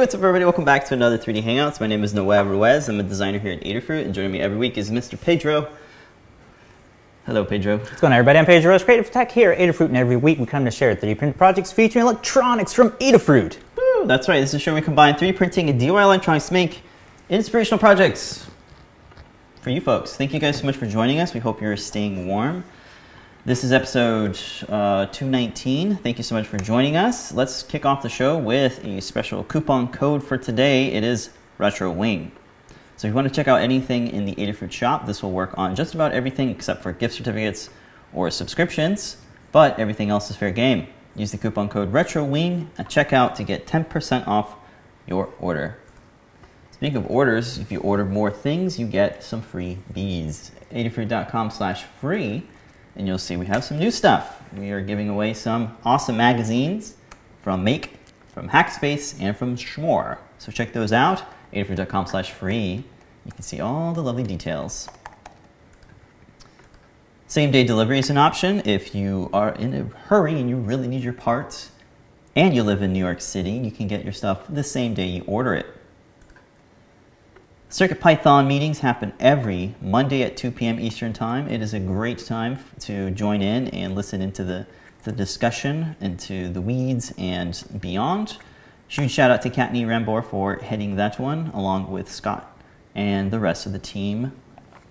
Hey, 0.00 0.04
what's 0.04 0.14
up, 0.14 0.20
everybody? 0.20 0.46
Welcome 0.46 0.64
back 0.64 0.86
to 0.86 0.94
another 0.94 1.18
3D 1.18 1.42
Hangouts. 1.42 1.78
My 1.78 1.86
name 1.86 2.02
is 2.02 2.14
Noel 2.14 2.46
Ruiz. 2.46 2.88
I'm 2.88 2.98
a 3.00 3.02
designer 3.02 3.38
here 3.38 3.52
at 3.52 3.60
Adafruit, 3.60 4.06
and 4.06 4.14
joining 4.14 4.32
me 4.32 4.40
every 4.40 4.56
week 4.56 4.78
is 4.78 4.90
Mr. 4.90 5.20
Pedro. 5.20 5.68
Hello, 7.26 7.44
Pedro. 7.44 7.76
What's 7.76 8.00
going 8.00 8.14
on, 8.14 8.18
everybody? 8.18 8.38
I'm 8.38 8.46
Pedro 8.46 8.70
Ruiz, 8.70 8.82
Creative 8.82 9.10
Tech 9.10 9.30
here 9.30 9.52
at 9.52 9.58
Adafruit, 9.58 9.88
and 9.88 9.98
every 9.98 10.16
week 10.16 10.38
we 10.38 10.46
come 10.46 10.64
to 10.64 10.70
share 10.70 10.96
3D 10.96 11.18
print 11.18 11.36
projects 11.36 11.70
featuring 11.70 12.06
electronics 12.06 12.72
from 12.72 12.92
Adafruit. 12.92 13.58
Woo, 13.76 14.06
that's 14.06 14.26
right. 14.26 14.40
This 14.40 14.54
is 14.54 14.62
showing 14.62 14.76
we 14.76 14.80
combine 14.80 15.16
3D 15.16 15.36
printing 15.36 15.68
and 15.68 15.78
DIY 15.78 16.02
electronics 16.02 16.46
to 16.46 16.54
make 16.54 16.80
inspirational 17.28 17.78
projects 17.78 18.48
for 19.60 19.68
you 19.68 19.82
folks. 19.82 20.16
Thank 20.16 20.32
you 20.32 20.40
guys 20.40 20.58
so 20.58 20.64
much 20.64 20.76
for 20.76 20.86
joining 20.86 21.18
us. 21.18 21.34
We 21.34 21.40
hope 21.40 21.60
you're 21.60 21.76
staying 21.76 22.26
warm. 22.26 22.64
This 23.42 23.64
is 23.64 23.72
episode 23.72 24.38
uh, 24.68 25.06
219. 25.06 25.96
Thank 25.96 26.18
you 26.18 26.22
so 26.22 26.34
much 26.34 26.46
for 26.46 26.58
joining 26.58 26.98
us. 26.98 27.32
Let's 27.32 27.62
kick 27.62 27.86
off 27.86 28.02
the 28.02 28.10
show 28.10 28.36
with 28.36 28.84
a 28.84 29.00
special 29.00 29.44
coupon 29.44 29.90
code 29.90 30.22
for 30.22 30.36
today. 30.36 30.92
It 30.92 31.04
is 31.04 31.30
Retro 31.56 31.90
Wing. 31.90 32.32
So 32.98 33.08
if 33.08 33.12
you 33.12 33.14
want 33.14 33.28
to 33.28 33.34
check 33.34 33.48
out 33.48 33.62
anything 33.62 34.08
in 34.08 34.26
the 34.26 34.34
Adafruit 34.34 34.72
shop, 34.72 35.06
this 35.06 35.22
will 35.22 35.32
work 35.32 35.56
on 35.56 35.74
just 35.74 35.94
about 35.94 36.12
everything 36.12 36.50
except 36.50 36.82
for 36.82 36.92
gift 36.92 37.14
certificates 37.14 37.70
or 38.12 38.30
subscriptions, 38.30 39.16
but 39.52 39.78
everything 39.78 40.10
else 40.10 40.28
is 40.28 40.36
fair 40.36 40.50
game. 40.50 40.88
Use 41.16 41.32
the 41.32 41.38
coupon 41.38 41.70
code 41.70 41.94
RETROWING 41.94 42.66
at 42.76 42.90
checkout 42.90 43.36
to 43.36 43.42
get 43.42 43.66
10% 43.66 44.28
off 44.28 44.56
your 45.06 45.30
order. 45.40 45.78
Speaking 46.72 46.98
of 46.98 47.10
orders, 47.10 47.56
if 47.56 47.72
you 47.72 47.80
order 47.80 48.04
more 48.04 48.30
things, 48.30 48.78
you 48.78 48.86
get 48.86 49.24
some 49.24 49.40
free 49.40 49.78
bees. 49.94 50.50
Adafruit.com 50.70 51.48
slash 51.48 51.84
free 51.84 52.46
and 52.96 53.06
you'll 53.06 53.18
see 53.18 53.36
we 53.36 53.46
have 53.46 53.64
some 53.64 53.78
new 53.78 53.90
stuff. 53.90 54.42
We 54.56 54.70
are 54.70 54.80
giving 54.80 55.08
away 55.08 55.34
some 55.34 55.76
awesome 55.84 56.16
magazines 56.16 56.94
from 57.42 57.64
Make, 57.64 57.98
from 58.34 58.48
Hackspace, 58.48 59.20
and 59.20 59.36
from 59.36 59.56
Schmore. 59.56 60.18
So 60.38 60.52
check 60.52 60.72
those 60.72 60.92
out, 60.92 61.22
adafruit.com 61.52 62.06
slash 62.06 62.30
free. 62.30 62.84
You 63.24 63.32
can 63.32 63.42
see 63.42 63.60
all 63.60 63.92
the 63.92 64.02
lovely 64.02 64.22
details. 64.22 64.88
Same 67.26 67.50
day 67.52 67.62
delivery 67.62 67.98
is 67.98 68.10
an 68.10 68.16
option 68.16 68.60
if 68.64 68.94
you 68.94 69.30
are 69.32 69.50
in 69.50 69.72
a 69.72 69.84
hurry 70.08 70.40
and 70.40 70.50
you 70.50 70.56
really 70.56 70.88
need 70.88 71.04
your 71.04 71.12
parts 71.12 71.70
and 72.34 72.54
you 72.54 72.62
live 72.62 72.82
in 72.82 72.92
New 72.92 72.98
York 72.98 73.20
City, 73.20 73.50
you 73.50 73.70
can 73.70 73.86
get 73.86 74.04
your 74.04 74.12
stuff 74.12 74.46
the 74.48 74.64
same 74.64 74.94
day 74.94 75.06
you 75.06 75.22
order 75.26 75.54
it. 75.54 75.66
CircuitPython 77.70 78.48
meetings 78.48 78.80
happen 78.80 79.12
every 79.20 79.76
Monday 79.80 80.24
at 80.24 80.36
2 80.36 80.50
p.m. 80.50 80.80
Eastern 80.80 81.12
Time. 81.12 81.46
It 81.46 81.62
is 81.62 81.72
a 81.72 81.78
great 81.78 82.18
time 82.18 82.58
to 82.80 83.12
join 83.12 83.42
in 83.42 83.68
and 83.68 83.94
listen 83.94 84.20
into 84.20 84.42
the, 84.42 84.66
the 85.04 85.12
discussion, 85.12 85.94
into 86.00 86.48
the 86.48 86.60
weeds 86.60 87.14
and 87.16 87.62
beyond. 87.80 88.38
Huge 88.88 89.12
shout 89.12 89.30
out 89.30 89.42
to 89.42 89.50
Kattni 89.50 89.86
Rembor 89.86 90.24
for 90.24 90.56
heading 90.56 90.96
that 90.96 91.20
one, 91.20 91.52
along 91.54 91.92
with 91.92 92.10
Scott 92.10 92.58
and 92.96 93.30
the 93.30 93.38
rest 93.38 93.66
of 93.66 93.72
the 93.72 93.78
team. 93.78 94.32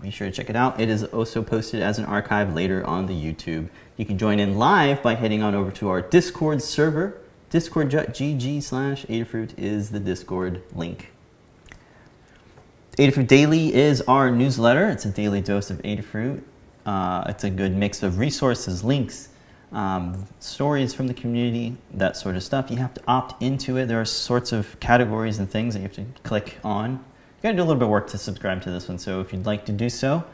Be 0.02 0.10
sure 0.10 0.30
to 0.30 0.34
check 0.34 0.50
it 0.50 0.56
out. 0.56 0.80
It 0.80 0.88
is 0.88 1.04
also 1.04 1.44
posted 1.44 1.82
as 1.82 2.00
an 2.00 2.06
archive 2.06 2.56
later 2.56 2.88
on 2.88 3.08
the 3.08 3.14
YouTube. 3.14 3.68
You 3.98 4.06
can 4.06 4.18
join 4.18 4.40
in 4.40 4.58
live 4.58 5.04
by 5.04 5.16
heading 5.16 5.44
on 5.44 5.54
over 5.54 5.72
to 5.72 5.90
our 5.90 6.02
Discord 6.02 6.62
server. 6.62 7.20
Discord.gg 7.50 8.64
slash 8.64 9.06
Adafruit 9.08 9.60
is 9.60 9.90
the 9.90 10.00
Discord 10.00 10.64
link. 10.74 11.12
Adafruit 13.00 13.28
Daily 13.28 13.74
is 13.74 14.02
our 14.10 14.30
newsletter. 14.30 14.90
It's 14.90 15.06
a 15.06 15.10
daily 15.10 15.40
dose 15.40 15.70
of 15.70 15.78
Adafruit. 15.84 16.42
Uh, 16.86 17.24
it's 17.30 17.46
a 17.46 17.50
good 17.50 17.74
mix 17.74 18.04
of 18.04 18.20
resources, 18.20 18.84
links, 18.84 19.30
um, 19.72 20.28
stories 20.42 20.94
from 20.94 21.08
the 21.08 21.14
community, 21.14 21.78
that 21.94 22.18
sort 22.18 22.36
of 22.36 22.44
stuff. 22.44 22.70
You 22.70 22.76
have 22.76 22.94
to 22.96 23.02
opt 23.08 23.42
into 23.42 23.78
it. 23.78 23.86
There 23.86 24.02
are 24.02 24.06
sorts 24.06 24.52
of 24.52 24.78
categories 24.82 25.40
and 25.40 25.50
things 25.50 25.76
that 25.76 25.80
you 25.80 25.84
have 25.84 25.96
to 25.96 26.06
click 26.24 26.58
on. 26.62 26.92
You 26.92 27.44
got 27.44 27.52
to 27.52 27.56
do 27.56 27.62
a 27.62 27.64
little 27.64 27.80
bit 27.80 27.86
of 27.86 27.90
work 27.90 28.10
to 28.10 28.18
subscribe 28.18 28.62
to 28.64 28.70
this 28.70 28.90
one. 28.90 29.00
So 29.00 29.22
if 29.22 29.32
you'd 29.32 29.46
like 29.46 29.66
to 29.68 29.72
do 29.72 29.90
so, 29.90 30.26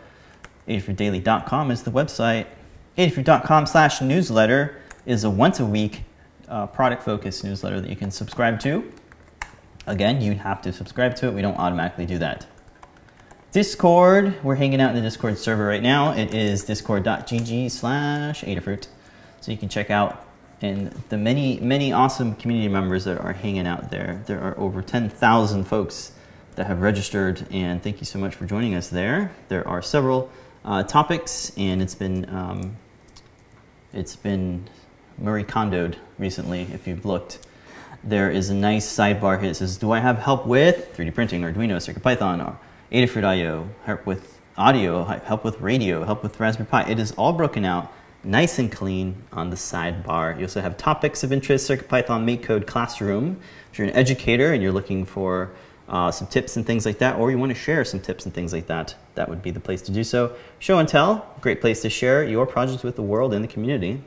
adafruitdaily.com 0.68 1.70
is 1.70 1.84
the 1.84 1.92
website. 1.92 2.48
Adafruit.com 2.98 3.68
slash 3.68 4.02
newsletter 4.02 4.82
is 5.06 5.24
a 5.24 5.30
once 5.30 5.60
a 5.60 5.66
week 5.68 6.02
uh, 6.48 6.66
product 6.66 7.04
focused 7.04 7.44
newsletter 7.44 7.80
that 7.80 7.92
you 7.92 7.96
can 7.96 8.10
subscribe 8.10 8.60
to. 8.62 8.92
Again, 9.86 10.20
you 10.20 10.34
have 10.34 10.64
to 10.64 10.74
subscribe 10.74 11.16
to 11.18 11.28
it. 11.28 11.34
We 11.36 11.44
don't 11.44 11.58
automatically 11.60 12.08
do 12.08 12.18
that. 12.18 12.48
Discord, 13.56 14.44
we're 14.44 14.56
hanging 14.56 14.82
out 14.82 14.90
in 14.90 14.98
the 14.98 15.02
Discord 15.02 15.38
server 15.38 15.66
right 15.66 15.82
now. 15.82 16.12
It 16.12 16.34
is 16.34 16.66
discord.gg 16.66 17.72
slash 17.72 18.44
Adafruit. 18.44 18.88
So 19.40 19.50
you 19.50 19.58
can 19.58 19.70
check 19.70 19.90
out 19.90 20.28
and 20.62 20.92
the 21.08 21.18
many, 21.18 21.62
many 21.62 21.94
awesome 21.94 22.36
community 22.36 22.68
members 22.68 23.06
that 23.06 23.18
are 23.18 23.32
hanging 23.32 23.66
out 23.66 23.92
there. 23.92 24.22
There 24.26 24.42
are 24.42 24.60
over 24.60 24.82
10,000 24.82 25.64
folks 25.64 26.12
that 26.56 26.68
have 26.68 26.82
registered, 26.82 27.48
and 27.50 27.82
thank 27.82 28.02
you 28.02 28.06
so 28.06 28.20
much 28.20 28.36
for 28.36 28.46
joining 28.46 28.76
us 28.76 28.90
there. 28.90 29.32
There 29.48 29.66
are 29.66 29.82
several 29.82 30.30
uh, 30.66 30.84
topics, 30.84 31.54
and 31.56 31.82
it's 31.82 31.96
been 31.96 32.30
um, 32.36 32.76
it's 33.94 34.18
been 34.18 34.68
Marie 35.18 35.46
Kondoed 35.46 35.96
recently. 36.20 36.64
If 36.74 36.88
you've 36.88 37.06
looked, 37.06 37.40
there 38.04 38.30
is 38.30 38.50
a 38.50 38.54
nice 38.54 38.86
sidebar 38.86 39.40
here 39.40 39.48
that 39.48 39.56
says, 39.56 39.78
"Do 39.78 39.94
I 39.94 40.00
have 40.00 40.18
help 40.18 40.46
with 40.46 40.94
3D 40.98 41.14
printing, 41.14 41.42
Arduino, 41.42 41.78
CircuitPython, 41.78 42.46
or 42.46 42.60
Adafruit 42.92 43.24
IO, 43.24 43.68
help 43.84 44.06
with 44.06 44.40
audio, 44.58 45.04
help 45.04 45.44
with 45.44 45.60
radio, 45.60 46.04
help 46.04 46.22
with 46.22 46.40
Raspberry 46.40 46.68
Pi. 46.68 46.84
It 46.90 47.00
is 47.00 47.12
all 47.14 47.34
broken 47.34 47.66
out 47.66 47.92
nice 48.24 48.60
and 48.60 48.72
clean 48.72 49.16
on 49.32 49.50
the 49.50 49.56
sidebar. 49.56 50.36
You 50.38 50.46
also 50.46 50.62
have 50.62 50.78
topics 50.78 51.24
of 51.24 51.32
interest, 51.32 51.70
CircuitPython 51.70 52.24
MakeCode 52.26 52.68
Classroom. 52.68 53.40
If 53.72 53.80
you're 53.80 53.88
an 53.88 53.96
educator 53.96 54.54
and 54.54 54.62
you're 54.62 54.72
looking 54.72 55.04
for 55.04 55.52
uh, 55.90 56.12
some 56.12 56.28
tips 56.28 56.58
and 56.58 56.66
things 56.66 56.86
like 56.86 57.00
that, 57.00 57.18
or 57.18 57.32
you 57.32 57.38
want 57.38 57.52
to 57.52 57.58
share 57.58 57.84
some 57.86 58.00
tips 58.00 58.26
and 58.26 58.34
things 58.34 58.54
like 58.54 58.68
that, 58.68 58.96
that 59.16 59.30
would 59.30 59.42
be 59.42 59.52
the 59.52 59.60
place 59.60 59.82
to 59.84 59.92
do 59.92 60.04
so. 60.04 60.36
Show 60.60 60.80
and 60.80 60.88
tell, 60.88 61.28
great 61.42 61.62
place 61.62 61.82
to 61.82 61.90
share 61.90 62.24
your 62.24 62.46
projects 62.46 62.84
with 62.84 62.96
the 62.96 63.04
world 63.04 63.34
and 63.34 63.44
the 63.44 63.48
community. 63.48 64.02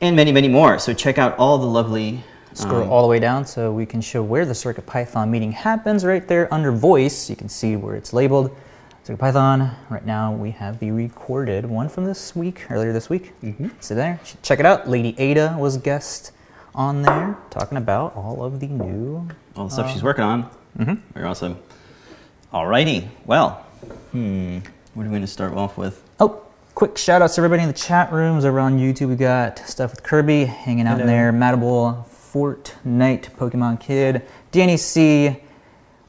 And 0.00 0.16
many, 0.16 0.32
many 0.32 0.48
more. 0.48 0.78
So 0.78 0.92
check 0.92 1.18
out 1.18 1.38
all 1.38 1.58
the 1.58 1.66
lovely 1.66 2.24
Scroll 2.54 2.84
um, 2.84 2.90
all 2.90 3.02
the 3.02 3.08
way 3.08 3.18
down 3.18 3.44
so 3.44 3.72
we 3.72 3.84
can 3.84 4.00
show 4.00 4.22
where 4.22 4.46
the 4.46 4.52
CircuitPython 4.52 5.28
meeting 5.28 5.50
happens 5.50 6.04
right 6.04 6.26
there 6.26 6.52
under 6.54 6.70
voice. 6.70 7.28
You 7.28 7.34
can 7.34 7.48
see 7.48 7.74
where 7.74 7.96
it's 7.96 8.12
labeled. 8.12 8.56
CircuitPython, 9.04 9.74
right 9.90 10.06
now 10.06 10.32
we 10.32 10.52
have 10.52 10.78
the 10.78 10.92
recorded 10.92 11.66
one 11.66 11.88
from 11.88 12.04
this 12.04 12.36
week, 12.36 12.70
earlier 12.70 12.92
this 12.92 13.10
week. 13.10 13.34
Mm 13.42 13.54
-hmm. 13.58 13.70
So 13.80 13.94
there, 13.94 14.18
check 14.42 14.60
it 14.60 14.66
out. 14.66 14.88
Lady 14.88 15.14
Ada 15.18 15.56
was 15.58 15.78
guest 15.78 16.32
on 16.74 17.02
there 17.02 17.34
talking 17.50 17.76
about 17.76 18.16
all 18.16 18.40
of 18.40 18.60
the 18.60 18.68
new... 18.68 19.26
All 19.56 19.66
the 19.66 19.72
stuff 19.72 19.86
uh, 19.86 19.92
she's 19.92 20.02
working 20.02 20.24
on. 20.24 20.44
Mm 20.78 20.86
-hmm. 20.86 20.98
Very 21.14 21.26
awesome. 21.26 21.56
Alrighty, 22.52 23.08
well, 23.26 23.50
hmm, 24.12 24.58
what 24.94 25.04
are 25.04 25.10
we 25.10 25.16
going 25.18 25.26
to 25.26 25.32
start 25.32 25.54
off 25.54 25.76
with? 25.76 25.94
Oh, 26.18 26.30
quick 26.74 26.98
shout 26.98 27.22
outs 27.22 27.34
to 27.34 27.40
everybody 27.40 27.62
in 27.68 27.74
the 27.74 27.86
chat 27.86 28.12
rooms 28.12 28.44
over 28.44 28.60
on 28.60 28.78
YouTube. 28.78 29.08
We 29.10 29.16
got 29.16 29.62
stuff 29.66 29.90
with 29.90 30.02
Kirby 30.02 30.46
hanging 30.64 30.86
out 30.86 30.98
Hello. 30.98 31.02
in 31.02 31.06
there, 31.06 31.32
Matable 31.32 32.04
Fortnite, 32.34 33.30
Pokemon 33.36 33.78
Kid, 33.78 34.22
Danny 34.50 34.76
C, 34.76 35.36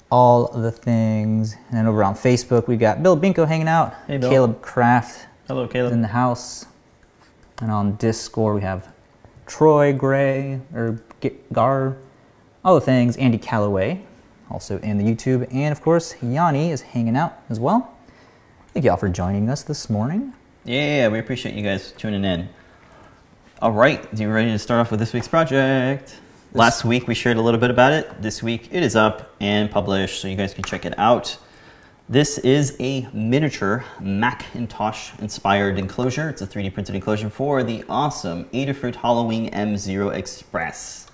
all 0.10 0.48
the 0.48 0.72
things. 0.72 1.54
And 1.70 1.78
then 1.78 1.86
over 1.86 2.04
on 2.04 2.16
Facebook, 2.16 2.68
we 2.68 2.78
got 2.78 3.04
Bill 3.04 3.16
Binko 3.16 3.48
hanging 3.48 3.68
out, 3.68 3.94
hey, 4.08 4.18
Bill. 4.18 4.32
Caleb 4.32 4.62
Kraft. 4.64 5.28
Hello, 5.48 5.68
Caleb. 5.68 5.94
In 5.94 6.02
the 6.02 6.08
house. 6.08 6.66
And 7.62 7.70
on 7.70 7.96
Discord, 7.98 8.56
we 8.56 8.62
have 8.62 8.92
Troy 9.46 9.94
Gray, 9.94 10.62
or 10.74 11.00
Gar, 11.54 11.96
all 12.64 12.74
the 12.74 12.82
things. 12.82 13.18
Andy 13.18 13.38
Calloway, 13.38 14.02
also 14.50 14.80
in 14.80 14.98
the 14.98 15.04
YouTube. 15.04 15.48
And 15.54 15.72
of 15.72 15.80
course, 15.82 16.16
Yanni 16.24 16.72
is 16.72 16.82
hanging 16.82 17.16
out 17.16 17.38
as 17.50 17.60
well. 17.60 17.96
Thank 18.74 18.84
you 18.84 18.92
all 18.92 18.98
for 18.98 19.10
joining 19.10 19.48
us 19.48 19.62
this 19.62 19.92
morning. 19.92 20.34
Yeah, 20.64 21.08
we 21.10 21.20
appreciate 21.20 21.54
you 21.54 21.62
guys 21.62 21.92
tuning 21.92 22.26
in. 22.26 22.50
All 23.62 23.72
right, 23.72 24.06
you 24.14 24.30
ready 24.30 24.52
to 24.52 24.60
start 24.60 24.82
off 24.82 24.92
with 24.92 25.00
this 25.00 25.14
week's 25.14 25.30
project? 25.30 26.18
Last 26.52 26.84
week 26.84 27.08
we 27.08 27.16
shared 27.16 27.38
a 27.38 27.42
little 27.42 27.60
bit 27.60 27.70
about 27.70 27.94
it. 27.94 28.22
This 28.22 28.44
week 28.44 28.68
it 28.70 28.84
is 28.84 28.98
up 28.98 29.34
and 29.40 29.72
published, 29.72 30.20
so 30.20 30.28
you 30.28 30.36
guys 30.36 30.54
can 30.54 30.66
check 30.66 30.86
it 30.86 30.94
out. 31.00 31.38
This 32.10 32.38
is 32.40 32.76
a 32.82 33.08
miniature 33.14 33.86
Macintosh 34.02 35.18
inspired 35.20 35.80
enclosure. 35.80 36.28
It's 36.28 36.42
a 36.42 36.48
3D 36.48 36.74
printed 36.74 36.96
enclosure 36.96 37.30
for 37.30 37.64
the 37.64 37.86
awesome 37.88 38.44
Adafruit 38.50 38.96
HalloWing 38.96 39.54
M0 39.54 40.14
Express. 40.14 41.08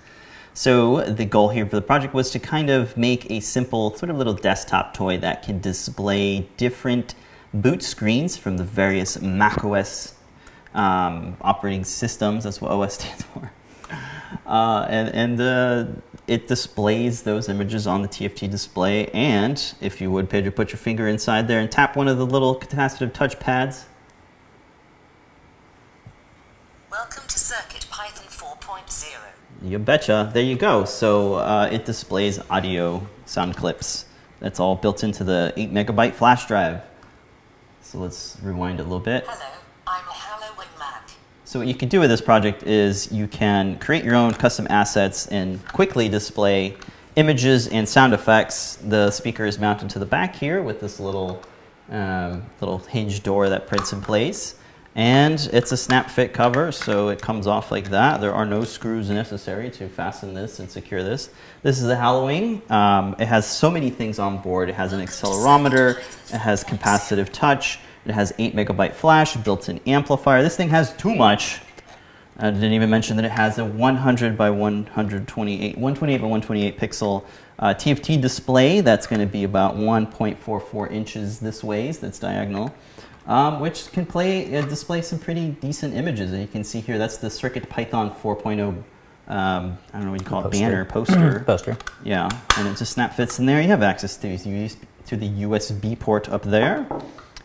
So 0.52 1.04
the 1.04 1.24
goal 1.24 1.50
here 1.50 1.64
for 1.64 1.76
the 1.76 1.82
project 1.82 2.12
was 2.12 2.30
to 2.30 2.40
kind 2.40 2.70
of 2.70 2.96
make 2.96 3.30
a 3.30 3.38
simple 3.38 3.94
sort 3.94 4.10
of 4.10 4.18
little 4.18 4.34
desktop 4.34 4.94
toy 4.94 5.16
that 5.18 5.44
can 5.44 5.60
display 5.60 6.48
different 6.56 7.14
boot 7.54 7.84
screens 7.84 8.36
from 8.36 8.56
the 8.56 8.64
various 8.64 9.20
macOS 9.20 10.16
um, 10.74 11.36
operating 11.40 11.84
systems. 11.84 12.44
That's 12.44 12.60
what 12.60 12.70
OS 12.70 12.94
stands 12.98 13.22
for. 13.22 13.52
Uh, 14.46 14.86
and 14.88 15.08
and 15.14 15.40
uh, 15.40 15.86
it 16.26 16.46
displays 16.46 17.22
those 17.22 17.48
images 17.48 17.86
on 17.86 18.02
the 18.02 18.08
TFT 18.08 18.50
display. 18.50 19.06
And 19.08 19.62
if 19.80 20.00
you 20.00 20.10
would, 20.10 20.30
Pedro, 20.30 20.50
put 20.50 20.70
your 20.70 20.78
finger 20.78 21.08
inside 21.08 21.48
there 21.48 21.60
and 21.60 21.70
tap 21.70 21.96
one 21.96 22.08
of 22.08 22.18
the 22.18 22.26
little 22.26 22.58
capacitive 22.58 23.12
touch 23.12 23.38
pads. 23.38 23.86
Welcome 26.90 27.24
to 27.26 27.38
Circuit 27.38 27.86
Python 27.90 28.26
4.0. 28.28 29.18
You 29.62 29.78
betcha. 29.78 30.30
There 30.32 30.42
you 30.42 30.56
go. 30.56 30.84
So 30.84 31.34
uh, 31.34 31.68
it 31.72 31.84
displays 31.84 32.40
audio 32.50 33.06
sound 33.26 33.56
clips. 33.56 34.06
That's 34.40 34.58
all 34.58 34.76
built 34.76 35.04
into 35.04 35.24
the 35.24 35.52
8 35.56 35.72
megabyte 35.72 36.14
flash 36.14 36.46
drive. 36.46 36.82
So 37.80 37.98
let's 37.98 38.36
rewind 38.42 38.80
a 38.80 38.82
little 38.82 39.00
bit. 39.00 39.24
Hello, 39.26 39.36
I'm 39.36 39.38
HalloWing 39.38 39.38
Mac. 39.38 39.61
So 41.44 41.58
what 41.58 41.68
you 41.68 41.74
can 41.74 41.90
do 41.90 42.00
with 42.00 42.08
this 42.08 42.22
project 42.22 42.62
is 42.62 43.12
you 43.12 43.28
can 43.28 43.78
create 43.78 44.04
your 44.04 44.14
own 44.14 44.32
custom 44.32 44.66
assets 44.70 45.26
and 45.26 45.62
quickly 45.68 46.08
display 46.08 46.76
images 47.16 47.68
and 47.68 47.86
sound 47.86 48.14
effects. 48.14 48.76
The 48.76 49.10
speaker 49.10 49.44
is 49.44 49.58
mounted 49.58 49.90
to 49.90 49.98
the 49.98 50.06
back 50.06 50.34
here 50.34 50.62
with 50.62 50.80
this 50.80 50.98
little 50.98 51.42
um, 51.90 52.44
little 52.60 52.78
hinge 52.78 53.22
door 53.22 53.50
that 53.50 53.66
prints 53.66 53.92
in 53.92 54.00
place. 54.00 54.56
And 54.94 55.40
it's 55.52 55.72
a 55.72 55.76
snap 55.76 56.10
fit 56.10 56.34
cover, 56.34 56.70
so 56.70 57.08
it 57.08 57.20
comes 57.20 57.46
off 57.46 57.70
like 57.70 57.90
that. 57.90 58.20
There 58.20 58.34
are 58.34 58.44
no 58.44 58.62
screws 58.64 59.08
necessary 59.08 59.70
to 59.72 59.88
fasten 59.88 60.34
this 60.34 60.58
and 60.58 60.70
secure 60.70 61.02
this. 61.02 61.30
This 61.62 61.80
is 61.80 61.88
a 61.88 61.96
HalloWing. 61.96 62.70
Um, 62.70 63.16
it 63.18 63.26
has 63.26 63.46
so 63.46 63.70
many 63.70 63.88
things 63.88 64.18
on 64.18 64.38
board. 64.38 64.68
It 64.68 64.74
has 64.74 64.92
an 64.92 65.00
accelerometer, 65.00 65.98
it 66.32 66.38
has 66.38 66.62
capacitive 66.62 67.30
touch, 67.30 67.78
it 68.04 68.12
has 68.12 68.32
8 68.38 68.54
megabyte 68.54 68.94
flash, 68.94 69.36
built-in 69.36 69.80
amplifier. 69.86 70.42
This 70.42 70.56
thing 70.56 70.70
has 70.70 70.92
too 70.96 71.14
much. 71.14 71.60
I 72.38 72.50
didn't 72.50 72.72
even 72.72 72.90
mention 72.90 73.16
that 73.16 73.24
it 73.24 73.30
has 73.30 73.58
a 73.58 73.64
100 73.64 74.36
by 74.36 74.50
128, 74.50 75.76
128 75.76 76.18
by 76.18 76.22
128 76.22 76.78
pixel 76.78 77.24
uh, 77.58 77.74
TFT 77.74 78.20
display 78.20 78.80
that's 78.80 79.06
going 79.06 79.20
to 79.20 79.26
be 79.26 79.44
about 79.44 79.76
1.44 79.76 80.90
inches 80.90 81.38
this 81.38 81.62
ways, 81.62 82.00
that's 82.00 82.18
diagonal, 82.18 82.74
um, 83.26 83.60
which 83.60 83.92
can 83.92 84.04
play 84.04 84.56
uh, 84.56 84.62
display 84.62 85.02
some 85.02 85.18
pretty 85.18 85.50
decent 85.50 85.94
images. 85.94 86.32
And 86.32 86.40
you 86.40 86.48
can 86.48 86.64
see 86.64 86.80
here 86.80 86.98
that's 86.98 87.18
the 87.18 87.30
Circuit 87.30 87.68
Python 87.68 88.10
4.0. 88.10 88.82
Um, 89.28 89.78
I 89.92 89.98
don't 89.98 90.06
know 90.06 90.10
what 90.10 90.20
you 90.20 90.26
call 90.26 90.44
it, 90.44 90.50
banner 90.50 90.84
poster. 90.84 91.40
Poster. 91.46 91.78
Yeah, 92.02 92.28
and 92.56 92.66
it 92.66 92.76
just 92.76 92.92
snap 92.92 93.14
fits 93.14 93.38
in 93.38 93.46
there. 93.46 93.62
You 93.62 93.68
have 93.68 93.82
access 93.82 94.16
to, 94.16 94.36
to 94.36 95.16
the 95.16 95.28
USB 95.28 95.96
port 95.98 96.28
up 96.28 96.42
there. 96.42 96.88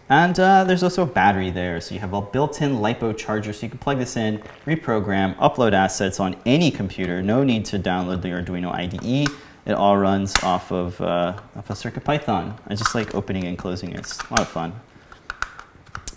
And 0.09 0.39
uh, 0.39 0.63
there's 0.63 0.83
also 0.83 1.03
a 1.03 1.05
battery 1.05 1.49
there, 1.49 1.81
so 1.81 1.93
you 1.93 1.99
have 1.99 2.13
a 2.13 2.21
built-in 2.21 2.77
LiPo 2.77 3.17
charger, 3.17 3.51
so 3.51 3.65
you 3.65 3.69
can 3.69 3.77
plug 3.77 3.97
this 3.97 4.15
in, 4.15 4.41
reprogram, 4.65 5.35
upload 5.35 5.73
assets 5.73 6.21
on 6.21 6.37
any 6.45 6.71
computer. 6.71 7.21
No 7.21 7.43
need 7.43 7.65
to 7.65 7.79
download 7.79 8.21
the 8.21 8.29
Arduino 8.29 8.73
IDE. 8.73 9.29
It 9.65 9.73
all 9.73 9.97
runs 9.97 10.33
off 10.43 10.71
of, 10.71 10.99
uh, 11.01 11.37
off 11.57 11.69
of 11.69 11.75
CircuitPython. 11.75 12.57
I 12.67 12.75
just 12.75 12.95
like 12.95 13.13
opening 13.15 13.43
and 13.43 13.57
closing 13.57 13.91
it. 13.91 13.99
It's 13.99 14.17
a 14.17 14.29
lot 14.29 14.39
of 14.39 14.47
fun. 14.47 14.79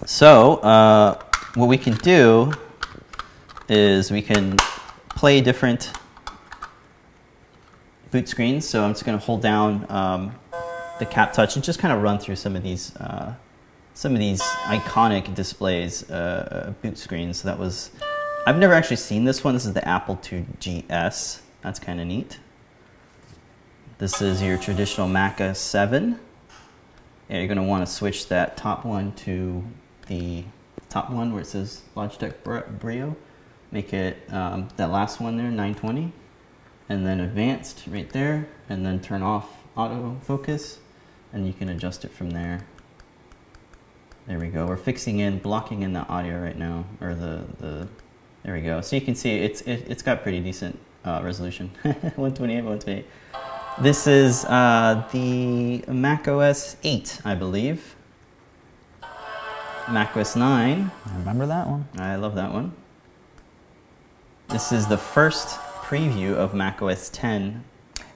So 0.07 0.59
uh, 0.59 1.21
what 1.55 1.67
we 1.67 1.77
can 1.77 1.95
do 1.97 2.53
is 3.69 4.13
we 4.13 4.23
can 4.23 4.57
play 5.09 5.41
different 5.41 5.93
boot 8.13 8.29
screens. 8.29 8.69
So 8.69 8.85
I'm 8.85 8.93
just 8.93 9.05
going 9.05 9.19
to 9.19 9.25
hold 9.25 9.43
down 9.43 9.85
um, 9.89 10.33
the 11.01 11.07
cap 11.07 11.33
touch 11.33 11.57
and 11.57 11.65
just 11.65 11.81
kind 11.81 11.93
of 11.93 12.03
run 12.03 12.21
through 12.21 12.37
some 12.37 12.55
of 12.55 12.63
these 12.63 12.95
uh, 12.97 13.35
some 14.01 14.15
of 14.15 14.19
these 14.19 14.41
iconic 14.41 15.35
displays, 15.35 16.11
uh, 16.11 16.73
boot 16.81 16.97
screens. 16.97 17.43
So 17.43 17.49
that 17.49 17.59
was 17.59 17.91
I've 18.47 18.57
never 18.57 18.73
actually 18.73 18.97
seen 18.97 19.25
this 19.25 19.45
one. 19.45 19.53
This 19.53 19.67
is 19.67 19.75
the 19.75 19.87
Apple 19.87 20.19
II 20.33 20.47
GS. 20.59 21.43
That's 21.61 21.79
kind 21.79 22.01
of 22.01 22.07
neat. 22.07 22.39
This 23.99 24.23
is 24.23 24.41
your 24.43 24.57
traditional 24.57 25.07
Mac 25.07 25.43
OS 25.43 25.59
7. 25.59 26.19
Yeah, 27.29 27.37
you're 27.37 27.47
going 27.47 27.59
to 27.59 27.63
want 27.63 27.87
to 27.87 27.93
switch 27.93 28.29
that 28.29 28.57
top 28.57 28.87
one 28.87 29.13
to 29.27 29.63
the 30.07 30.45
top 30.89 31.11
one 31.11 31.35
where 31.35 31.43
it 31.43 31.47
says 31.47 31.83
Logitech 31.95 32.43
Br- 32.43 32.61
Brio. 32.61 33.15
Make 33.71 33.93
it 33.93 34.17
um, 34.33 34.69
that 34.79 34.91
last 34.91 35.21
one 35.21 35.37
there, 35.37 35.51
920 35.51 36.11
and 36.89 37.07
then 37.07 37.21
advanced 37.21 37.85
right 37.87 38.11
there, 38.11 38.49
and 38.69 38.85
then 38.85 38.99
turn 38.99 39.23
off 39.23 39.63
autofocus, 39.77 40.79
and 41.33 41.47
you 41.47 41.53
can 41.53 41.69
adjust 41.69 42.05
it 42.05 42.11
from 42.11 42.31
there. 42.31 42.67
There 44.31 44.39
we 44.39 44.47
go. 44.47 44.65
We're 44.65 44.77
fixing 44.77 45.19
in, 45.19 45.41
blocking 45.41 45.83
in 45.83 45.93
the 45.93 46.07
audio 46.07 46.41
right 46.41 46.57
now, 46.57 46.85
or 47.01 47.17
the, 47.17 47.43
the 47.59 47.89
there 48.45 48.55
we 48.55 48.61
go. 48.61 48.81
So 48.81 48.95
you 48.95 49.03
can 49.03 49.17
see 49.17 49.31
it's, 49.39 49.61
it, 49.63 49.87
it's 49.89 50.05
got 50.05 50.23
pretty 50.23 50.39
decent 50.39 50.79
uh, 51.05 51.21
resolution, 51.25 51.73
128 51.83 52.61
by 52.61 52.65
128. 52.69 53.07
This 53.81 54.07
is 54.07 54.45
uh, 54.45 55.05
the 55.11 55.79
Mac 55.89 56.29
OS 56.29 56.77
8, 56.85 57.23
I 57.25 57.35
believe. 57.35 57.97
Mac 59.91 60.17
OS 60.17 60.37
9, 60.37 60.93
I 61.07 61.17
remember 61.17 61.47
that 61.47 61.67
one. 61.67 61.89
I 61.99 62.15
love 62.15 62.37
that 62.37 62.53
one. 62.53 62.73
This 64.49 64.71
is 64.71 64.87
the 64.87 64.99
first 64.99 65.59
preview 65.83 66.35
of 66.35 66.55
Mac 66.55 66.81
OS 66.81 67.09
10 67.09 67.65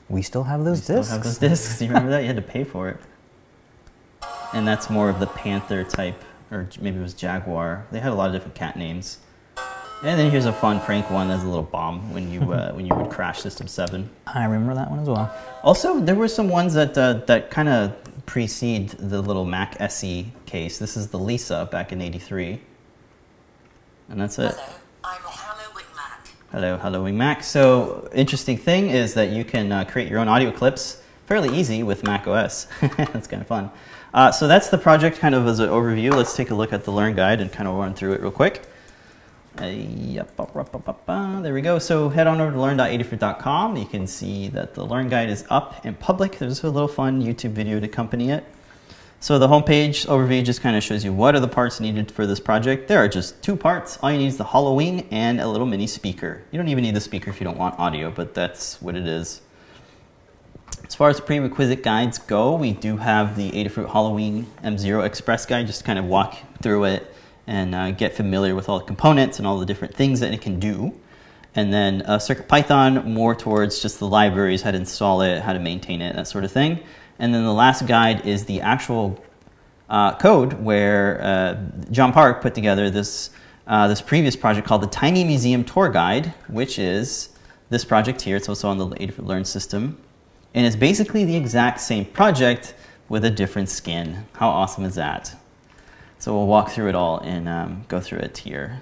We 0.08 0.22
still 0.22 0.44
have 0.44 0.64
those 0.64 0.84
Still 0.84 0.98
discs. 0.98 1.12
have 1.12 1.24
those 1.24 1.38
discs. 1.38 1.82
You 1.82 1.88
remember 1.88 2.10
that? 2.12 2.20
You 2.20 2.28
had 2.28 2.36
to 2.36 2.42
pay 2.42 2.62
for 2.62 2.88
it. 2.88 2.98
And 4.54 4.66
that's 4.66 4.88
more 4.88 5.10
of 5.10 5.18
the 5.18 5.26
Panther 5.26 5.82
type, 5.82 6.22
or 6.52 6.68
maybe 6.80 6.98
it 6.98 7.02
was 7.02 7.12
Jaguar. 7.12 7.86
They 7.90 7.98
had 7.98 8.12
a 8.12 8.14
lot 8.14 8.28
of 8.28 8.32
different 8.34 8.54
cat 8.54 8.76
names. 8.76 9.18
And 10.04 10.16
then 10.16 10.30
here's 10.30 10.46
a 10.46 10.52
fun 10.52 10.80
prank 10.80 11.10
one 11.10 11.30
as 11.32 11.42
a 11.42 11.48
little 11.48 11.64
bomb 11.64 12.12
when 12.14 12.30
you 12.30 12.52
uh, 12.52 12.72
when 12.74 12.86
you 12.86 12.94
would 12.94 13.10
crash 13.10 13.40
System 13.40 13.66
7. 13.66 14.08
I 14.28 14.44
remember 14.44 14.74
that 14.74 14.88
one 14.90 15.00
as 15.00 15.08
well. 15.08 15.34
Also, 15.64 15.98
there 15.98 16.14
were 16.14 16.28
some 16.28 16.48
ones 16.48 16.72
that 16.74 16.96
uh, 16.96 17.14
that 17.26 17.50
kind 17.50 17.68
of 17.68 17.96
precede 18.26 18.90
the 18.90 19.20
little 19.20 19.44
Mac 19.44 19.76
SE 19.80 20.30
case. 20.46 20.78
This 20.78 20.96
is 20.96 21.08
the 21.08 21.18
Lisa 21.18 21.68
back 21.72 21.90
in 21.90 22.00
'83, 22.00 22.60
and 24.10 24.20
that's 24.20 24.38
it. 24.38 24.54
Hello, 24.54 24.74
I'm 25.02 25.20
HalloWing 25.22 25.96
Mac. 25.96 26.28
Hello, 26.52 26.76
hello, 26.76 27.10
Mac. 27.10 27.42
So, 27.42 28.08
interesting 28.14 28.56
thing 28.56 28.90
is 28.90 29.14
that 29.14 29.30
you 29.30 29.44
can 29.44 29.72
uh, 29.72 29.84
create 29.84 30.08
your 30.08 30.20
own 30.20 30.28
audio 30.28 30.52
clips 30.52 31.02
fairly 31.26 31.56
easy 31.56 31.82
with 31.82 32.04
Mac 32.04 32.26
OS. 32.26 32.66
that's 32.80 33.26
kind 33.26 33.40
of 33.40 33.48
fun. 33.48 33.70
Uh, 34.14 34.30
so 34.30 34.46
that's 34.46 34.68
the 34.68 34.78
project 34.78 35.18
kind 35.18 35.34
of 35.34 35.44
as 35.48 35.58
an 35.58 35.68
overview. 35.68 36.14
Let's 36.14 36.36
take 36.36 36.50
a 36.50 36.54
look 36.54 36.72
at 36.72 36.84
the 36.84 36.92
Learn 36.92 37.16
Guide 37.16 37.40
and 37.40 37.50
kind 37.50 37.68
of 37.68 37.74
run 37.74 37.94
through 37.94 38.12
it 38.12 38.20
real 38.20 38.30
quick. 38.30 38.62
There 41.42 41.52
we 41.52 41.60
go. 41.60 41.80
So 41.80 42.08
head 42.08 42.28
on 42.28 42.40
over 42.40 42.52
to 42.52 42.60
learn.adafruit.com. 42.60 43.76
You 43.76 43.86
can 43.86 44.06
see 44.06 44.46
that 44.48 44.74
the 44.74 44.84
Learn 44.84 45.08
Guide 45.08 45.30
is 45.30 45.44
up 45.50 45.84
and 45.84 45.98
public. 45.98 46.38
There's 46.38 46.62
a 46.62 46.70
little 46.70 46.86
fun 46.86 47.20
YouTube 47.20 47.50
video 47.50 47.80
to 47.80 47.86
accompany 47.86 48.30
it. 48.30 48.44
So 49.18 49.40
the 49.40 49.48
homepage 49.48 50.06
overview 50.06 50.44
just 50.44 50.60
kind 50.60 50.76
of 50.76 50.84
shows 50.84 51.04
you 51.04 51.12
what 51.12 51.34
are 51.34 51.40
the 51.40 51.48
parts 51.48 51.80
needed 51.80 52.12
for 52.12 52.24
this 52.24 52.38
project. 52.38 52.86
There 52.86 52.98
are 52.98 53.08
just 53.08 53.42
two 53.42 53.56
parts. 53.56 53.98
All 54.00 54.12
you 54.12 54.18
need 54.18 54.26
is 54.26 54.36
the 54.36 54.44
HalloWing 54.44 55.08
and 55.10 55.40
a 55.40 55.48
little 55.48 55.66
mini 55.66 55.88
speaker. 55.88 56.42
You 56.52 56.58
don't 56.58 56.68
even 56.68 56.84
need 56.84 56.94
the 56.94 57.00
speaker 57.00 57.30
if 57.30 57.40
you 57.40 57.44
don't 57.44 57.58
want 57.58 57.80
audio, 57.80 58.12
but 58.12 58.32
that's 58.32 58.80
what 58.80 58.94
it 58.94 59.08
is. 59.08 59.40
As 60.94 60.96
far 60.96 61.08
as 61.08 61.18
prerequisite 61.18 61.82
guides 61.82 62.18
go, 62.18 62.54
we 62.54 62.70
do 62.70 62.96
have 62.98 63.34
the 63.34 63.50
Adafruit 63.50 63.90
HalloWing 63.90 64.44
M0 64.62 65.04
Express 65.04 65.44
guide, 65.44 65.66
just 65.66 65.80
to 65.80 65.84
kind 65.84 65.98
of 65.98 66.04
walk 66.04 66.36
through 66.62 66.84
it 66.84 67.12
and 67.48 67.74
uh, 67.74 67.90
get 67.90 68.14
familiar 68.14 68.54
with 68.54 68.68
all 68.68 68.78
the 68.78 68.84
components 68.84 69.38
and 69.38 69.44
all 69.48 69.58
the 69.58 69.66
different 69.66 69.92
things 69.92 70.20
that 70.20 70.32
it 70.32 70.40
can 70.40 70.60
do. 70.60 70.94
And 71.56 71.72
then 71.72 72.02
uh, 72.02 72.18
CircuitPython, 72.18 73.06
more 73.06 73.34
towards 73.34 73.82
just 73.82 73.98
the 73.98 74.06
libraries, 74.06 74.62
how 74.62 74.70
to 74.70 74.76
install 74.76 75.22
it, 75.22 75.42
how 75.42 75.52
to 75.52 75.58
maintain 75.58 76.00
it, 76.00 76.14
that 76.14 76.28
sort 76.28 76.44
of 76.44 76.52
thing. 76.52 76.78
And 77.18 77.34
then 77.34 77.42
the 77.42 77.52
last 77.52 77.88
guide 77.88 78.24
is 78.24 78.44
the 78.44 78.60
actual 78.60 79.20
uh, 79.90 80.14
code 80.18 80.52
where 80.52 81.20
uh, 81.20 81.56
John 81.90 82.12
Park 82.12 82.40
put 82.40 82.54
together 82.54 82.88
this, 82.88 83.30
uh, 83.66 83.88
this 83.88 84.00
previous 84.00 84.36
project 84.36 84.64
called 84.64 84.84
the 84.84 84.86
Tiny 84.86 85.24
Museum 85.24 85.64
Tour 85.64 85.88
Guide, 85.88 86.32
which 86.46 86.78
is 86.78 87.30
this 87.68 87.84
project 87.84 88.20
here. 88.20 88.36
It's 88.36 88.48
also 88.48 88.68
on 88.68 88.78
the 88.78 88.86
Adafruit 88.90 89.26
Learn 89.26 89.44
system. 89.44 89.98
And 90.54 90.64
it's 90.64 90.76
basically 90.76 91.24
the 91.24 91.36
exact 91.36 91.80
same 91.80 92.04
project 92.04 92.74
with 93.08 93.24
a 93.24 93.30
different 93.30 93.68
skin. 93.68 94.24
How 94.34 94.48
awesome 94.48 94.84
is 94.84 94.94
that? 94.94 95.34
So 96.18 96.32
we'll 96.32 96.46
walk 96.46 96.70
through 96.70 96.88
it 96.88 96.94
all 96.94 97.18
and 97.18 97.48
um, 97.48 97.84
go 97.88 98.00
through 98.00 98.20
it 98.20 98.38
here. 98.38 98.80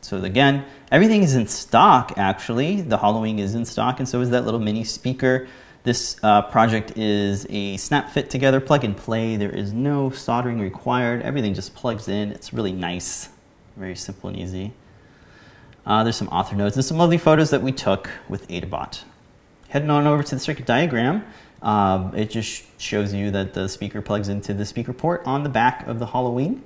So 0.00 0.16
again, 0.22 0.64
everything 0.90 1.22
is 1.22 1.34
in 1.34 1.46
stock 1.48 2.14
actually. 2.16 2.80
The 2.80 2.98
HalloWing 2.98 3.40
is 3.40 3.54
in 3.54 3.64
stock 3.64 3.98
and 3.98 4.08
so 4.08 4.20
is 4.20 4.30
that 4.30 4.44
little 4.44 4.60
mini 4.60 4.84
speaker. 4.84 5.48
This 5.82 6.16
uh, 6.22 6.42
project 6.42 6.96
is 6.96 7.46
a 7.50 7.76
snap 7.76 8.10
fit 8.10 8.30
together 8.30 8.60
plug 8.60 8.84
and 8.84 8.96
play. 8.96 9.36
There 9.36 9.50
is 9.50 9.72
no 9.72 10.10
soldering 10.10 10.60
required. 10.60 11.22
Everything 11.22 11.52
just 11.52 11.74
plugs 11.74 12.08
in. 12.08 12.30
It's 12.30 12.52
really 12.52 12.72
nice, 12.72 13.28
very 13.76 13.96
simple 13.96 14.30
and 14.30 14.38
easy. 14.38 14.72
Uh, 15.84 16.04
there's 16.04 16.16
some 16.16 16.28
author 16.28 16.54
notes 16.54 16.76
and 16.76 16.84
some 16.84 16.98
lovely 16.98 17.18
photos 17.18 17.50
that 17.50 17.62
we 17.62 17.72
took 17.72 18.10
with 18.28 18.46
Adabot. 18.48 19.02
Heading 19.68 19.90
on 19.90 20.06
over 20.06 20.22
to 20.22 20.34
the 20.34 20.40
circuit 20.40 20.64
diagram, 20.64 21.24
um, 21.60 22.14
it 22.14 22.30
just 22.30 22.64
shows 22.80 23.12
you 23.12 23.30
that 23.32 23.52
the 23.52 23.68
speaker 23.68 24.00
plugs 24.00 24.28
into 24.28 24.54
the 24.54 24.64
speaker 24.64 24.94
port 24.94 25.22
on 25.26 25.42
the 25.42 25.50
back 25.50 25.86
of 25.86 25.98
the 25.98 26.06
HalloWing. 26.06 26.60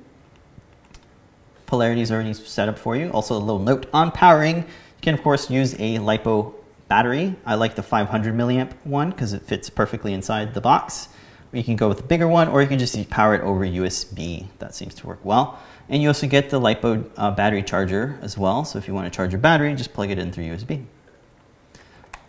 Polarity 1.66 2.00
is 2.00 2.12
already 2.12 2.32
set 2.34 2.68
up 2.68 2.78
for 2.78 2.94
you. 2.94 3.10
Also 3.10 3.34
a 3.36 3.38
little 3.38 3.58
note 3.58 3.86
on 3.92 4.12
powering. 4.12 4.58
You 4.58 4.64
can 5.00 5.14
of 5.14 5.22
course 5.22 5.50
use 5.50 5.74
a 5.74 5.96
LiPo 5.98 6.54
battery. 6.86 7.34
I 7.44 7.56
like 7.56 7.74
the 7.74 7.82
500 7.82 8.34
milliamp 8.34 8.72
one 8.84 9.10
because 9.10 9.32
it 9.32 9.42
fits 9.42 9.68
perfectly 9.68 10.12
inside 10.12 10.54
the 10.54 10.60
box. 10.60 11.08
You 11.52 11.64
can 11.64 11.74
go 11.74 11.88
with 11.88 12.00
a 12.00 12.04
bigger 12.04 12.28
one 12.28 12.48
or 12.48 12.62
you 12.62 12.68
can 12.68 12.78
just 12.78 13.10
power 13.10 13.34
it 13.34 13.40
over 13.40 13.64
USB. 13.64 14.46
That 14.58 14.74
seems 14.76 14.94
to 14.96 15.06
work 15.06 15.18
well. 15.24 15.58
And 15.88 16.00
you 16.02 16.08
also 16.08 16.28
get 16.28 16.50
the 16.50 16.60
LiPo 16.60 17.10
uh, 17.16 17.30
battery 17.32 17.62
charger 17.62 18.18
as 18.22 18.38
well. 18.38 18.64
So 18.64 18.78
if 18.78 18.86
you 18.86 18.94
want 18.94 19.12
to 19.12 19.16
charge 19.16 19.32
your 19.32 19.40
battery, 19.40 19.74
just 19.74 19.92
plug 19.92 20.10
it 20.10 20.18
in 20.18 20.30
through 20.30 20.44
USB. 20.44 20.84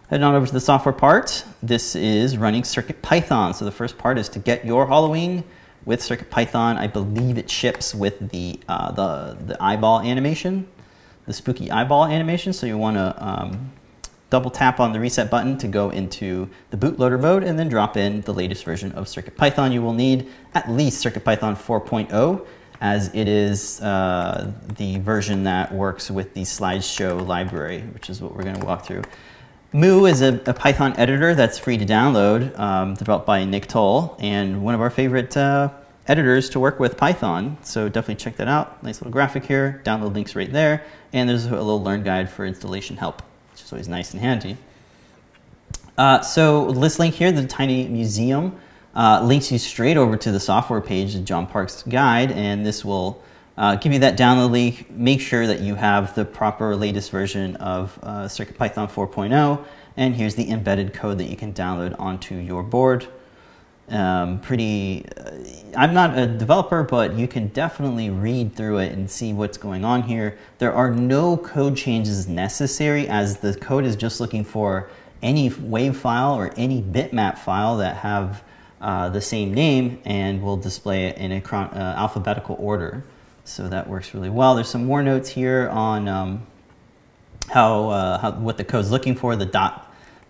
Heading 0.09 0.25
on 0.25 0.35
over 0.35 0.45
to 0.45 0.51
the 0.51 0.59
software 0.59 0.91
part, 0.91 1.45
this 1.63 1.95
is 1.95 2.37
running 2.37 2.63
CircuitPython. 2.63 3.55
So 3.55 3.63
the 3.63 3.71
first 3.71 3.97
part 3.97 4.17
is 4.17 4.27
to 4.29 4.39
get 4.39 4.65
your 4.65 4.85
HalloWing 4.85 5.45
with 5.85 6.01
CircuitPython. 6.01 6.75
I 6.75 6.87
believe 6.87 7.37
it 7.37 7.49
ships 7.49 7.95
with 7.95 8.29
the, 8.31 8.59
uh, 8.67 8.91
the, 8.91 9.37
the 9.45 9.63
eyeball 9.63 10.01
animation, 10.01 10.67
the 11.25 11.31
spooky 11.31 11.71
eyeball 11.71 12.05
animation. 12.05 12.51
So 12.51 12.65
you 12.67 12.77
want 12.77 12.97
to 12.97 13.15
um, 13.25 13.71
double 14.29 14.51
tap 14.51 14.81
on 14.81 14.91
the 14.91 14.99
reset 14.99 15.31
button 15.31 15.57
to 15.59 15.69
go 15.69 15.89
into 15.89 16.49
the 16.71 16.77
bootloader 16.77 17.19
mode 17.19 17.43
and 17.43 17.57
then 17.57 17.69
drop 17.69 17.95
in 17.95 18.21
the 18.21 18.33
latest 18.33 18.65
version 18.65 18.91
of 18.91 19.05
CircuitPython. 19.05 19.71
You 19.71 19.81
will 19.81 19.93
need 19.93 20.29
at 20.53 20.69
least 20.69 21.03
CircuitPython 21.03 21.55
4.0 21.55 22.45
as 22.81 23.07
it 23.15 23.29
is 23.29 23.79
uh, 23.79 24.51
the 24.75 24.99
version 24.99 25.45
that 25.45 25.73
works 25.73 26.11
with 26.11 26.33
the 26.33 26.41
slideshow 26.41 27.25
library, 27.25 27.83
which 27.93 28.09
is 28.09 28.21
what 28.21 28.35
we're 28.35 28.43
going 28.43 28.59
to 28.59 28.65
walk 28.65 28.85
through. 28.85 29.03
Mu 29.75 30.05
is 30.05 30.21
a, 30.21 30.39
a, 30.45 30.53
Python 30.53 30.93
editor 30.97 31.33
that's 31.33 31.57
free 31.57 31.79
to 31.79 31.85
download, 31.85 32.57
um, 32.59 32.93
developed 32.93 33.25
by 33.25 33.43
Nick 33.43 33.67
Toll, 33.67 34.15
and 34.19 34.63
one 34.63 34.75
of 34.75 34.81
our 34.81 34.91
favorite 34.91 35.35
uh, 35.35 35.69
editors 36.07 36.51
to 36.51 36.59
work 36.59 36.79
with 36.79 36.95
Python. 36.95 37.57
So 37.63 37.89
definitely 37.89 38.23
check 38.23 38.35
that 38.37 38.47
out. 38.47 38.83
Nice 38.83 39.01
little 39.01 39.11
graphic 39.11 39.45
here. 39.45 39.81
Download 39.83 40.13
links 40.13 40.35
right 40.35 40.51
there. 40.51 40.85
And 41.11 41.27
there's 41.27 41.45
a 41.45 41.49
little 41.49 41.81
learn 41.81 42.03
guide 42.03 42.29
for 42.29 42.45
installation 42.45 42.97
help, 42.97 43.23
which 43.51 43.63
is 43.63 43.73
always 43.73 43.87
nice 43.87 44.13
and 44.13 44.21
handy. 44.21 44.57
Uh, 45.97 46.21
so 46.21 46.71
this 46.71 46.99
link 46.99 47.15
here, 47.15 47.31
the 47.31 47.47
tiny 47.47 47.87
museum, 47.87 48.59
uh, 48.93 49.23
links 49.23 49.51
you 49.51 49.57
straight 49.57 49.97
over 49.97 50.17
to 50.17 50.31
the 50.31 50.39
software 50.39 50.81
page, 50.81 51.15
the 51.15 51.19
John 51.19 51.47
Park's 51.47 51.81
guide, 51.81 52.31
and 52.31 52.63
this 52.63 52.85
will 52.85 53.23
uh, 53.57 53.75
give 53.75 53.93
you 53.93 53.99
that 53.99 54.17
download 54.17 54.51
link. 54.51 54.89
Make 54.89 55.21
sure 55.21 55.47
that 55.47 55.61
you 55.61 55.75
have 55.75 56.15
the 56.15 56.25
proper 56.25 56.75
latest 56.75 57.11
version 57.11 57.55
of 57.57 57.97
uh, 58.01 58.25
CircuitPython 58.25 58.91
4.0, 58.91 59.63
and 59.97 60.15
here's 60.15 60.35
the 60.35 60.49
embedded 60.49 60.93
code 60.93 61.17
that 61.19 61.25
you 61.25 61.35
can 61.35 61.53
download 61.53 61.99
onto 61.99 62.35
your 62.35 62.63
board. 62.63 63.07
Um, 63.89 64.39
pretty, 64.39 65.05
uh, 65.17 65.31
I'm 65.77 65.93
not 65.93 66.17
a 66.17 66.25
developer, 66.25 66.83
but 66.83 67.15
you 67.15 67.27
can 67.27 67.49
definitely 67.49 68.09
read 68.09 68.55
through 68.55 68.79
it 68.79 68.93
and 68.93 69.11
see 69.11 69.33
what's 69.33 69.57
going 69.57 69.83
on 69.83 70.03
here. 70.03 70.37
There 70.57 70.73
are 70.73 70.89
no 70.89 71.37
code 71.37 71.75
changes 71.75 72.27
necessary 72.27 73.07
as 73.07 73.37
the 73.37 73.53
code 73.53 73.85
is 73.85 73.95
just 73.95 74.19
looking 74.19 74.45
for 74.45 74.89
any 75.21 75.49
WAV 75.49 75.95
file 75.95 76.33
or 76.33 76.53
any 76.57 76.81
bitmap 76.81 77.37
file 77.37 77.77
that 77.77 77.97
have 77.97 78.43
uh, 78.81 79.09
the 79.09 79.21
same 79.21 79.53
name 79.53 80.01
and 80.05 80.41
will 80.41 80.57
display 80.57 81.05
it 81.07 81.17
in 81.17 81.31
a 81.31 81.37
uh, 81.37 81.95
alphabetical 81.97 82.55
order. 82.59 83.03
So 83.45 83.67
that 83.67 83.89
works 83.89 84.13
really 84.13 84.29
well. 84.29 84.55
There's 84.55 84.69
some 84.69 84.85
more 84.85 85.03
notes 85.03 85.29
here 85.29 85.69
on 85.69 86.07
um, 86.07 86.47
how, 87.49 87.89
uh, 87.89 88.17
how, 88.19 88.31
what 88.31 88.57
the 88.57 88.63
code's 88.63 88.89
looking 88.89 89.15
for, 89.15 89.35
the 89.35 89.45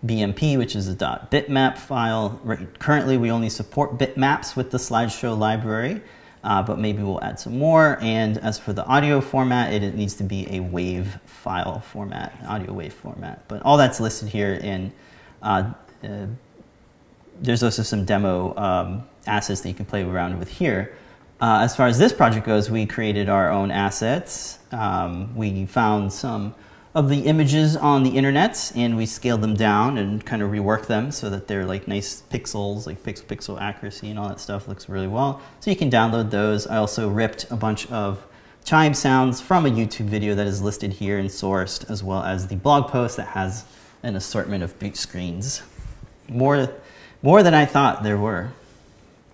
BMP, 0.04 0.58
which 0.58 0.76
is 0.76 0.88
a 0.88 0.94
bitmap 0.94 1.78
file. 1.78 2.40
Right, 2.42 2.78
currently, 2.78 3.16
we 3.16 3.30
only 3.30 3.48
support 3.48 3.98
bitmaps 3.98 4.56
with 4.56 4.70
the 4.70 4.78
slideshow 4.78 5.38
library, 5.38 6.02
uh, 6.42 6.62
but 6.62 6.78
maybe 6.78 7.02
we'll 7.02 7.22
add 7.22 7.38
some 7.38 7.56
more. 7.56 7.98
And 8.00 8.36
as 8.38 8.58
for 8.58 8.72
the 8.72 8.84
audio 8.84 9.20
format, 9.20 9.72
it, 9.72 9.82
it 9.82 9.94
needs 9.94 10.14
to 10.14 10.24
be 10.24 10.46
a 10.48 10.60
WAV 10.60 11.20
file 11.22 11.80
format, 11.80 12.36
audio 12.46 12.72
WAV 12.72 12.92
format. 12.92 13.46
But 13.48 13.62
all 13.62 13.76
that's 13.76 14.00
listed 14.00 14.28
here 14.28 14.54
in 14.54 14.92
uh, 15.40 15.72
uh, 16.02 16.26
there's 17.40 17.62
also 17.62 17.82
some 17.82 18.04
demo 18.04 18.56
um, 18.56 19.04
assets 19.26 19.60
that 19.60 19.68
you 19.68 19.74
can 19.74 19.84
play 19.84 20.02
around 20.02 20.38
with 20.38 20.48
here. 20.48 20.96
Uh, 21.44 21.58
as 21.60 21.76
far 21.76 21.86
as 21.86 21.98
this 21.98 22.10
project 22.10 22.46
goes, 22.46 22.70
we 22.70 22.86
created 22.86 23.28
our 23.28 23.50
own 23.50 23.70
assets. 23.70 24.58
Um, 24.72 25.36
we 25.36 25.66
found 25.66 26.10
some 26.10 26.54
of 26.94 27.10
the 27.10 27.26
images 27.26 27.76
on 27.76 28.02
the 28.02 28.16
internet 28.16 28.72
and 28.74 28.96
we 28.96 29.04
scaled 29.04 29.42
them 29.42 29.52
down 29.52 29.98
and 29.98 30.24
kind 30.24 30.40
of 30.40 30.50
reworked 30.50 30.86
them 30.86 31.10
so 31.12 31.28
that 31.28 31.46
they're 31.46 31.66
like 31.66 31.86
nice 31.86 32.22
pixels, 32.32 32.86
like 32.86 33.02
pixel 33.02 33.24
pixel 33.24 33.60
accuracy 33.60 34.08
and 34.08 34.18
all 34.18 34.26
that 34.26 34.40
stuff 34.40 34.68
looks 34.68 34.88
really 34.88 35.06
well. 35.06 35.42
So 35.60 35.70
you 35.70 35.76
can 35.76 35.90
download 35.90 36.30
those. 36.30 36.66
I 36.66 36.78
also 36.78 37.10
ripped 37.10 37.44
a 37.50 37.56
bunch 37.56 37.90
of 37.90 38.24
chime 38.64 38.94
sounds 38.94 39.42
from 39.42 39.66
a 39.66 39.70
YouTube 39.70 40.06
video 40.06 40.34
that 40.36 40.46
is 40.46 40.62
listed 40.62 40.94
here 40.94 41.18
and 41.18 41.28
sourced, 41.28 41.90
as 41.90 42.02
well 42.02 42.22
as 42.22 42.46
the 42.46 42.56
blog 42.56 42.90
post 42.90 43.18
that 43.18 43.26
has 43.26 43.66
an 44.02 44.16
assortment 44.16 44.64
of 44.64 44.78
boot 44.78 44.96
screens. 44.96 45.60
More, 46.26 46.72
more 47.20 47.42
than 47.42 47.52
I 47.52 47.66
thought 47.66 48.02
there 48.02 48.16
were. 48.16 48.48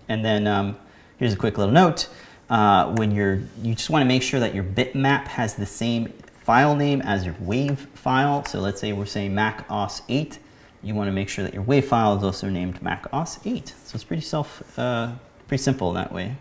And 0.09 0.25
then 0.25 0.49
um, 0.49 0.77
Here's 1.21 1.35
a 1.35 1.37
quick 1.37 1.59
little 1.59 1.75
note. 1.75 2.09
Uh, 2.49 2.95
when 2.95 3.11
you're, 3.11 3.43
you 3.63 3.75
just 3.75 3.91
want 3.91 4.01
to 4.01 4.07
make 4.07 4.23
sure 4.23 4.41
that 4.41 4.55
your 4.55 4.65
bitmap 4.65 5.27
has 5.27 5.55
the 5.55 5.67
same 5.67 6.15
file 6.45 6.75
name 6.75 7.03
as 7.03 7.27
your 7.27 7.35
WAV 7.35 7.77
file. 7.77 8.43
So 8.47 8.59
let's 8.59 8.81
say 8.81 8.95
we're 8.95 9.05
saying 9.05 9.35
Mac 9.35 9.67
OS 9.69 10.01
8. 10.09 10.39
You 10.83 10.95
want 10.95 11.09
to 11.09 11.13
make 11.13 11.29
sure 11.29 11.45
that 11.45 11.53
your 11.53 11.63
WAV 11.63 11.85
file 11.85 12.17
is 12.17 12.25
also 12.25 12.49
named 12.49 12.81
Mac 12.81 13.07
OS 13.13 13.39
8. 13.45 13.69
So 13.69 13.97
it's 13.97 14.03
pretty 14.03 14.23
self, 14.23 14.63
uh, 14.79 15.13
pretty 15.47 15.63
simple 15.63 15.93
that 15.93 16.11
way. 16.11 16.37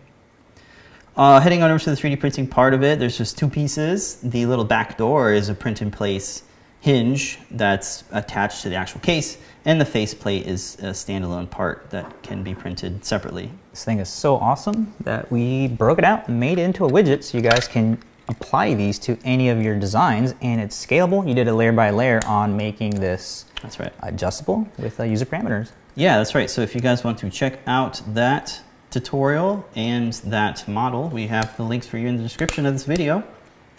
Uh, 1.14 1.40
heading 1.40 1.62
on 1.62 1.70
over 1.70 1.78
to 1.84 1.90
the 1.90 1.96
3D 1.96 2.18
printing 2.18 2.46
part 2.46 2.72
of 2.72 2.82
it, 2.82 2.98
there's 2.98 3.18
just 3.18 3.36
two 3.36 3.50
pieces. 3.50 4.14
The 4.22 4.46
little 4.46 4.64
back 4.64 4.96
door 4.96 5.34
is 5.34 5.50
a 5.50 5.54
print 5.54 5.82
in 5.82 5.90
place 5.90 6.42
hinge 6.80 7.38
that's 7.50 8.04
attached 8.12 8.62
to 8.62 8.70
the 8.70 8.76
actual 8.76 9.02
case 9.02 9.36
and 9.66 9.78
the 9.78 9.84
faceplate 9.84 10.46
is 10.46 10.76
a 10.76 10.92
standalone 10.92 11.50
part 11.50 11.90
that 11.90 12.22
can 12.22 12.42
be 12.42 12.54
printed 12.54 13.04
separately. 13.04 13.50
This 13.70 13.84
thing 13.84 14.00
is 14.00 14.08
so 14.08 14.36
awesome 14.36 14.92
that 15.00 15.30
we 15.30 15.68
broke 15.68 15.98
it 15.98 16.04
out 16.04 16.26
and 16.26 16.40
made 16.40 16.58
it 16.58 16.62
into 16.62 16.84
a 16.84 16.90
widget 16.90 17.22
so 17.22 17.38
you 17.38 17.42
guys 17.42 17.68
can 17.68 18.02
apply 18.28 18.74
these 18.74 18.98
to 18.98 19.16
any 19.24 19.48
of 19.48 19.62
your 19.62 19.78
designs 19.78 20.34
and 20.40 20.60
it's 20.60 20.86
scalable. 20.86 21.26
You 21.26 21.34
did 21.34 21.46
a 21.46 21.54
layer 21.54 21.72
by 21.72 21.90
layer 21.90 22.20
on 22.26 22.56
making 22.56 22.90
this 22.96 23.44
that's 23.62 23.78
right. 23.78 23.92
adjustable 24.02 24.66
with 24.76 24.98
uh, 24.98 25.04
user 25.04 25.24
parameters. 25.24 25.70
Yeah, 25.94 26.18
that's 26.18 26.34
right. 26.34 26.50
So 26.50 26.62
if 26.62 26.74
you 26.74 26.80
guys 26.80 27.04
want 27.04 27.18
to 27.18 27.30
check 27.30 27.60
out 27.66 28.02
that 28.08 28.60
tutorial 28.90 29.64
and 29.76 30.14
that 30.14 30.66
model, 30.66 31.08
we 31.08 31.28
have 31.28 31.56
the 31.56 31.62
links 31.62 31.86
for 31.86 31.98
you 31.98 32.08
in 32.08 32.16
the 32.16 32.22
description 32.22 32.66
of 32.66 32.72
this 32.72 32.84
video. 32.84 33.22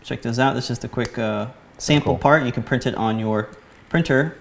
Check 0.04 0.22
those 0.22 0.40
out. 0.40 0.54
This 0.54 0.66
is 0.66 0.70
just 0.70 0.84
a 0.86 0.90
quick 0.90 1.18
uh, 1.18 1.48
sample 1.78 2.14
cool. 2.14 2.20
part. 2.20 2.46
You 2.46 2.54
can 2.54 2.64
print 2.64 2.88
it 2.88 2.96
on 2.96 3.20
your 3.20 3.50
printer 3.90 4.38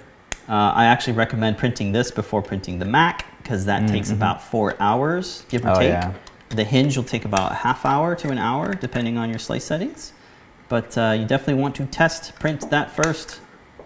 uh, 0.50 0.73
I 0.75 0.87
actually 0.87 1.12
recommend 1.12 1.59
printing 1.59 1.92
this 1.92 2.11
before 2.11 2.42
printing 2.42 2.80
the 2.80 2.85
Mac 2.85 3.25
because 3.38 3.66
that 3.66 3.83
mm 3.83 3.87
-hmm. 3.87 3.92
takes 3.92 4.09
mm-hmm. 4.09 4.23
about 4.23 4.42
four 4.42 4.75
hours, 4.80 5.45
give 5.49 5.64
or 5.64 5.71
oh, 5.71 5.78
take. 5.78 5.90
Yeah. 5.90 6.12
The 6.49 6.64
hinge 6.64 6.97
will 6.97 7.09
take 7.09 7.25
about 7.25 7.52
a 7.52 7.54
half 7.54 7.85
hour 7.85 8.16
to 8.16 8.28
an 8.28 8.38
hour, 8.38 8.75
depending 8.75 9.16
on 9.19 9.28
your 9.28 9.38
slice 9.38 9.64
settings. 9.64 10.12
But 10.69 10.97
uh, 10.97 11.12
you 11.19 11.25
definitely 11.26 11.62
want 11.62 11.76
to 11.76 11.85
test 11.87 12.33
print 12.40 12.71
that 12.71 12.90
first, 12.90 13.40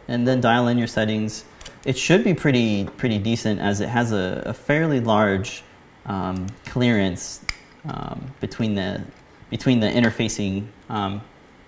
and 0.08 0.26
then 0.26 0.40
dial 0.40 0.68
in 0.68 0.78
your 0.78 0.88
settings. 0.88 1.44
It 1.84 1.98
should 1.98 2.24
be 2.24 2.34
pretty 2.34 2.84
pretty 2.96 3.18
decent 3.18 3.60
as 3.60 3.80
it 3.80 3.88
has 3.88 4.12
a, 4.12 4.42
a 4.46 4.52
fairly 4.52 5.00
large 5.00 5.62
um, 6.06 6.46
clearance 6.72 7.40
um, 7.84 8.18
between 8.40 8.74
the 8.74 9.00
between 9.50 9.80
the 9.80 9.90
interfacing 9.90 10.66
um, 10.88 11.20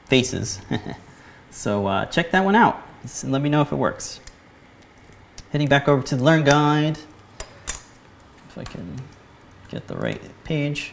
faces. 0.05 0.61
so 1.51 1.87
uh, 1.87 2.07
check 2.07 2.31
that 2.31 2.45
one 2.45 2.57
out. 2.57 2.77
and 3.23 3.33
let 3.33 3.43
me 3.43 3.49
know 3.49 3.63
if 3.63 3.73
it 3.73 3.79
works. 3.79 4.21
Heading 5.57 5.69
back 5.69 5.89
over 5.89 6.03
to 6.03 6.17
the 6.17 6.23
Learn 6.23 6.45
Guide. 6.45 6.99
If 7.69 8.59
I 8.59 8.65
can 8.65 9.01
get 9.71 9.87
the 9.87 9.97
right 9.97 10.21
page. 10.45 10.93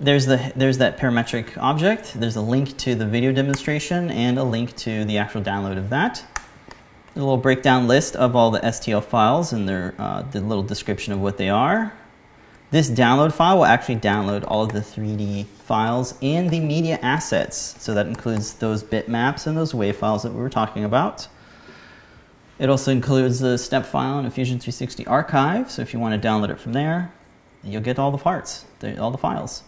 There's, 0.00 0.26
the, 0.26 0.52
there's 0.56 0.78
that 0.78 0.98
parametric 0.98 1.56
object. 1.56 2.14
There's 2.16 2.34
a 2.34 2.40
link 2.40 2.76
to 2.78 2.96
the 2.96 3.06
video 3.06 3.30
demonstration 3.30 4.10
and 4.10 4.40
a 4.40 4.42
link 4.42 4.74
to 4.78 5.04
the 5.04 5.18
actual 5.18 5.40
download 5.40 5.78
of 5.78 5.88
that. 5.90 6.24
A 7.14 7.18
little 7.20 7.36
breakdown 7.36 7.86
list 7.86 8.16
of 8.16 8.34
all 8.34 8.50
the 8.50 8.58
STL 8.58 9.04
files 9.04 9.52
and 9.52 9.68
their, 9.68 9.94
uh, 10.00 10.22
the 10.22 10.40
little 10.40 10.64
description 10.64 11.12
of 11.12 11.20
what 11.20 11.36
they 11.36 11.48
are. 11.48 11.92
This 12.72 12.90
download 12.90 13.32
file 13.32 13.58
will 13.58 13.66
actually 13.66 14.00
download 14.00 14.44
all 14.48 14.64
of 14.64 14.72
the 14.72 14.80
3D 14.80 15.46
files 15.46 16.18
and 16.20 16.50
the 16.50 16.58
media 16.58 16.98
assets. 17.02 17.76
So 17.78 17.94
that 17.94 18.08
includes 18.08 18.54
those 18.54 18.82
bitmaps 18.82 19.46
and 19.46 19.56
those 19.56 19.72
WAV 19.72 19.94
files 19.94 20.24
that 20.24 20.32
we 20.32 20.40
were 20.40 20.50
talking 20.50 20.82
about. 20.82 21.28
It 22.58 22.68
also 22.68 22.92
includes 22.92 23.40
the 23.40 23.56
step 23.58 23.86
file 23.86 24.24
a 24.24 24.30
Fusion 24.30 24.58
360 24.58 25.06
archive, 25.06 25.70
so 25.70 25.82
if 25.82 25.92
you 25.92 25.98
want 25.98 26.20
to 26.20 26.28
download 26.28 26.50
it 26.50 26.60
from 26.60 26.72
there, 26.72 27.12
you'll 27.64 27.82
get 27.82 27.98
all 27.98 28.10
the 28.10 28.18
parts, 28.18 28.66
all 28.98 29.10
the 29.10 29.18
files. 29.18 29.62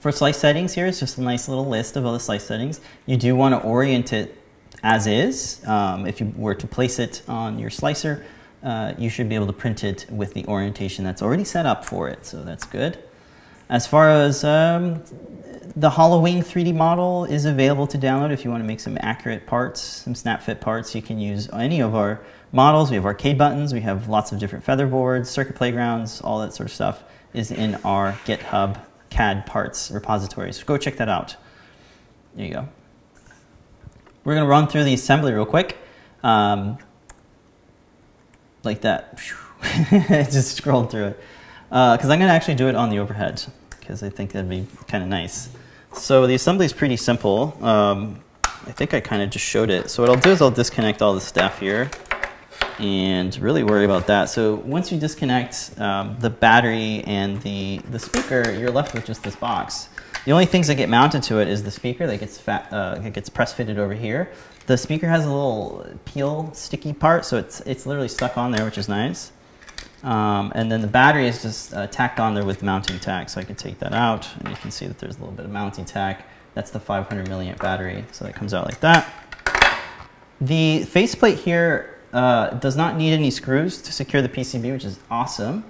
For 0.00 0.12
slice 0.12 0.36
settings 0.36 0.74
here, 0.74 0.86
it's 0.86 1.00
just 1.00 1.18
a 1.18 1.22
nice 1.22 1.48
little 1.48 1.66
list 1.66 1.96
of 1.96 2.04
all 2.04 2.12
the 2.12 2.20
slice 2.20 2.44
settings. 2.44 2.80
You 3.06 3.16
do 3.16 3.34
want 3.34 3.54
to 3.54 3.66
orient 3.66 4.12
it 4.12 4.36
as 4.82 5.06
is. 5.06 5.66
Um, 5.66 6.06
if 6.06 6.20
you 6.20 6.32
were 6.36 6.54
to 6.54 6.66
place 6.66 6.98
it 6.98 7.22
on 7.26 7.58
your 7.58 7.70
slicer, 7.70 8.24
uh, 8.62 8.94
you 8.98 9.08
should 9.08 9.28
be 9.28 9.34
able 9.34 9.46
to 9.46 9.52
print 9.52 9.84
it 9.84 10.06
with 10.10 10.34
the 10.34 10.46
orientation 10.46 11.04
that's 11.04 11.22
already 11.22 11.44
set 11.44 11.66
up 11.66 11.84
for 11.84 12.08
it, 12.08 12.26
so 12.26 12.42
that's 12.42 12.64
good. 12.64 12.98
As 13.68 13.86
far 13.86 14.10
as 14.10 14.44
um, 14.44 15.02
the 15.76 15.90
HalloWing 15.90 16.38
3D 16.44 16.74
model 16.74 17.24
is 17.24 17.44
available 17.46 17.86
to 17.88 17.98
download 17.98 18.30
if 18.30 18.44
you 18.44 18.50
want 18.50 18.62
to 18.62 18.66
make 18.66 18.80
some 18.80 18.96
accurate 19.00 19.46
parts, 19.46 19.80
some 19.80 20.14
snap 20.14 20.42
fit 20.42 20.60
parts. 20.60 20.94
You 20.94 21.02
can 21.02 21.18
use 21.18 21.48
any 21.52 21.80
of 21.80 21.94
our 21.94 22.20
models. 22.52 22.90
We 22.90 22.96
have 22.96 23.06
arcade 23.06 23.38
buttons, 23.38 23.72
we 23.72 23.80
have 23.80 24.08
lots 24.08 24.32
of 24.32 24.38
different 24.38 24.64
feather 24.64 24.86
boards, 24.86 25.30
circuit 25.30 25.56
playgrounds, 25.56 26.20
all 26.20 26.40
that 26.40 26.54
sort 26.54 26.68
of 26.68 26.74
stuff 26.74 27.02
is 27.32 27.50
in 27.50 27.74
our 27.76 28.12
GitHub 28.24 28.80
CAD 29.10 29.46
parts 29.46 29.90
repository. 29.90 30.52
So 30.52 30.64
go 30.64 30.76
check 30.78 30.96
that 30.98 31.08
out. 31.08 31.36
There 32.34 32.46
you 32.46 32.52
go. 32.52 32.68
We're 34.24 34.34
going 34.34 34.44
to 34.44 34.50
run 34.50 34.68
through 34.68 34.84
the 34.84 34.94
assembly 34.94 35.32
real 35.32 35.46
quick. 35.46 35.76
Um, 36.22 36.78
like 38.62 38.82
that. 38.82 39.18
just 39.90 40.56
scrolled 40.56 40.90
through 40.90 41.06
it. 41.06 41.20
Because 41.68 42.04
I'm 42.04 42.18
going 42.18 42.28
to 42.28 42.34
actually 42.34 42.54
do 42.54 42.68
it 42.68 42.76
on 42.76 42.90
the 42.90 42.98
overhead 42.98 43.42
because 43.80 44.02
I 44.02 44.08
think 44.08 44.32
that'd 44.32 44.48
be 44.48 44.66
kind 44.88 45.02
of 45.02 45.10
nice. 45.10 45.50
So 45.92 46.26
the 46.26 46.34
assembly 46.34 46.66
is 46.66 46.72
pretty 46.72 46.96
simple. 46.96 47.56
Um, 47.62 48.20
I 48.44 48.72
think 48.72 48.94
I 48.94 49.00
kind 49.00 49.22
of 49.22 49.30
just 49.30 49.44
showed 49.44 49.70
it. 49.70 49.90
So 49.90 50.02
what 50.02 50.10
I'll 50.10 50.20
do 50.20 50.30
is 50.30 50.40
I'll 50.40 50.50
disconnect 50.50 51.02
all 51.02 51.14
the 51.14 51.20
stuff 51.20 51.60
here 51.60 51.90
and 52.78 53.36
really 53.38 53.62
worry 53.62 53.84
about 53.84 54.06
that. 54.06 54.26
So 54.26 54.56
once 54.56 54.90
you 54.90 54.98
disconnect 54.98 55.78
um, 55.78 56.16
the 56.18 56.30
battery 56.30 57.04
and 57.06 57.40
the, 57.42 57.78
the 57.90 57.98
speaker, 57.98 58.50
you're 58.52 58.70
left 58.70 58.94
with 58.94 59.04
just 59.04 59.22
this 59.22 59.36
box. 59.36 59.88
The 60.24 60.32
only 60.32 60.46
things 60.46 60.68
that 60.68 60.76
get 60.76 60.88
mounted 60.88 61.22
to 61.24 61.40
it 61.40 61.48
is 61.48 61.62
the 61.62 61.70
speaker 61.70 62.06
that 62.06 62.18
gets 62.18 62.38
fat, 62.38 62.72
uh, 62.72 63.00
it 63.04 63.12
gets 63.12 63.28
press 63.28 63.52
fitted 63.52 63.78
over 63.78 63.92
here. 63.92 64.32
The 64.66 64.78
speaker 64.78 65.06
has 65.06 65.26
a 65.26 65.28
little 65.28 65.86
peel 66.06 66.50
sticky 66.54 66.94
part, 66.94 67.26
so 67.26 67.36
it's, 67.36 67.60
it's 67.60 67.84
literally 67.84 68.08
stuck 68.08 68.38
on 68.38 68.50
there, 68.50 68.64
which 68.64 68.78
is 68.78 68.88
nice. 68.88 69.30
Um, 70.02 70.52
and 70.54 70.70
then 70.70 70.82
the 70.82 70.86
battery 70.86 71.26
is 71.26 71.40
just 71.40 71.72
uh, 71.72 71.86
tacked 71.86 72.20
on 72.20 72.34
there 72.34 72.44
with 72.44 72.62
mounting 72.62 72.98
tack, 72.98 73.30
so 73.30 73.40
I 73.40 73.44
can 73.44 73.56
take 73.56 73.78
that 73.78 73.94
out, 73.94 74.28
and 74.38 74.48
you 74.48 74.56
can 74.56 74.70
see 74.70 74.86
that 74.86 74.98
there's 74.98 75.16
a 75.16 75.20
little 75.20 75.34
bit 75.34 75.46
of 75.46 75.50
mounting 75.50 75.86
tack. 75.86 76.28
That's 76.52 76.70
the 76.70 76.78
500 76.78 77.26
milliamp 77.26 77.58
battery, 77.58 78.04
so 78.12 78.24
that 78.26 78.34
comes 78.34 78.52
out 78.52 78.66
like 78.66 78.80
that. 78.80 79.10
The 80.40 80.82
faceplate 80.82 81.38
here 81.38 81.98
uh, 82.12 82.50
does 82.50 82.76
not 82.76 82.96
need 82.96 83.12
any 83.12 83.30
screws 83.30 83.80
to 83.82 83.92
secure 83.92 84.20
the 84.20 84.28
PCB, 84.28 84.72
which 84.72 84.84
is 84.84 84.98
awesome. 85.10 85.64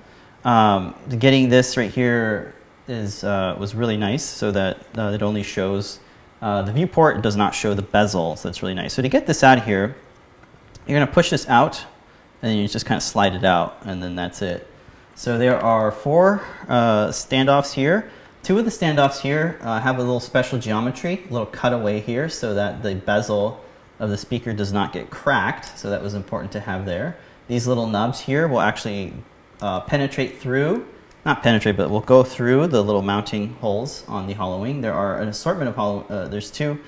Um, 0.44 0.94
getting 1.18 1.48
this 1.48 1.76
right 1.76 1.90
here 1.90 2.54
is 2.88 3.24
uh, 3.24 3.56
was 3.58 3.74
really 3.74 3.96
nice, 3.96 4.24
so 4.24 4.50
that 4.50 4.78
uh, 4.98 5.12
it 5.14 5.22
only 5.22 5.42
shows 5.42 6.00
uh, 6.42 6.62
the 6.62 6.72
viewport. 6.72 7.22
does 7.22 7.36
not 7.36 7.54
show 7.54 7.72
the 7.72 7.82
bezel, 7.82 8.36
so 8.36 8.48
that's 8.48 8.62
really 8.62 8.74
nice. 8.74 8.92
So 8.92 9.00
to 9.00 9.08
get 9.08 9.26
this 9.26 9.42
out 9.42 9.58
of 9.58 9.64
here, 9.64 9.96
you're 10.86 10.98
going 10.98 11.06
to 11.06 11.12
push 11.12 11.30
this 11.30 11.48
out, 11.48 11.84
and 12.44 12.58
you 12.58 12.68
just 12.68 12.84
kind 12.84 12.98
of 12.98 13.02
slide 13.02 13.34
it 13.34 13.42
out, 13.42 13.78
and 13.86 14.02
then 14.02 14.14
that's 14.14 14.42
it. 14.42 14.68
So 15.14 15.38
there 15.38 15.58
are 15.58 15.90
four 15.90 16.42
uh, 16.68 17.08
standoffs 17.08 17.72
here. 17.72 18.10
Two 18.42 18.58
of 18.58 18.66
the 18.66 18.70
standoffs 18.70 19.20
here 19.20 19.58
uh, 19.62 19.80
have 19.80 19.96
a 19.96 20.02
little 20.02 20.20
special 20.20 20.58
geometry, 20.58 21.24
a 21.30 21.32
little 21.32 21.46
cutaway 21.46 22.00
here, 22.00 22.28
so 22.28 22.52
that 22.52 22.82
the 22.82 22.96
bezel 22.96 23.64
of 23.98 24.10
the 24.10 24.18
speaker 24.18 24.52
does 24.52 24.74
not 24.74 24.92
get 24.92 25.08
cracked. 25.08 25.78
So 25.78 25.88
that 25.88 26.02
was 26.02 26.12
important 26.12 26.52
to 26.52 26.60
have 26.60 26.84
there. 26.84 27.16
These 27.48 27.66
little 27.66 27.86
nubs 27.86 28.20
here 28.20 28.46
will 28.46 28.60
actually 28.60 29.14
uh, 29.62 29.80
penetrate 29.80 30.38
through, 30.38 30.86
not 31.24 31.42
penetrate, 31.42 31.78
but 31.78 31.88
will 31.88 32.00
go 32.02 32.22
through 32.22 32.66
the 32.66 32.84
little 32.84 33.00
mounting 33.00 33.54
holes 33.54 34.04
on 34.06 34.26
the 34.26 34.34
HalloWing. 34.34 34.82
There 34.82 34.92
are 34.92 35.18
an 35.18 35.28
assortment 35.28 35.70
of 35.70 35.76
hollow, 35.76 36.04
uh, 36.10 36.28
there's 36.28 36.50
two 36.50 36.78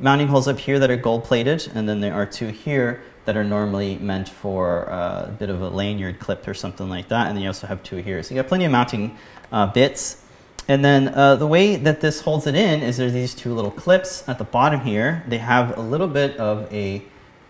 mounting 0.00 0.26
holes 0.26 0.48
up 0.48 0.58
here 0.58 0.80
that 0.80 0.90
are 0.90 0.96
gold 0.96 1.22
plated, 1.22 1.70
and 1.74 1.88
then 1.88 2.00
there 2.00 2.14
are 2.14 2.26
two 2.26 2.48
here 2.48 3.04
that 3.26 3.36
are 3.36 3.44
normally 3.44 3.98
meant 3.98 4.28
for 4.28 4.90
uh, 4.90 5.26
a 5.26 5.36
bit 5.38 5.50
of 5.50 5.60
a 5.60 5.68
lanyard 5.68 6.18
clip 6.18 6.46
or 6.48 6.54
something 6.54 6.88
like 6.88 7.08
that. 7.08 7.26
And 7.26 7.36
then 7.36 7.42
you 7.42 7.48
also 7.48 7.66
have 7.66 7.82
two 7.82 7.96
here. 7.96 8.22
So 8.22 8.34
you 8.34 8.40
got 8.40 8.48
plenty 8.48 8.64
of 8.64 8.72
mounting 8.72 9.18
uh, 9.52 9.66
bits. 9.66 10.22
And 10.68 10.84
then 10.84 11.08
uh, 11.08 11.36
the 11.36 11.46
way 11.46 11.76
that 11.76 12.00
this 12.00 12.20
holds 12.20 12.46
it 12.46 12.54
in 12.54 12.82
is 12.82 12.96
there's 12.96 13.12
these 13.12 13.34
two 13.34 13.52
little 13.52 13.70
clips 13.70 14.28
at 14.28 14.38
the 14.38 14.44
bottom 14.44 14.80
here. 14.80 15.24
They 15.28 15.38
have 15.38 15.76
a 15.76 15.80
little 15.80 16.08
bit 16.08 16.36
of 16.38 16.72
a, 16.72 17.02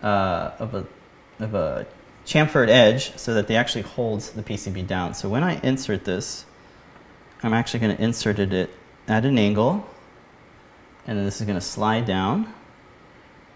uh, 0.03 0.51
of 0.59 0.73
a, 0.73 0.85
of 1.39 1.53
a 1.53 1.87
chamfered 2.25 2.69
edge 2.69 3.15
so 3.17 3.33
that 3.35 3.47
they 3.47 3.55
actually 3.55 3.83
hold 3.83 4.21
the 4.21 4.43
PCB 4.43 4.85
down. 4.85 5.13
So 5.13 5.29
when 5.29 5.43
I 5.43 5.59
insert 5.61 6.05
this, 6.05 6.45
I'm 7.43 7.53
actually 7.53 7.81
going 7.81 7.95
to 7.95 8.03
insert 8.03 8.39
it 8.39 8.69
at 9.07 9.25
an 9.25 9.37
angle. 9.37 9.87
And 11.05 11.17
then 11.17 11.25
this 11.25 11.39
is 11.39 11.45
going 11.45 11.57
to 11.57 11.65
slide 11.65 12.05
down. 12.05 12.53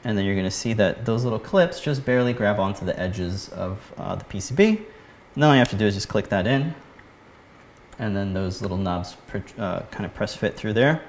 And 0.04 0.18
then 0.18 0.26
you're 0.26 0.36
going 0.36 0.46
to 0.46 0.52
see 0.52 0.74
that 0.74 1.06
those 1.06 1.24
little 1.24 1.40
clips 1.40 1.80
just 1.80 2.06
barely 2.06 2.34
grab 2.34 2.60
onto 2.60 2.86
the 2.86 3.00
edges 3.00 3.50
of 3.50 3.94
uh, 3.98 4.16
the 4.16 4.26
PCB. 4.26 4.68
And 4.68 4.86
then 5.36 5.44
all 5.44 5.54
you 5.54 5.60
have 5.60 5.70
to 5.70 5.78
do 5.78 5.86
is 5.86 5.96
just 5.96 6.10
click 6.10 6.30
that 6.30 6.48
in 6.48 6.74
and 8.02 8.18
then 8.18 8.34
those 8.34 8.62
little 8.64 8.78
knobs 8.78 9.16
uh, 9.60 9.82
kind 9.92 10.06
of 10.06 10.14
press 10.14 10.36
fit 10.36 10.58
through 10.58 10.74
there 10.74 11.04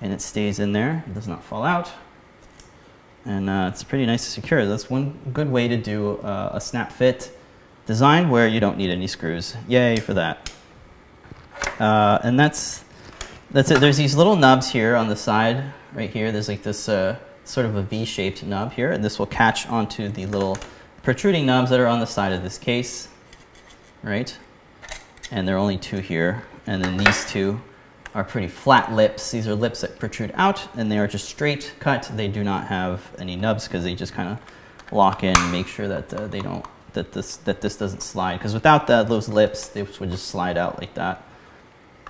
and 0.00 0.12
it 0.12 0.20
stays 0.20 0.58
in 0.58 0.72
there. 0.72 1.04
It 1.06 1.14
does 1.14 1.28
not 1.28 1.42
fall 1.42 1.62
out. 1.62 1.90
And 3.24 3.48
uh, 3.48 3.70
it's 3.72 3.84
pretty 3.84 4.04
nice 4.04 4.24
to 4.24 4.30
secure. 4.30 4.66
That's 4.66 4.90
one 4.90 5.16
good 5.32 5.48
way 5.48 5.68
to 5.68 5.76
do 5.76 6.16
uh, 6.18 6.50
a 6.52 6.60
snap 6.60 6.90
fit 6.90 7.30
design 7.86 8.28
where 8.28 8.48
you 8.48 8.58
don't 8.58 8.76
need 8.76 8.90
any 8.90 9.06
screws. 9.06 9.54
Yay 9.68 9.96
for 9.96 10.14
that. 10.14 10.52
Uh, 11.78 12.18
and 12.24 12.38
that's 12.38 12.84
that's 13.52 13.70
it. 13.70 13.78
There's 13.78 13.96
these 13.96 14.16
little 14.16 14.34
knobs 14.34 14.68
here 14.68 14.96
on 14.96 15.08
the 15.08 15.16
side 15.16 15.72
right 15.92 16.10
here. 16.10 16.32
There's 16.32 16.48
like 16.48 16.64
this 16.64 16.88
uh, 16.88 17.16
sort 17.44 17.66
of 17.66 17.76
a 17.76 17.82
v-shaped 17.82 18.42
nub 18.42 18.72
here 18.72 18.92
and 18.92 19.04
this 19.04 19.18
will 19.18 19.26
catch 19.26 19.66
onto 19.68 20.08
the 20.08 20.26
little 20.26 20.56
protruding 21.02 21.44
knobs 21.44 21.70
that 21.70 21.80
are 21.80 21.86
on 21.86 22.00
the 22.00 22.06
side 22.06 22.32
of 22.32 22.42
this 22.42 22.58
case 22.58 23.08
right 24.02 24.38
and 25.32 25.48
there 25.48 25.56
are 25.56 25.58
only 25.58 25.78
two 25.78 25.98
here. 25.98 26.44
And 26.66 26.84
then 26.84 26.98
these 26.98 27.24
two 27.24 27.60
are 28.14 28.22
pretty 28.22 28.48
flat 28.48 28.92
lips. 28.92 29.30
These 29.30 29.48
are 29.48 29.54
lips 29.54 29.80
that 29.80 29.98
protrude 29.98 30.30
out, 30.34 30.68
and 30.76 30.92
they 30.92 30.98
are 30.98 31.08
just 31.08 31.28
straight 31.28 31.74
cut. 31.80 32.08
They 32.14 32.28
do 32.28 32.44
not 32.44 32.66
have 32.66 33.10
any 33.18 33.34
nubs 33.34 33.66
because 33.66 33.82
they 33.82 33.94
just 33.94 34.12
kind 34.12 34.28
of 34.28 34.92
lock 34.92 35.24
in, 35.24 35.36
and 35.36 35.50
make 35.50 35.66
sure 35.66 35.88
that 35.88 36.12
uh, 36.12 36.26
they 36.26 36.40
don't 36.40 36.64
that 36.92 37.12
this 37.12 37.38
that 37.38 37.62
this 37.62 37.76
doesn't 37.76 38.02
slide. 38.02 38.36
Because 38.36 38.52
without 38.52 38.86
the, 38.86 39.02
those 39.02 39.28
lips, 39.28 39.68
they 39.68 39.82
would 39.82 40.10
just 40.10 40.26
slide 40.26 40.58
out 40.58 40.78
like 40.78 40.94
that. 40.94 41.24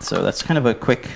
So 0.01 0.23
that's 0.23 0.43
kind 0.43 0.59
of 0.59 0.67
a 0.67 0.75
quick 0.75 1.09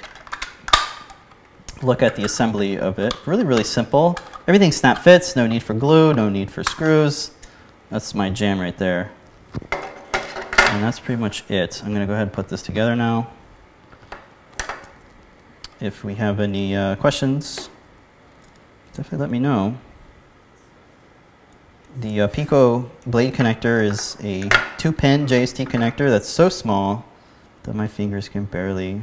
look 1.82 2.02
at 2.02 2.16
the 2.16 2.24
assembly 2.24 2.78
of 2.78 2.98
it. 2.98 3.14
Really, 3.26 3.44
really 3.44 3.64
simple. 3.64 4.16
Everything 4.46 4.72
snap 4.72 4.98
fits. 4.98 5.36
No 5.36 5.46
need 5.46 5.62
for 5.62 5.74
glue. 5.74 6.14
No 6.14 6.28
need 6.28 6.50
for 6.50 6.62
screws. 6.62 7.32
That's 7.90 8.14
my 8.14 8.30
jam 8.30 8.60
right 8.60 8.76
there. 8.76 9.10
And 9.70 10.82
that's 10.82 10.98
pretty 10.98 11.20
much 11.20 11.48
it. 11.50 11.82
I'm 11.82 11.90
going 11.90 12.00
to 12.00 12.06
go 12.06 12.12
ahead 12.12 12.28
and 12.28 12.32
put 12.32 12.48
this 12.48 12.62
together 12.62 12.96
now. 12.96 13.30
If 15.80 16.04
we 16.04 16.14
have 16.14 16.40
any 16.40 16.74
uh, 16.74 16.96
questions, 16.96 17.68
definitely 18.94 19.18
let 19.18 19.30
me 19.30 19.38
know. 19.38 19.76
The 22.00 22.22
uh, 22.22 22.28
Pico 22.28 22.90
blade 23.06 23.34
connector 23.34 23.82
is 23.82 24.16
a 24.22 24.48
two-pin 24.78 25.26
JST 25.26 25.66
connector 25.68 26.10
that's 26.10 26.28
so 26.28 26.48
small 26.48 27.04
that 27.62 27.74
my 27.74 27.86
fingers 27.86 28.28
can 28.28 28.44
barely 28.44 29.02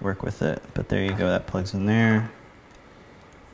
work 0.00 0.22
with 0.22 0.42
it. 0.42 0.62
But 0.74 0.88
there 0.88 1.04
you 1.04 1.12
go, 1.12 1.28
that 1.28 1.46
plugs 1.46 1.74
in 1.74 1.86
there. 1.86 2.30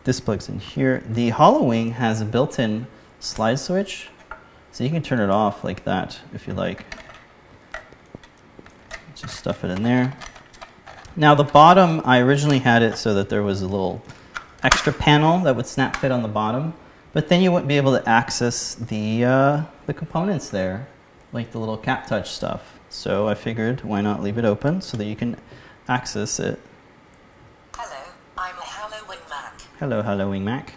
This 0.05 0.21
plugs 0.21 0.49
in 0.49 0.61
here. 0.61 1.03
The 1.09 1.31
HalloWing 1.31 1.93
has 1.93 2.21
a 2.21 2.25
built-in 2.25 2.87
slide 3.19 3.59
switch 3.59 4.09
so 4.71 4.85
you 4.85 4.91
can 4.91 5.03
turn 5.03 5.21
it 5.21 5.31
off 5.31 5.65
like 5.65 5.85
that 5.85 6.21
if 6.33 6.47
you 6.47 6.55
like. 6.55 6.85
Just 9.15 9.37
stuff 9.37 9.65
it 9.65 9.71
in 9.71 9.83
there. 9.83 10.17
Now 11.17 11.35
the 11.35 11.45
bottom, 11.45 12.03
I 12.05 12.19
originally 12.21 12.59
had 12.59 12.83
it 12.83 12.99
so 12.99 13.15
that 13.15 13.31
there 13.31 13.43
was 13.43 13.63
a 13.63 13.67
little 13.67 14.03
extra 14.63 14.93
panel 14.93 15.39
that 15.41 15.57
would 15.57 15.67
snap 15.67 15.97
fit 15.97 16.13
on 16.13 16.23
the 16.23 16.29
bottom, 16.29 16.75
but 17.15 17.29
then 17.29 17.41
you 17.41 17.51
wouldn't 17.51 17.69
be 17.69 17.79
able 17.79 17.99
to 17.99 18.07
access 18.07 18.75
the, 18.75 19.25
uh, 19.25 19.63
the 19.87 19.95
components 19.95 20.51
there, 20.51 20.87
like 21.33 21.53
the 21.53 21.59
little 21.59 21.79
cap 21.79 22.07
touch 22.07 22.31
stuff. 22.31 22.79
So 22.91 23.29
I 23.29 23.35
figured 23.35 23.83
why 23.83 24.03
not 24.03 24.23
leave 24.23 24.37
it 24.37 24.45
open 24.45 24.83
so 24.83 24.97
that 24.99 25.07
you 25.07 25.17
can 25.17 25.37
access 25.89 26.41
it. 26.41 26.59
Hello, 27.75 28.13
I'm 28.37 28.55
HalloWing 28.55 29.31
Mac. 29.31 29.61
Hello, 29.79 30.03
HalloWing 30.03 30.43
Mac. 30.43 30.75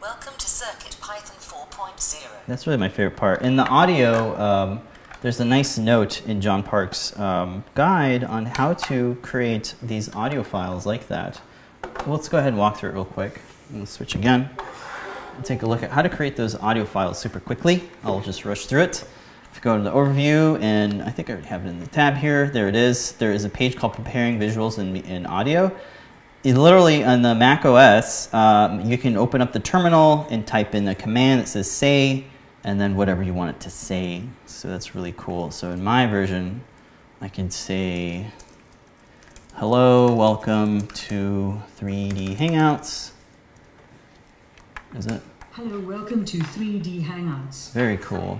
Welcome 0.00 0.34
to 0.38 0.48
Circuit 0.48 0.96
Python 1.00 1.36
4.0. 1.36 2.26
That's 2.46 2.66
really 2.66 2.78
my 2.78 2.88
favorite 2.88 3.16
part. 3.16 3.42
In 3.42 3.56
the 3.56 3.66
audio, 3.66 4.38
um, 4.40 4.80
there's 5.20 5.40
a 5.40 5.44
nice 5.44 5.76
note 5.76 6.24
in 6.26 6.40
John 6.40 6.62
Park's 6.62 7.18
um, 7.18 7.64
guide 7.74 8.24
on 8.24 8.46
how 8.46 8.74
to 8.74 9.16
create 9.22 9.74
these 9.82 10.14
audio 10.14 10.42
files 10.42 10.86
like 10.86 11.08
that. 11.08 11.40
Let's 12.06 12.28
go 12.28 12.38
ahead 12.38 12.50
and 12.50 12.58
walk 12.58 12.78
through 12.78 12.90
it 12.90 12.94
real 12.94 13.04
quick. 13.04 13.40
Let's 13.72 13.90
switch 13.90 14.14
again 14.14 14.48
and 15.34 15.44
take 15.44 15.62
a 15.62 15.66
look 15.66 15.82
at 15.82 15.90
how 15.90 16.02
to 16.02 16.08
create 16.08 16.36
those 16.36 16.54
audio 16.54 16.84
files 16.84 17.18
super 17.18 17.40
quickly. 17.40 17.82
I'll 18.02 18.20
just 18.20 18.44
rush 18.44 18.66
through 18.66 18.82
it. 18.82 19.04
Go 19.66 19.76
to 19.76 19.82
the 19.82 19.90
overview, 19.90 20.62
and 20.62 21.02
I 21.02 21.10
think 21.10 21.28
I 21.28 21.32
already 21.32 21.48
have 21.48 21.66
it 21.66 21.70
in 21.70 21.80
the 21.80 21.88
tab 21.88 22.14
here, 22.14 22.48
there 22.48 22.68
it 22.68 22.76
is. 22.76 23.14
There 23.14 23.32
is 23.32 23.44
a 23.44 23.48
page 23.48 23.74
called 23.74 23.94
Preparing 23.94 24.38
Visuals 24.38 24.78
in, 24.78 24.94
in 24.94 25.26
Audio 25.26 25.76
literally 26.44 27.02
on 27.02 27.22
the 27.22 27.34
Mac 27.34 27.64
OS, 27.64 28.32
um, 28.32 28.82
you 28.82 28.96
can 28.96 29.16
open 29.16 29.42
up 29.42 29.52
the 29.52 29.58
terminal 29.58 30.24
and 30.30 30.46
type 30.46 30.76
in 30.76 30.86
a 30.86 30.94
command 30.94 31.40
that 31.40 31.48
says 31.48 31.68
say, 31.68 32.26
and 32.62 32.80
then 32.80 32.94
whatever 32.94 33.24
you 33.24 33.34
want 33.34 33.50
it 33.50 33.58
to 33.62 33.70
say. 33.70 34.22
So 34.46 34.68
that's 34.68 34.94
really 34.94 35.14
cool. 35.16 35.50
So 35.50 35.72
in 35.72 35.82
my 35.82 36.06
version, 36.06 36.62
I 37.20 37.28
can 37.28 37.50
say, 37.50 38.30
hello, 39.54 40.14
welcome 40.14 40.86
to 40.86 41.60
3D 41.80 42.36
Hangouts. 42.36 43.10
Is 44.94 45.06
it? 45.06 45.22
Hello, 45.50 45.80
welcome 45.80 46.24
to 46.24 46.38
3D 46.38 47.04
Hangouts. 47.04 47.72
Very 47.72 47.96
cool. 47.96 48.38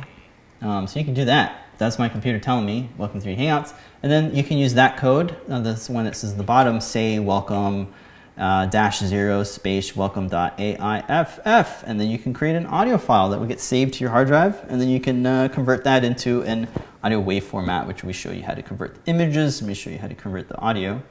Um, 0.63 0.87
so 0.87 0.99
you 0.99 1.05
can 1.05 1.15
do 1.15 1.25
that. 1.27 1.67
That's 1.79 1.99
my 1.99 2.09
computer 2.09 2.39
telling 2.39 2.65
me, 2.65 2.89
welcome 2.97 3.21
to 3.21 3.27
3D 3.27 3.39
Hangouts. 3.39 3.75
And 4.03 4.11
then 4.11 4.35
you 4.35 4.43
can 4.43 4.57
use 4.57 4.75
that 4.75 4.97
code, 4.97 5.37
uh, 5.49 5.61
this 5.61 5.91
one 5.91 6.05
that 6.07 6.17
says 6.17 6.33
at 6.33 6.39
the 6.39 6.45
bottom, 6.45 6.81
say 6.81 7.19
welcome 7.19 7.93
uh, 8.39 8.67
dash 8.67 8.99
zero 9.01 9.43
space 9.43 9.97
welcome 9.97 10.29
dot 10.29 10.59
AIFF. 10.59 11.83
And 11.87 12.01
then 12.01 12.09
you 12.09 12.19
can 12.19 12.33
create 12.33 12.57
an 12.57 12.67
audio 12.67 12.99
file 12.99 13.31
that 13.31 13.39
will 13.39 13.47
get 13.47 13.61
saved 13.61 13.95
to 13.95 14.01
your 14.01 14.11
hard 14.11 14.29
drive. 14.29 14.63
And 14.69 14.81
then 14.81 14.89
you 14.89 15.01
can 15.01 15.25
uh, 15.25 15.49
convert 15.49 15.85
that 15.85 16.05
into 16.05 16.43
an 16.43 16.69
audio 17.03 17.21
wave 17.21 17.45
format, 17.45 17.87
which 17.87 18.05
we 18.05 18.13
show 18.13 18.31
you 18.31 18.43
how 18.43 18.55
to 18.55 18.63
convert 18.63 18.95
the 18.95 19.11
images. 19.11 19.63
We 19.63 19.75
show 19.75 19.91
you 19.91 19.99
how 19.99 20.09
to 20.09 20.15
convert 20.15 20.49
the 20.49 20.59
audio. 20.59 21.03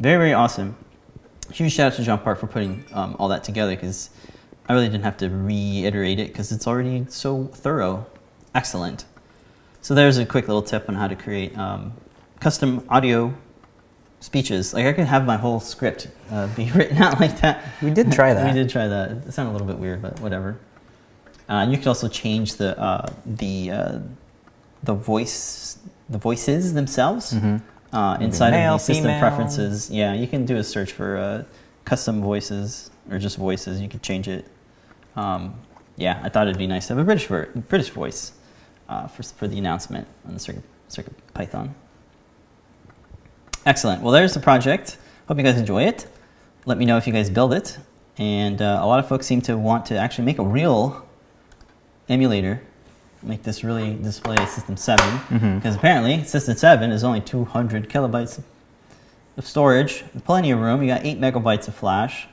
Very, 0.00 0.18
very 0.18 0.32
awesome. 0.32 0.76
Huge 1.52 1.72
shout 1.72 1.92
out 1.92 1.96
to 1.96 2.02
John 2.02 2.18
Park 2.18 2.38
for 2.38 2.46
putting 2.46 2.84
um, 2.92 3.16
all 3.18 3.28
that 3.28 3.44
together 3.44 3.74
because 3.74 4.10
I 4.68 4.74
really 4.74 4.88
didn't 4.88 5.04
have 5.04 5.16
to 5.18 5.30
reiterate 5.30 6.18
it 6.18 6.28
because 6.28 6.52
it's 6.52 6.66
already 6.66 7.06
so 7.08 7.44
thorough. 7.46 8.06
Excellent. 8.58 9.04
So 9.82 9.94
there's 9.94 10.18
a 10.18 10.26
quick 10.26 10.48
little 10.48 10.62
tip 10.62 10.88
on 10.88 10.96
how 10.96 11.06
to 11.06 11.14
create 11.14 11.56
um, 11.56 11.92
custom 12.40 12.84
audio 12.88 13.32
speeches. 14.18 14.74
Like 14.74 14.84
I 14.86 14.92
could 14.92 15.06
have 15.06 15.24
my 15.24 15.36
whole 15.36 15.60
script 15.60 16.08
uh, 16.32 16.48
be 16.56 16.68
written 16.74 16.98
out 16.98 17.20
like 17.20 17.40
that. 17.42 17.64
We 17.80 17.90
did 17.90 18.10
try 18.10 18.34
that. 18.36 18.44
we 18.52 18.60
did 18.60 18.68
try 18.68 18.88
that. 18.88 19.10
It 19.28 19.32
sounded 19.32 19.52
a 19.52 19.54
little 19.56 19.68
bit 19.68 19.78
weird, 19.78 20.02
but 20.02 20.18
whatever. 20.18 20.58
Uh, 21.48 21.62
and 21.62 21.70
you 21.70 21.78
could 21.78 21.86
also 21.86 22.08
change 22.08 22.56
the 22.56 22.76
uh, 22.78 23.08
the 23.24 23.70
uh, 23.70 23.98
the 24.82 24.94
voice 24.94 25.78
the 26.08 26.18
voices 26.18 26.74
themselves 26.74 27.32
uh, 27.32 27.60
Maybe 27.92 28.24
inside 28.24 28.50
male, 28.50 28.74
of 28.74 28.80
the 28.80 28.84
system 28.86 29.04
female. 29.04 29.20
preferences. 29.20 29.88
Yeah, 29.88 30.14
you 30.14 30.26
can 30.26 30.44
do 30.46 30.56
a 30.56 30.64
search 30.64 30.90
for 30.92 31.16
uh, 31.16 31.44
custom 31.84 32.20
voices 32.22 32.90
or 33.08 33.18
just 33.20 33.36
voices. 33.36 33.80
You 33.80 33.88
could 33.88 34.02
change 34.02 34.26
it. 34.26 34.46
Um, 35.14 35.54
yeah, 35.96 36.20
I 36.24 36.28
thought 36.28 36.48
it'd 36.48 36.58
be 36.58 36.66
nice 36.66 36.88
to 36.88 36.94
have 36.94 36.98
a 36.98 37.04
British 37.04 37.26
ver- 37.28 37.50
British 37.68 37.90
voice 37.90 38.32
uh, 38.88 39.06
for 39.06 39.22
for 39.22 39.46
the 39.48 39.58
announcement 39.58 40.06
on 40.26 40.34
the 40.34 40.40
Circuit, 40.40 40.62
Circuit 40.88 41.14
Python. 41.34 41.74
Excellent. 43.66 44.02
Well, 44.02 44.12
there's 44.12 44.34
the 44.34 44.40
project. 44.40 44.96
Hope 45.26 45.36
you 45.36 45.44
guys 45.44 45.58
enjoy 45.58 45.82
it. 45.84 46.06
Let 46.64 46.78
me 46.78 46.84
know 46.86 46.96
if 46.96 47.06
you 47.06 47.12
guys 47.12 47.28
build 47.28 47.52
it. 47.52 47.78
And 48.16 48.60
uh, 48.62 48.80
a 48.82 48.86
lot 48.86 48.98
of 48.98 49.08
folks 49.08 49.26
seem 49.26 49.40
to 49.42 49.56
want 49.56 49.86
to 49.86 49.96
actually 49.98 50.24
make 50.24 50.38
a 50.38 50.44
real 50.44 51.06
emulator, 52.08 52.62
make 53.22 53.42
this 53.42 53.62
really 53.62 53.94
display 53.94 54.36
System 54.46 54.76
7. 54.76 55.20
Because 55.56 55.76
apparently, 55.76 56.24
System 56.24 56.56
7 56.56 56.90
is 56.90 57.04
only 57.04 57.20
200 57.20 57.88
kilobytes 57.88 58.40
of 59.36 59.46
storage, 59.46 60.02
plenty 60.24 60.50
of 60.50 60.60
room. 60.60 60.82
You 60.82 60.88
got 60.88 61.04
8 61.04 61.20
megabytes 61.20 61.68
of 61.68 61.74
flash. 61.74 62.26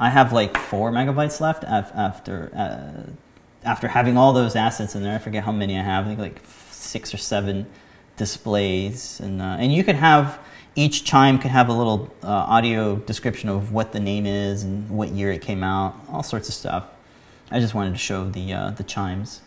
I 0.00 0.10
have 0.10 0.32
like 0.32 0.56
4 0.56 0.92
megabytes 0.92 1.40
left 1.40 1.64
after, 1.64 2.50
uh, 2.54 3.10
after 3.64 3.88
having 3.88 4.16
all 4.16 4.32
those 4.32 4.56
assets 4.56 4.94
in 4.94 5.02
there. 5.02 5.14
I 5.14 5.18
forget 5.18 5.44
how 5.44 5.52
many 5.52 5.78
I 5.78 5.82
have. 5.82 6.04
I 6.04 6.08
think 6.08 6.20
like 6.20 6.40
six 6.70 7.12
or 7.12 7.18
seven 7.18 7.66
displays. 8.16 9.20
And, 9.20 9.40
uh, 9.40 9.56
and 9.58 9.72
you 9.72 9.84
could 9.84 9.96
have 9.96 10.38
each 10.74 11.04
chime 11.04 11.38
could 11.38 11.50
have 11.50 11.68
a 11.68 11.72
little 11.72 12.12
uh, 12.22 12.28
audio 12.28 12.96
description 12.96 13.48
of 13.48 13.72
what 13.72 13.92
the 13.92 13.98
name 13.98 14.26
is 14.26 14.62
and 14.62 14.88
what 14.88 15.08
year 15.08 15.32
it 15.32 15.42
came 15.42 15.64
out, 15.64 15.96
all 16.08 16.22
sorts 16.22 16.48
of 16.48 16.54
stuff. 16.54 16.84
I 17.50 17.58
just 17.58 17.74
wanted 17.74 17.92
to 17.92 17.98
show 17.98 18.28
the 18.28 18.52
uh, 18.52 18.70
the 18.72 18.84
chimes. 18.84 19.40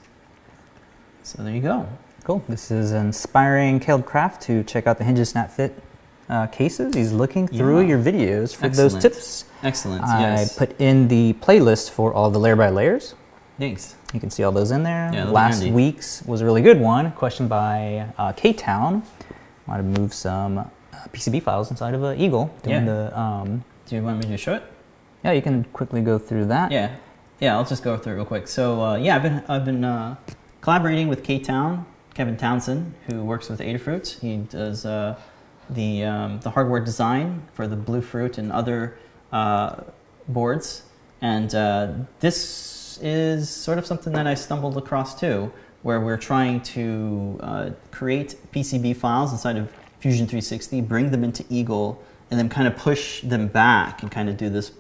So 1.24 1.44
there 1.44 1.54
you 1.54 1.62
go. 1.62 1.88
Cool. 2.24 2.44
This 2.50 2.72
is 2.72 2.92
inspiring 2.92 3.80
Caleb 3.80 4.06
Kraft 4.06 4.42
to 4.44 4.64
check 4.64 4.88
out 4.88 4.98
the 4.98 5.04
Hinges 5.04 5.30
Snap 5.30 5.52
Fit 5.52 5.82
uh, 6.30 6.48
cases. 6.48 6.94
He's 6.96 7.12
looking 7.12 7.48
through 7.48 7.82
Yeah. 7.82 7.88
your 7.88 8.00
videos 8.00 8.56
for 8.56 8.70
those 8.70 8.98
tips. 8.98 9.46
Excellent. 9.64 10.04
I 10.04 10.22
yes. 10.22 10.58
put 10.58 10.80
in 10.82 11.08
the 11.08 11.34
playlist 11.34 11.92
for 11.92 12.14
all 12.14 12.30
the 12.32 12.40
layer 12.40 12.56
by 12.56 12.70
layers. 12.70 13.16
Thanks. 13.60 13.96
You 14.14 14.20
can 14.20 14.30
see 14.30 14.44
all 14.44 14.52
those 14.52 14.72
in 14.72 14.84
there. 14.84 15.10
Yeah, 15.14 15.26
Last 15.26 15.60
handy. 15.60 15.72
week's 15.72 16.22
was 16.24 16.42
a 16.42 16.46
really 16.46 16.62
good 16.62 16.80
one. 16.80 17.12
Question 17.14 17.48
by 17.48 18.08
uh, 18.18 18.34
K 18.34 18.52
Town. 18.54 19.04
I 19.68 19.72
want 19.80 19.96
to 19.96 20.02
move 20.02 20.14
some 20.14 20.58
uh, 20.58 20.66
PCB 21.14 21.42
files 21.44 21.72
inside 21.72 21.94
of 21.94 22.04
a 22.04 22.22
Eagle. 22.22 22.54
Yeah. 22.66 22.84
the 22.84 23.18
um, 23.20 23.64
Do 23.86 23.96
you 23.96 24.04
want 24.04 24.24
me 24.24 24.30
to 24.30 24.38
show 24.38 24.56
it? 24.56 24.64
yeah, 25.24 25.32
you 25.32 25.42
can 25.42 25.64
quickly 25.66 26.02
go 26.02 26.18
through 26.18 26.46
that. 26.46 26.72
Yeah, 26.72 26.96
yeah. 27.40 27.56
I'll 27.56 27.64
just 27.66 27.84
go 27.84 27.96
through 27.98 28.14
it 28.14 28.16
real 28.18 28.26
quick. 28.26 28.48
So 28.48 28.82
uh, 28.82 28.96
yeah, 28.98 29.16
I've 29.16 29.24
been 29.24 29.44
I've 29.48 29.66
been 29.66 29.84
uh, 29.86 30.16
collaborating 30.60 31.08
with 31.08 31.24
K 31.24 31.40
Town, 31.40 31.86
Kevin 32.14 32.36
Townsend, 32.36 32.94
who 33.08 33.24
works 33.24 33.48
with 33.50 33.60
Adafruit. 33.62 34.20
He 34.20 34.38
does 34.38 34.86
uh, 34.86 35.18
the 35.70 36.04
um, 36.04 36.40
the 36.42 36.50
hardware 36.50 36.84
design 36.84 37.44
for 37.54 37.66
the 37.66 37.78
Bluefruit 37.78 38.38
and 38.38 38.52
other 38.52 38.98
uh, 39.32 39.84
boards, 40.28 40.84
and 41.22 41.54
uh, 41.56 41.94
this 42.20 42.38
is 43.02 43.50
sort 43.50 43.78
of 43.78 43.86
something 43.86 44.14
that 44.14 44.28
I 44.28 44.34
stumbled 44.36 44.78
across 44.78 45.20
too, 45.20 45.52
where 45.82 46.00
we're 46.00 46.18
trying 46.18 46.62
to 46.62 47.40
uh, 47.42 47.70
create 47.92 48.36
PCB 48.52 48.96
files 48.96 49.32
inside 49.32 49.58
of 49.58 49.72
Fusion 50.00 50.26
360, 50.26 50.82
bring 50.82 51.12
them 51.12 51.24
into 51.24 51.44
Eagle, 51.50 52.02
and 52.30 52.40
then 52.40 52.50
kind 52.50 52.68
of 52.68 52.76
push 52.78 53.22
them 53.22 53.48
back 53.48 54.02
and 54.02 54.12
kind 54.12 54.30
of 54.30 54.38
do 54.38 54.50
this 54.50 54.72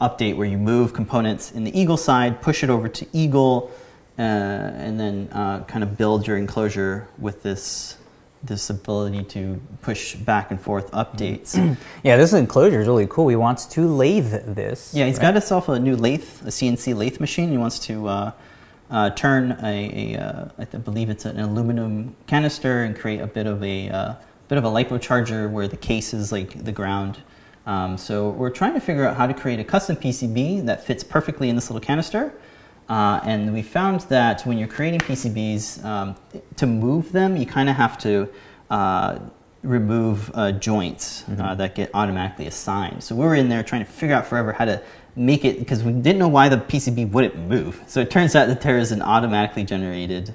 update 0.00 0.36
where 0.36 0.46
you 0.46 0.58
move 0.58 0.92
components 0.92 1.52
in 1.52 1.64
the 1.64 1.78
Eagle 1.78 1.96
side, 1.96 2.42
push 2.42 2.64
it 2.64 2.70
over 2.70 2.88
to 2.88 3.06
Eagle, 3.12 3.70
uh, 4.18 4.22
and 4.22 4.98
then 4.98 5.28
uh, 5.32 5.62
kind 5.64 5.82
of 5.82 5.96
build 5.96 6.26
your 6.26 6.36
enclosure 6.36 7.08
with 7.18 7.42
this 7.42 7.96
this 8.46 8.70
ability 8.70 9.24
to 9.24 9.60
push 9.82 10.14
back 10.14 10.50
and 10.50 10.60
forth 10.60 10.90
updates. 10.92 11.54
Yeah, 12.02 12.16
this 12.16 12.32
enclosure 12.32 12.80
is 12.80 12.86
really 12.86 13.06
cool. 13.06 13.28
He 13.28 13.36
wants 13.36 13.66
to 13.66 13.86
lathe 13.86 14.54
this. 14.54 14.92
yeah, 14.94 15.06
he's 15.06 15.16
right? 15.16 15.22
got 15.22 15.34
himself 15.34 15.68
a 15.68 15.78
new 15.78 15.96
lathe, 15.96 16.28
a 16.42 16.50
CNC 16.50 16.94
lathe 16.94 17.18
machine. 17.18 17.50
He 17.50 17.56
wants 17.56 17.78
to 17.80 18.06
uh, 18.06 18.32
uh, 18.90 19.10
turn 19.10 19.52
a, 19.62 20.14
a 20.14 20.20
uh, 20.20 20.48
I 20.58 20.64
believe 20.64 21.08
it's 21.10 21.24
an 21.24 21.40
aluminum 21.40 22.14
canister 22.26 22.84
and 22.84 22.96
create 22.96 23.20
a 23.20 23.26
bit 23.26 23.46
of 23.46 23.62
a 23.62 23.88
uh, 23.88 24.14
bit 24.48 24.58
of 24.58 24.64
a 24.64 24.68
lipo 24.68 25.00
charger 25.00 25.48
where 25.48 25.66
the 25.66 25.76
case 25.76 26.12
is 26.12 26.30
like 26.30 26.64
the 26.64 26.72
ground. 26.72 27.18
Um, 27.66 27.96
so 27.96 28.30
we're 28.30 28.50
trying 28.50 28.74
to 28.74 28.80
figure 28.80 29.06
out 29.06 29.16
how 29.16 29.26
to 29.26 29.34
create 29.34 29.58
a 29.58 29.64
custom 29.64 29.96
PCB 29.96 30.66
that 30.66 30.84
fits 30.84 31.02
perfectly 31.02 31.48
in 31.48 31.54
this 31.54 31.70
little 31.70 31.80
canister. 31.80 32.34
Uh, 32.88 33.20
and 33.24 33.52
we 33.52 33.62
found 33.62 34.02
that 34.02 34.42
when 34.42 34.58
you're 34.58 34.68
creating 34.68 35.00
PCBs, 35.00 35.84
um, 35.84 36.16
to 36.56 36.66
move 36.66 37.12
them, 37.12 37.36
you 37.36 37.46
kind 37.46 37.68
of 37.68 37.76
have 37.76 37.96
to 37.98 38.28
uh, 38.70 39.18
remove 39.62 40.30
uh, 40.34 40.52
joints 40.52 41.24
uh, 41.38 41.54
that 41.54 41.74
get 41.74 41.90
automatically 41.94 42.46
assigned. 42.46 43.02
So 43.02 43.14
we 43.14 43.24
were 43.24 43.34
in 43.34 43.48
there 43.48 43.62
trying 43.62 43.84
to 43.84 43.90
figure 43.90 44.14
out 44.14 44.26
forever 44.26 44.52
how 44.52 44.66
to 44.66 44.82
make 45.16 45.44
it 45.44 45.58
because 45.58 45.82
we 45.82 45.92
didn't 45.92 46.18
know 46.18 46.28
why 46.28 46.48
the 46.48 46.58
PCB 46.58 47.10
wouldn't 47.10 47.36
move. 47.36 47.82
So 47.86 48.00
it 48.00 48.10
turns 48.10 48.36
out 48.36 48.48
that 48.48 48.60
there 48.60 48.78
is 48.78 48.92
an 48.92 49.00
automatically 49.00 49.64
generated 49.64 50.34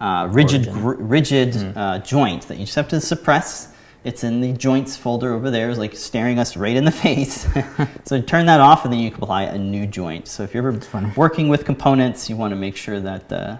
uh, 0.00 0.28
rigid 0.30 0.70
gr- 0.72 0.94
rigid 0.94 1.56
uh, 1.76 1.98
joint 1.98 2.46
that 2.46 2.58
you 2.58 2.64
just 2.64 2.76
have 2.76 2.88
to 2.88 3.00
suppress. 3.00 3.74
It's 4.04 4.22
in 4.22 4.40
the 4.40 4.52
joints 4.52 4.96
folder 4.96 5.34
over 5.34 5.50
there, 5.50 5.70
it's 5.70 5.78
like 5.78 5.96
staring 5.96 6.38
us 6.38 6.56
right 6.56 6.76
in 6.76 6.84
the 6.84 6.92
face. 7.06 7.46
so 8.04 8.20
turn 8.20 8.46
that 8.46 8.60
off, 8.60 8.84
and 8.84 8.92
then 8.92 9.00
you 9.00 9.10
can 9.10 9.22
apply 9.22 9.44
a 9.44 9.58
new 9.58 9.86
joint. 9.86 10.28
So 10.28 10.42
if 10.42 10.54
you're 10.54 10.66
ever 10.68 11.12
working 11.16 11.48
with 11.48 11.64
components, 11.64 12.30
you 12.30 12.36
want 12.36 12.52
to 12.52 12.56
make 12.56 12.76
sure 12.76 13.00
that 13.00 13.32
uh, 13.32 13.58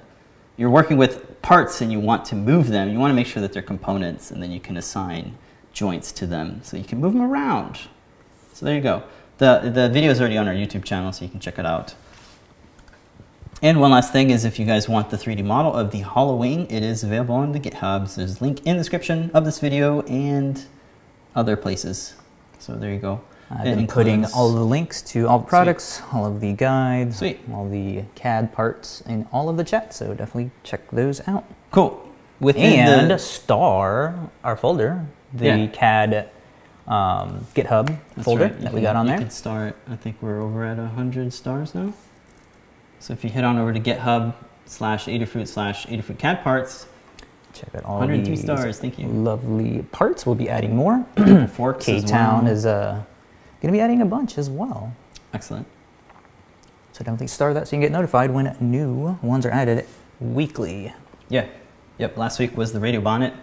you're 0.56 0.70
working 0.70 0.96
with 0.96 1.40
parts 1.42 1.80
and 1.80 1.90
you 1.90 2.00
want 2.00 2.24
to 2.26 2.34
move 2.34 2.68
them. 2.68 2.90
You 2.90 2.98
want 2.98 3.10
to 3.10 3.14
make 3.14 3.26
sure 3.26 3.40
that 3.40 3.52
they're 3.52 3.62
components, 3.62 4.30
and 4.30 4.42
then 4.42 4.50
you 4.50 4.60
can 4.60 4.76
assign 4.76 5.36
joints 5.72 6.12
to 6.12 6.26
them 6.26 6.60
so 6.62 6.76
you 6.76 6.84
can 6.84 7.00
move 7.00 7.12
them 7.12 7.22
around. 7.22 7.78
So 8.52 8.66
there 8.66 8.74
you 8.74 8.80
go. 8.80 9.04
The 9.38 9.70
the 9.72 9.88
video 9.88 10.10
is 10.10 10.20
already 10.20 10.36
on 10.36 10.48
our 10.48 10.54
YouTube 10.54 10.84
channel, 10.84 11.12
so 11.12 11.24
you 11.24 11.30
can 11.30 11.40
check 11.40 11.58
it 11.58 11.66
out. 11.66 11.94
And 13.60 13.80
one 13.80 13.90
last 13.90 14.12
thing 14.12 14.30
is 14.30 14.44
if 14.44 14.58
you 14.58 14.64
guys 14.66 14.88
want 14.88 15.10
the 15.10 15.16
3D 15.16 15.44
model 15.44 15.74
of 15.74 15.90
the 15.90 16.02
HalloWing, 16.02 16.70
it 16.70 16.82
is 16.84 17.02
available 17.02 17.34
on 17.34 17.50
the 17.52 17.58
GitHubs. 17.58 18.14
There's 18.14 18.40
a 18.40 18.44
link 18.44 18.64
in 18.64 18.76
the 18.76 18.80
description 18.82 19.30
of 19.34 19.44
this 19.44 19.58
video 19.58 20.02
and 20.02 20.64
other 21.34 21.56
places. 21.56 22.14
So 22.60 22.74
there 22.76 22.92
you 22.92 23.00
go. 23.00 23.20
I've 23.50 23.66
It 23.66 23.76
been 23.76 23.86
putting 23.88 24.26
all 24.26 24.52
the 24.52 24.62
links 24.64 25.02
to 25.02 25.26
all 25.26 25.40
the 25.40 25.46
products, 25.46 26.02
all 26.12 26.24
of 26.26 26.40
the 26.40 26.52
guides, 26.52 27.16
Sweet. 27.18 27.40
all 27.52 27.68
the 27.68 28.02
CAD 28.14 28.52
parts, 28.52 29.02
and 29.06 29.26
all 29.32 29.48
of 29.48 29.56
the 29.56 29.64
chat. 29.64 29.92
So 29.94 30.08
definitely 30.14 30.50
check 30.62 30.88
those 30.92 31.26
out. 31.26 31.44
Cool. 31.72 32.06
Within 32.40 32.62
and 32.78 33.10
the, 33.10 33.18
star 33.18 34.30
our 34.44 34.56
folder, 34.56 35.04
the 35.32 35.46
Yeah. 35.46 35.66
CAD 35.68 36.28
um, 36.86 37.44
GitHub 37.54 37.86
That's 38.14 38.24
folder 38.24 38.44
right. 38.44 38.60
That 38.60 38.72
we 38.72 38.80
can- 38.80 38.82
got 38.84 38.96
on 38.96 39.06
you 39.06 39.12
there. 39.12 39.18
can 39.20 39.30
start. 39.30 39.76
I 39.90 39.96
think 39.96 40.16
we're 40.20 40.40
over 40.40 40.64
at 40.64 40.78
hundred 40.78 41.32
stars 41.32 41.74
now. 41.74 41.92
So 43.00 43.12
if 43.12 43.24
you 43.24 43.30
head 43.30 43.44
on 43.44 43.58
over 43.58 43.72
to 43.72 43.80
GitHub 43.80 44.34
slash 44.66 45.06
Adafruit 45.06 45.48
slash 45.48 45.86
Adafruit 45.86 46.18
CAD 46.18 46.42
parts, 46.42 46.86
Check 47.52 47.74
out 47.74 47.84
all 47.84 47.98
103 47.98 48.34
these 48.34 48.42
stars. 48.44 48.78
Thank 48.78 48.98
you. 48.98 49.08
lovely 49.08 49.82
parts. 49.90 50.24
We'll 50.26 50.34
be 50.34 50.48
adding 50.48 50.76
more. 50.76 51.04
Forks 51.52 51.86
K 51.86 52.00
Town 52.00 52.44
well. 52.44 52.52
is 52.52 52.66
uh, 52.66 53.02
going 53.60 53.72
to 53.72 53.76
be 53.76 53.80
adding 53.80 54.00
a 54.00 54.06
bunch 54.06 54.38
as 54.38 54.48
well. 54.48 54.94
excellent. 55.32 55.66
So 56.92 56.98
definitely 57.04 57.28
star 57.28 57.54
that 57.54 57.68
so 57.68 57.76
you 57.76 57.80
can 57.80 57.90
get 57.90 57.92
notified 57.92 58.30
when 58.30 58.56
new 58.60 59.18
ones 59.22 59.46
are 59.46 59.50
added 59.50 59.86
weekly. 60.20 60.92
Yeah. 61.28 61.46
Yep. 61.98 62.16
Last 62.16 62.38
week 62.38 62.56
was 62.56 62.72
the 62.72 62.80
radio 62.80 63.00
bonnet. 63.00 63.34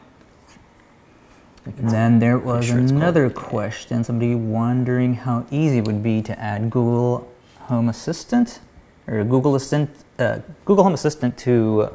And 1.65 1.89
then 1.89 2.19
there 2.19 2.37
was 2.37 2.67
sure 2.67 2.77
another 2.77 3.29
question. 3.29 4.03
Somebody 4.03 4.35
wondering 4.35 5.15
how 5.15 5.45
easy 5.49 5.79
it 5.79 5.85
would 5.85 6.03
be 6.03 6.21
to 6.21 6.39
add 6.39 6.69
Google 6.69 7.31
Home 7.61 7.89
Assistant 7.89 8.59
or 9.07 9.23
Google 9.23 9.55
Assistant, 9.55 9.89
uh, 10.19 10.39
Google 10.65 10.83
Home 10.83 10.93
Assistant 10.93 11.37
to 11.39 11.89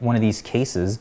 one 0.00 0.16
of 0.16 0.20
these 0.22 0.40
cases. 0.42 0.98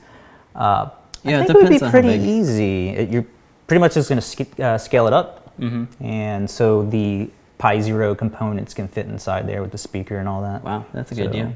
Uh, 0.56 0.89
Yeah, 1.23 1.38
I 1.39 1.41
it 1.41 1.47
think 1.47 1.49
it 1.49 1.54
would 1.56 1.69
be 1.69 1.73
depends 1.76 1.84
on 1.84 1.88
how 1.88 1.91
pretty 2.10 2.23
easy. 2.23 2.89
It, 2.89 3.10
you're 3.10 3.26
pretty 3.67 3.80
much 3.80 3.93
just 3.93 4.10
going 4.10 4.19
to 4.21 4.63
uh, 4.65 4.78
scale 4.78 5.08
it 5.08 5.13
up, 5.13 5.56
Mhm. 5.58 5.88
and 6.02 6.49
so 6.49 6.84
the 6.84 7.30
Pi 7.58 7.80
Zero 7.80 8.13
components 8.13 8.73
can 8.73 8.88
fit 8.89 9.06
inside 9.08 9.47
there 9.47 9.62
with 9.62 9.71
the 9.71 9.78
speaker 9.78 10.17
and 10.17 10.28
all 10.28 10.41
that. 10.41 10.63
Wow, 10.65 10.84
that's 10.93 11.12
a 11.13 11.15
good 11.15 11.28
So, 11.28 11.32
deal. 11.32 11.54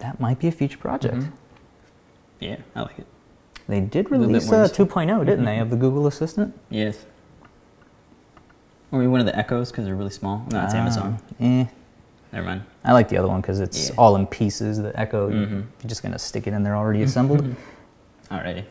That 0.00 0.20
might 0.20 0.38
be 0.38 0.48
a 0.48 0.52
future 0.52 0.76
project. 0.78 1.16
Mhm. 1.16 1.32
Yeah, 2.40 2.56
I 2.74 2.80
like 2.82 2.98
it. 2.98 3.06
They 3.66 3.80
did 3.80 4.10
release 4.10 4.50
more 4.50 4.64
uh, 4.64 4.68
2.0, 4.68 5.24
didn't 5.24 5.44
they, 5.46 5.58
of 5.58 5.70
the 5.70 5.76
Google 5.76 6.06
Assistant? 6.06 6.52
Yes. 6.68 7.06
Or 8.92 8.98
maybe 8.98 9.08
one 9.08 9.20
of 9.20 9.26
the 9.26 9.36
Echoes 9.36 9.70
because 9.70 9.86
they're 9.86 9.96
really 9.96 10.10
small. 10.10 10.44
No, 10.52 10.62
it's 10.64 10.74
Amazon. 10.74 11.18
Ah, 11.40 11.44
Eh. 11.44 11.64
Never 12.32 12.46
mind. 12.46 12.62
I 12.86 12.92
like 12.92 13.08
the 13.08 13.18
other 13.18 13.28
one 13.28 13.40
because 13.40 13.58
it's 13.60 13.88
Yeah. 13.90 13.94
all 13.98 14.14
in 14.16 14.26
pieces. 14.26 14.78
The 14.78 14.98
Echo, 14.98 15.28
Mhm. 15.28 15.50
you're 15.50 15.88
just 15.88 16.02
gonna 16.02 16.18
stick 16.18 16.46
it 16.46 16.54
in 16.54 16.62
there 16.62 16.76
already 16.76 17.02
assembled. 17.02 17.54
Alrighty. 18.30 18.64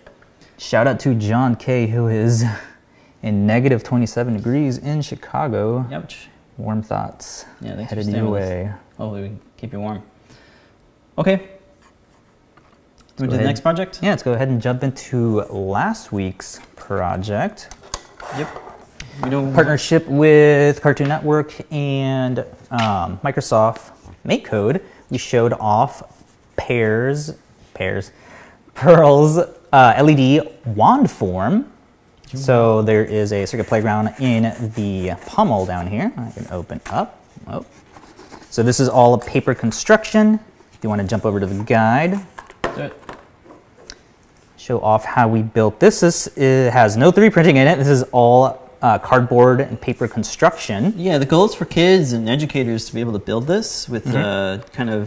Shout 0.58 0.88
out 0.88 1.00
to 1.02 1.14
John 1.16 1.56
K, 1.56 1.88
who 1.88 2.08
is 2.08 2.46
in 3.22 3.46
negative 3.46 3.84
27 3.84 4.34
degrees 4.38 4.78
in 4.78 5.02
Chicago. 5.02 5.86
Ouch. 5.92 6.30
Warm 6.58 6.82
thoughts 6.82 7.46
Yeah, 7.60 7.76
thanks 7.76 7.90
for 7.90 7.96
headed 7.96 8.06
staying 8.06 8.24
your 8.24 8.32
way. 8.34 8.72
Hopefully 8.98 9.22
we 9.24 9.28
can 9.28 9.40
keep 9.58 9.74
you 9.74 9.80
warm. 9.82 10.02
Okay. 11.18 11.36
go 13.18 13.24
Move 13.24 13.32
to 13.32 13.38
the 13.38 13.44
next 13.44 13.60
project? 13.62 14.00
Yeah, 14.02 14.12
let's 14.12 14.24
go 14.24 14.32
ahead 14.34 14.48
and 14.48 14.62
jump 14.62 14.82
into 14.84 15.42
last 15.50 16.14
week's 16.14 16.60
project. 16.78 17.74
Yep. 18.38 18.48
We 19.24 19.30
Partnership 19.54 20.08
with 20.08 20.82
Cartoon 20.82 21.08
Network 21.10 21.54
and 21.72 22.40
um, 22.72 23.20
Microsoft 23.24 23.92
MakeCode. 24.26 24.82
We 25.10 25.18
showed 25.18 25.54
off 25.54 26.24
pairs, 26.56 27.36
pairs, 27.74 28.12
Pearl's 28.74 29.38
uh, 29.38 30.04
LED 30.04 30.52
wand 30.66 31.10
form. 31.10 31.72
So 32.34 32.82
there 32.82 33.06
is 33.06 33.32
a 33.32 33.46
circuit 33.46 33.68
playground 33.68 34.14
in 34.20 34.72
the 34.76 35.12
pommel 35.26 35.66
down 35.66 35.88
here. 35.88 36.12
I 36.18 36.32
can 36.32 36.48
open 36.52 36.82
up. 36.88 37.22
Oh. 37.48 37.66
So 38.50 38.64
this 38.64 38.80
is 38.80 38.90
all 38.90 39.14
a 39.14 39.20
paper 39.20 39.54
construction. 39.54 40.40
If 40.74 40.80
you 40.82 40.90
want 40.90 41.02
to 41.02 41.08
jump 41.08 41.26
over 41.26 41.40
to 41.40 41.46
the 41.46 41.64
guide, 41.64 42.20
show 44.58 44.80
off 44.82 45.06
how 45.06 45.28
we 45.28 45.44
built 45.44 45.80
this. 45.80 46.00
This 46.00 46.28
it 46.36 46.72
has 46.72 46.98
no 46.98 47.12
3D 47.12 47.32
printing 47.32 47.58
in 47.58 47.68
it. 47.68 47.78
This 47.78 47.88
is 47.88 48.04
all 48.12 48.65
uh, 48.86 49.00
cardboard 49.00 49.60
and 49.62 49.76
paper 49.88 50.08
construction. 50.08 50.94
Yeah, 50.96 51.18
the 51.18 51.26
goal 51.34 51.46
is 51.50 51.56
for 51.56 51.66
kids 51.66 52.14
and 52.14 52.30
educators 52.30 52.82
to 52.88 52.94
be 52.94 53.00
able 53.06 53.14
to 53.14 53.26
build 53.32 53.48
this 53.48 53.90
with 53.90 54.06
Mm-hmm. 54.06 54.18
uh, 54.18 54.58
kind 54.78 54.90
of 54.98 55.04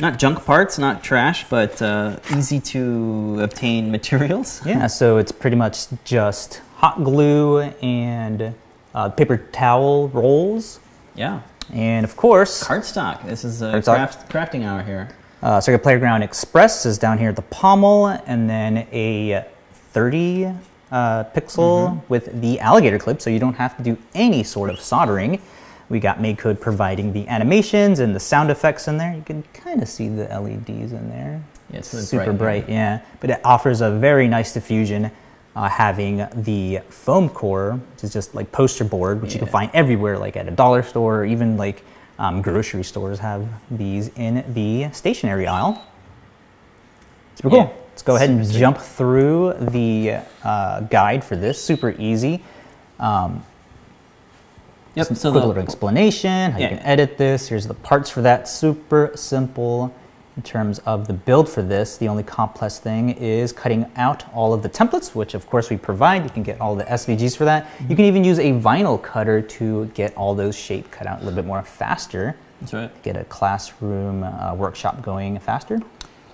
not 0.00 0.18
junk 0.18 0.44
parts, 0.44 0.76
not 0.86 1.04
trash, 1.04 1.46
but 1.48 1.80
uh, 1.80 2.16
easy 2.36 2.58
to 2.74 3.38
obtain 3.40 3.82
materials. 3.98 4.60
Yeah, 4.72 4.88
so 4.88 5.18
it's 5.18 5.30
pretty 5.32 5.56
much 5.56 5.76
just 6.04 6.48
hot 6.82 6.96
glue 7.04 7.60
and 7.82 8.38
uh, 8.94 9.08
paper 9.10 9.36
towel 9.52 10.08
rolls. 10.08 10.80
Yeah. 11.14 11.42
And 11.72 12.02
of 12.04 12.16
course, 12.16 12.64
Cardstock. 12.66 13.24
This 13.24 13.44
is 13.44 13.62
a 13.62 13.80
craft, 13.82 14.18
crafting 14.32 14.62
hour 14.68 14.82
here. 14.82 15.08
uh, 15.42 15.60
Circuit 15.60 15.82
Playground 15.82 16.22
Express 16.22 16.84
is 16.86 16.98
down 16.98 17.16
here 17.18 17.28
at 17.30 17.36
the 17.36 17.48
pommel, 17.60 18.08
and 18.26 18.50
then 18.50 18.72
a 18.92 19.44
30 19.92 20.48
uh, 20.94 21.24
pixel 21.34 22.00
with 22.08 22.40
the 22.40 22.60
alligator 22.60 23.00
clip, 23.00 23.20
so 23.20 23.28
you 23.28 23.40
don't 23.40 23.54
have 23.54 23.76
to 23.76 23.82
do 23.82 23.98
any 24.14 24.44
sort 24.44 24.70
of 24.70 24.80
soldering. 24.80 25.42
We 25.88 25.98
got 25.98 26.18
MakeCode 26.18 26.60
providing 26.60 27.12
the 27.12 27.26
animations 27.26 27.98
and 27.98 28.14
the 28.14 28.20
sound 28.20 28.48
effects 28.48 28.86
in 28.86 28.96
there. 28.96 29.12
You 29.12 29.22
can 29.22 29.42
kind 29.52 29.82
of 29.82 29.88
see 29.88 30.08
the 30.08 30.24
LEDs 30.26 30.92
in 30.92 31.10
there. 31.10 31.42
Yeah, 31.70 31.78
it's 31.78 31.88
super 31.88 32.26
bright 32.26 32.38
bright, 32.38 32.68
yeah. 32.68 33.00
But 33.18 33.30
it 33.30 33.40
offers 33.44 33.80
a 33.80 33.90
very 33.90 34.28
nice 34.28 34.54
diffusion, 34.54 35.10
uh, 35.56 35.68
having 35.68 36.28
the 36.36 36.80
foam 36.90 37.28
core, 37.28 37.80
which 37.94 38.04
is 38.04 38.12
just 38.12 38.36
like 38.36 38.52
poster 38.52 38.84
board, 38.84 39.20
which 39.20 39.34
you 39.34 39.40
can 39.40 39.48
find 39.48 39.72
everywhere, 39.74 40.16
like 40.16 40.36
at 40.36 40.46
a 40.46 40.52
dollar 40.52 40.84
store 40.84 41.22
or 41.22 41.24
even 41.24 41.56
like 41.56 41.82
um, 42.20 42.40
grocery 42.40 42.84
stores 42.84 43.18
have 43.18 43.48
these 43.68 44.08
in 44.16 44.44
the 44.54 44.88
stationery 44.92 45.48
aisle. 45.48 45.84
Super 47.34 47.50
cool. 47.50 47.58
Yeah, 47.58 47.83
Let's 47.94 48.02
go 48.02 48.16
ahead 48.16 48.28
and 48.28 48.44
jump 48.50 48.78
through 48.78 49.54
the 49.70 50.16
uh, 50.42 50.80
guide 50.80 51.22
for 51.22 51.36
this. 51.36 51.62
Super 51.62 51.94
easy. 51.96 52.42
Um, 52.98 53.44
Yep. 54.96 55.06
some 55.06 55.16
So 55.16 55.30
quick 55.30 55.42
the, 55.42 55.46
little 55.48 55.62
explanation, 55.62 56.50
how 56.50 56.58
Yeah. 56.58 56.70
you 56.72 56.76
can 56.76 56.84
edit 56.86 57.18
this. 57.18 57.46
Here's 57.48 57.68
the 57.68 57.74
parts 57.74 58.10
for 58.10 58.20
that. 58.22 58.48
Super 58.48 59.12
simple 59.14 59.94
in 60.36 60.42
terms 60.42 60.80
of 60.80 61.06
the 61.06 61.12
build 61.12 61.48
for 61.48 61.62
this. 61.62 61.96
The 61.96 62.08
only 62.08 62.24
complex 62.24 62.80
thing 62.80 63.10
is 63.10 63.52
cutting 63.52 63.86
out 63.94 64.24
all 64.34 64.52
of 64.52 64.64
the 64.64 64.68
templates, 64.68 65.14
which 65.14 65.34
of 65.34 65.48
course 65.48 65.70
we 65.70 65.76
provide. 65.76 66.24
You 66.24 66.30
can 66.30 66.42
get 66.42 66.60
all 66.60 66.74
the 66.74 66.84
SVGs 66.84 67.36
for 67.36 67.44
that. 67.44 67.64
Mm-hmm. 67.66 67.90
You 67.90 67.96
can 67.96 68.04
even 68.06 68.24
use 68.24 68.40
a 68.40 68.52
vinyl 68.54 69.00
cutter 69.00 69.40
to 69.40 69.84
get 69.94 70.16
all 70.16 70.34
those 70.34 70.56
shape 70.56 70.90
cut 70.90 71.06
out 71.06 71.18
a 71.20 71.24
little 71.24 71.36
bit 71.36 71.46
more 71.46 71.62
faster. 71.62 72.34
that's 72.60 72.72
right. 72.74 73.02
Get 73.04 73.16
a 73.16 73.22
classroom 73.24 74.24
uh, 74.24 74.54
workshop 74.56 75.00
going 75.02 75.38
faster. 75.38 75.80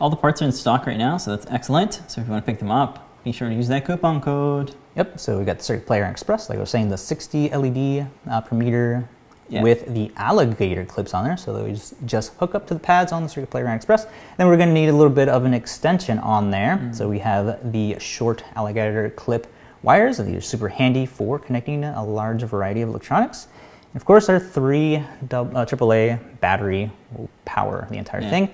All 0.01 0.09
the 0.09 0.17
parts 0.17 0.41
are 0.41 0.47
in 0.47 0.53
stock 0.53 0.87
right 0.87 0.97
now, 0.97 1.19
so 1.19 1.31
that's 1.37 1.47
excellent. 1.51 2.01
So 2.09 2.21
if 2.21 2.27
you 2.27 2.33
want 2.33 2.45
to 2.45 2.51
pick 2.51 2.59
them 2.59 2.71
up, 2.71 3.07
be 3.23 3.33
sure 3.33 3.49
to 3.51 3.55
use 3.55 3.69
that 3.69 3.85
coupon 3.85 4.21
code. 4.23 4.75
Yep, 4.97 5.21
so 5.21 5.39
we 5.39 5.45
got 5.45 5.59
the 5.59 5.65
Circuit 5.65 5.87
Player 5.87 6.05
Express, 6.07 6.49
like 6.49 6.57
I 6.57 6.61
was 6.61 6.71
saying, 6.71 6.89
the 6.89 6.97
60 6.97 7.51
LED 7.51 8.07
uh, 8.31 8.41
per 8.41 8.57
meter 8.57 9.07
Yeah. 9.51 9.63
with 9.63 9.93
the 9.93 10.11
alligator 10.17 10.87
clips 10.87 11.13
on 11.13 11.25
there. 11.25 11.37
So 11.37 11.53
that 11.53 11.65
we 11.65 11.73
just, 11.73 11.95
just 12.07 12.33
hook 12.37 12.55
up 12.55 12.67
to 12.69 12.75
the 12.75 12.81
pads 12.81 13.13
on 13.13 13.23
the 13.23 13.29
Circuit 13.29 13.51
Player 13.51 13.69
Express. 13.69 14.07
Then 14.39 14.47
we're 14.47 14.57
going 14.57 14.71
to 14.71 14.75
need 14.75 14.89
a 14.89 14.93
little 14.95 15.13
bit 15.13 15.29
of 15.29 15.45
an 15.45 15.53
extension 15.53 16.19
on 16.21 16.51
there. 16.51 16.79
Mm. 16.79 16.95
So 16.95 17.07
we 17.09 17.19
have 17.19 17.71
the 17.73 17.99
short 17.99 18.43
alligator 18.57 19.11
clip 19.11 19.49
wires. 19.83 20.19
and 20.19 20.29
These 20.31 20.39
are 20.39 20.41
super 20.41 20.69
handy 20.69 21.05
for 21.05 21.39
connecting 21.39 21.85
a 21.85 22.03
large 22.03 22.43
variety 22.45 22.81
of 22.81 22.89
electronics. 22.89 23.49
And 23.93 24.01
of 24.01 24.07
course, 24.07 24.31
our 24.31 24.41
three 24.41 25.03
dub- 25.29 25.55
uh, 25.55 25.67
AAA 25.67 26.19
battery 26.41 26.91
will 27.15 27.29
power 27.45 27.87
the 27.91 27.99
entire 27.99 28.23
Yeah. 28.23 28.31
thing. 28.31 28.49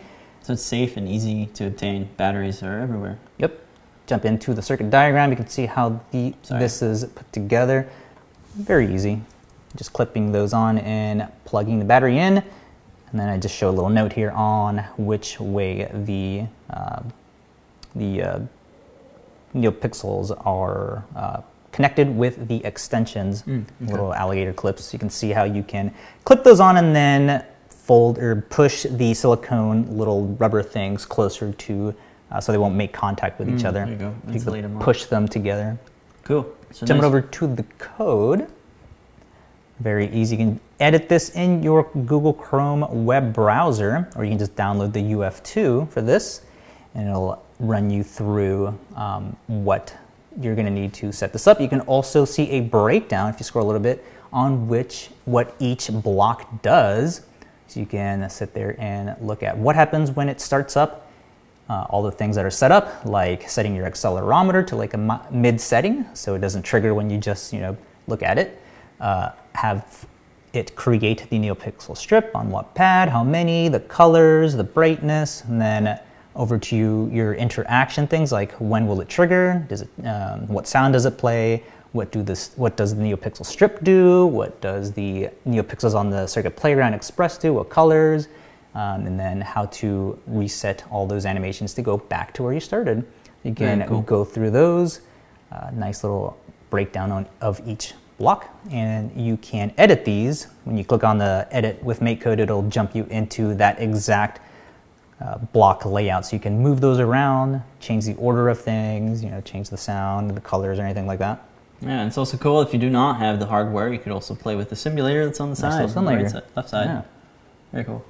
So 0.46 0.52
it's 0.52 0.62
safe 0.62 0.96
and 0.96 1.08
easy 1.08 1.46
to 1.54 1.66
obtain. 1.66 2.08
Batteries 2.16 2.62
are 2.62 2.78
everywhere. 2.78 3.18
Yep. 3.38 3.58
Jump 4.06 4.24
into 4.24 4.54
the 4.54 4.62
circuit 4.62 4.90
diagram. 4.90 5.30
You 5.30 5.36
can 5.36 5.48
see 5.48 5.66
how 5.66 6.00
the 6.12 6.34
Sorry. 6.42 6.60
this 6.60 6.82
is 6.82 7.04
put 7.04 7.32
together. 7.32 7.88
Very 8.54 8.94
easy. 8.94 9.22
Just 9.74 9.92
clipping 9.92 10.30
those 10.30 10.52
on 10.52 10.78
and 10.78 11.26
plugging 11.46 11.80
the 11.80 11.84
battery 11.84 12.18
in. 12.18 12.36
And 13.10 13.18
then 13.20 13.28
I 13.28 13.38
just 13.38 13.56
show 13.56 13.68
a 13.70 13.72
little 13.72 13.90
note 13.90 14.12
here 14.12 14.30
on 14.30 14.84
which 14.96 15.40
way 15.40 15.90
the 15.92 16.44
uh, 16.72 17.02
the 17.96 18.22
uh, 18.22 18.38
NeoPixels 19.52 20.30
are 20.46 21.02
uh, 21.16 21.40
connected 21.72 22.16
with 22.16 22.46
the 22.46 22.64
extensions, 22.64 23.42
Mm, 23.42 23.64
okay. 23.82 23.90
little 23.90 24.14
alligator 24.14 24.52
clips. 24.52 24.92
You 24.92 25.00
can 25.00 25.10
see 25.10 25.30
how 25.30 25.42
you 25.42 25.64
can 25.64 25.92
clip 26.24 26.44
those 26.44 26.60
on 26.60 26.76
and 26.76 26.94
then 26.94 27.44
fold 27.86 28.18
or 28.18 28.36
push 28.50 28.84
the 28.90 29.14
silicone 29.14 29.86
little 29.96 30.26
rubber 30.38 30.62
things 30.62 31.04
closer 31.06 31.52
to 31.52 31.94
uh, 32.32 32.40
so 32.40 32.50
they 32.50 32.58
won't 32.58 32.74
make 32.74 32.92
contact 32.92 33.38
with 33.38 33.48
each 33.48 33.62
Mm, 33.62 33.68
other. 33.68 33.84
there 33.84 33.90
you 33.92 33.96
go. 33.96 34.14
can 34.24 34.34
Insulate 34.34 34.64
'em 34.64 34.76
off. 34.76 34.82
push 34.82 35.04
them 35.04 35.28
together. 35.28 35.78
Cool. 36.24 36.44
So 36.72 36.84
Jumping 36.84 37.02
nice. 37.02 37.06
over 37.06 37.20
to 37.20 37.46
the 37.46 37.62
code. 37.78 38.48
Very 39.78 40.08
easy. 40.12 40.34
You 40.36 40.44
can 40.44 40.60
edit 40.80 41.08
this 41.08 41.30
in 41.30 41.62
your 41.62 41.84
Google 42.06 42.32
Chrome 42.32 43.04
web 43.04 43.32
browser, 43.32 44.08
or 44.16 44.24
you 44.24 44.30
can 44.30 44.38
just 44.38 44.56
download 44.56 44.92
the 44.92 45.02
UF2 45.12 45.88
for 45.90 46.00
this, 46.02 46.40
and 46.94 47.08
it'll 47.08 47.42
run 47.60 47.90
you 47.90 48.02
through 48.02 48.76
um, 48.96 49.36
what 49.46 49.94
you're 50.40 50.54
going 50.54 50.66
to 50.66 50.72
need 50.72 50.92
to 50.94 51.12
set 51.12 51.32
this 51.32 51.46
up. 51.46 51.60
You 51.60 51.68
can 51.68 51.80
also 51.82 52.24
see 52.24 52.50
a 52.50 52.60
breakdown, 52.60 53.30
if 53.30 53.38
you 53.38 53.44
scroll 53.44 53.64
a 53.64 53.68
little 53.68 53.80
bit, 53.80 54.04
on 54.32 54.66
which 54.66 55.10
what 55.26 55.54
each 55.60 55.90
block 55.92 56.62
does. 56.62 57.20
So 57.68 57.80
you 57.80 57.86
can 57.86 58.28
sit 58.30 58.54
there 58.54 58.76
and 58.78 59.16
look 59.20 59.42
at 59.42 59.56
what 59.56 59.76
happens 59.76 60.10
when 60.10 60.28
it 60.28 60.40
starts 60.40 60.76
up, 60.76 61.10
uh, 61.68 61.86
all 61.90 62.02
the 62.02 62.12
things 62.12 62.36
that 62.36 62.44
are 62.44 62.50
set 62.50 62.70
up, 62.70 63.04
like 63.04 63.48
setting 63.48 63.74
your 63.74 63.88
accelerometer 63.90 64.66
to 64.68 64.76
like 64.76 64.94
a 64.94 65.28
mid 65.30 65.60
setting, 65.60 66.06
so 66.14 66.34
it 66.34 66.40
doesn't 66.40 66.62
trigger 66.62 66.94
when 66.94 67.10
you 67.10 67.18
just 67.18 67.52
you 67.52 67.60
know 67.60 67.76
look 68.06 68.22
at 68.22 68.38
it. 68.38 68.60
Uh, 69.00 69.30
have 69.54 70.06
it 70.52 70.74
create 70.74 71.28
the 71.28 71.38
NeoPixel 71.38 71.96
strip 71.96 72.34
on 72.34 72.50
what 72.50 72.74
pad, 72.74 73.08
how 73.08 73.22
many, 73.22 73.68
the 73.68 73.80
colors, 73.80 74.54
the 74.54 74.64
brightness, 74.64 75.42
and 75.44 75.60
then 75.60 76.00
over 76.34 76.58
to 76.58 76.76
you, 76.76 77.10
your 77.12 77.34
interaction 77.34 78.06
things 78.06 78.32
like 78.32 78.52
when 78.52 78.86
will 78.86 79.00
it 79.00 79.08
trigger, 79.08 79.64
does 79.68 79.82
it, 79.82 79.88
um, 80.04 80.46
what 80.48 80.66
sound 80.66 80.92
does 80.92 81.06
it 81.06 81.18
play, 81.18 81.64
what 81.96 82.12
do 82.12 82.22
this, 82.22 82.52
what 82.56 82.76
does 82.76 82.94
the 82.94 83.02
NeoPixel 83.02 83.44
strip 83.44 83.82
do, 83.82 84.26
what 84.26 84.60
does 84.60 84.92
the 84.92 85.30
NeoPixels 85.48 85.94
on 85.94 86.10
the 86.10 86.26
Circuit 86.26 86.54
Playground 86.54 86.94
Express 86.94 87.38
do, 87.38 87.54
what 87.54 87.70
colors, 87.70 88.28
um, 88.74 89.06
and 89.06 89.18
then 89.18 89.40
how 89.40 89.66
to 89.66 90.18
reset 90.26 90.84
all 90.90 91.06
those 91.06 91.24
animations 91.26 91.74
to 91.74 91.82
go 91.82 91.96
back 91.96 92.34
to 92.34 92.42
where 92.42 92.52
you 92.52 92.60
started. 92.60 93.04
Again, 93.44 93.86
cool. 93.88 94.02
go 94.02 94.24
through 94.24 94.50
those. 94.50 95.00
Uh, 95.50 95.70
nice 95.72 96.04
little 96.04 96.38
breakdown 96.70 97.10
on, 97.10 97.26
of 97.40 97.60
each 97.66 97.94
block, 98.18 98.48
and 98.70 99.10
you 99.16 99.36
can 99.38 99.72
edit 99.78 100.04
these. 100.04 100.48
When 100.64 100.76
you 100.76 100.84
click 100.84 101.04
on 101.04 101.18
the 101.18 101.48
edit 101.50 101.82
with 101.82 102.00
MakeCode, 102.00 102.38
it'll 102.38 102.68
jump 102.68 102.94
you 102.94 103.04
into 103.10 103.54
that 103.54 103.80
exact 103.80 104.40
uh, 105.20 105.38
block 105.38 105.86
layout, 105.86 106.26
so 106.26 106.36
you 106.36 106.40
can 106.40 106.58
move 106.58 106.80
those 106.80 106.98
around, 106.98 107.62
change 107.80 108.04
the 108.04 108.14
order 108.14 108.48
of 108.50 108.60
things, 108.60 109.24
you 109.24 109.30
know, 109.30 109.40
change 109.40 109.70
the 109.70 109.76
sound, 109.76 110.30
the 110.30 110.40
colors, 110.40 110.78
or 110.78 110.82
anything 110.82 111.06
like 111.06 111.18
that. 111.18 111.42
Yeah, 111.82 112.00
and 112.00 112.08
it's 112.08 112.18
also 112.18 112.36
cool 112.36 112.62
if 112.62 112.72
you 112.72 112.78
do 112.78 112.88
not 112.88 113.18
have 113.18 113.38
the 113.38 113.46
hardware, 113.46 113.92
you 113.92 113.98
could 113.98 114.12
also 114.12 114.34
play 114.34 114.56
with 114.56 114.70
the 114.70 114.76
simulator 114.76 115.26
that's 115.26 115.40
on 115.40 115.50
the 115.50 115.56
side, 115.56 115.94
right 115.94 116.30
side, 116.30 116.42
left 116.54 116.70
side. 116.70 116.86
Yeah. 116.86 117.02
Very 117.72 117.84
cool. 117.84 118.04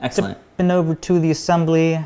Excellent. 0.00 0.38
Been 0.56 0.70
over 0.70 0.94
to 0.94 1.18
the 1.18 1.30
assembly. 1.30 2.00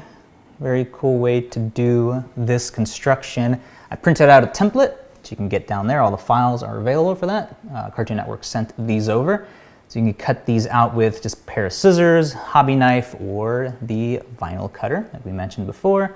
Very 0.58 0.86
cool 0.92 1.18
way 1.18 1.40
to 1.40 1.58
do 1.58 2.24
this 2.36 2.70
construction. 2.70 3.60
I 3.90 3.96
printed 3.96 4.28
out 4.28 4.44
a 4.44 4.46
template, 4.46 4.96
so 5.22 5.30
you 5.30 5.36
can 5.36 5.48
get 5.48 5.66
down 5.66 5.86
there. 5.86 6.00
All 6.00 6.10
the 6.10 6.16
files 6.16 6.62
are 6.62 6.78
available 6.78 7.14
for 7.14 7.26
that. 7.26 7.56
Uh, 7.74 7.90
Cartoon 7.90 8.16
Network 8.16 8.44
sent 8.44 8.72
these 8.86 9.08
over. 9.08 9.46
So 9.88 9.98
you 9.98 10.04
can 10.04 10.14
cut 10.14 10.46
these 10.46 10.68
out 10.68 10.94
with 10.94 11.20
just 11.20 11.40
a 11.40 11.42
pair 11.42 11.66
of 11.66 11.72
scissors, 11.72 12.32
hobby 12.32 12.76
knife, 12.76 13.16
or 13.20 13.76
the 13.82 14.20
vinyl 14.36 14.72
cutter, 14.72 15.08
like 15.12 15.24
we 15.24 15.32
mentioned 15.32 15.66
before. 15.66 16.14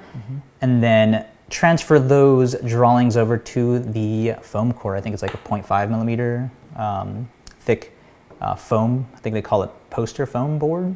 And 0.60 0.80
then 0.80 1.26
transfer 1.50 1.98
those 1.98 2.54
drawings 2.60 3.16
over 3.16 3.36
to 3.36 3.78
the 3.78 4.34
foam 4.42 4.72
core. 4.72 4.96
I 4.96 5.00
think 5.00 5.12
it's 5.12 5.22
like 5.22 5.34
a 5.34 5.38
0.5 5.38 5.90
millimeter 5.90 6.50
um, 6.76 7.28
thick 7.60 7.92
uh, 8.40 8.54
foam. 8.54 9.06
I 9.14 9.18
think 9.18 9.34
they 9.34 9.42
call 9.42 9.62
it 9.62 9.70
poster 9.90 10.26
foam 10.26 10.58
board. 10.58 10.94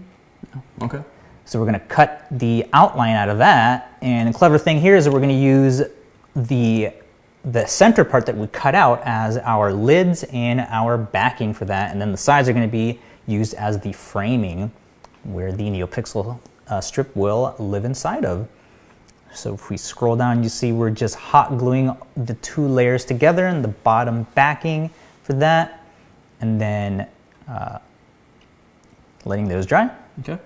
Okay. 0.82 1.02
So 1.44 1.58
we're 1.58 1.66
going 1.66 1.80
to 1.80 1.86
cut 1.86 2.26
the 2.30 2.66
outline 2.72 3.16
out 3.16 3.28
of 3.28 3.38
that. 3.38 3.96
And 4.02 4.32
the 4.32 4.36
clever 4.36 4.58
thing 4.58 4.80
here 4.80 4.96
is 4.96 5.04
that 5.04 5.12
we're 5.12 5.20
going 5.20 5.30
to 5.30 5.34
use 5.34 5.82
the 6.36 6.92
the 7.44 7.64
center 7.66 8.04
part 8.04 8.26
that 8.26 8.36
we 8.36 8.46
cut 8.48 8.74
out 8.74 9.00
as 9.04 9.38
our 9.38 9.72
lids 9.72 10.24
and 10.32 10.60
our 10.60 10.98
backing 10.98 11.54
for 11.54 11.64
that. 11.64 11.92
And 11.92 12.00
then 12.00 12.10
the 12.10 12.18
sides 12.18 12.48
are 12.48 12.52
going 12.52 12.68
to 12.68 12.70
be 12.70 13.00
used 13.26 13.54
as 13.54 13.80
the 13.80 13.92
framing 13.92 14.70
where 15.22 15.52
the 15.52 15.64
NeoPixel 15.64 16.38
uh, 16.66 16.80
strip 16.80 17.14
will 17.16 17.54
live 17.58 17.84
inside 17.84 18.24
of. 18.24 18.48
So 19.34 19.54
if 19.54 19.70
we 19.70 19.76
scroll 19.76 20.16
down, 20.16 20.42
you 20.42 20.48
see 20.48 20.72
we're 20.72 20.90
just 20.90 21.14
hot 21.14 21.58
gluing 21.58 21.96
the 22.16 22.34
two 22.34 22.66
layers 22.66 23.04
together 23.04 23.46
and 23.46 23.62
the 23.62 23.68
bottom 23.68 24.26
backing 24.34 24.90
for 25.22 25.34
that. 25.34 25.84
And 26.40 26.60
then 26.60 27.06
uh, 27.48 27.78
letting 29.24 29.48
those 29.48 29.66
dry 29.66 29.90
Okay. 30.20 30.38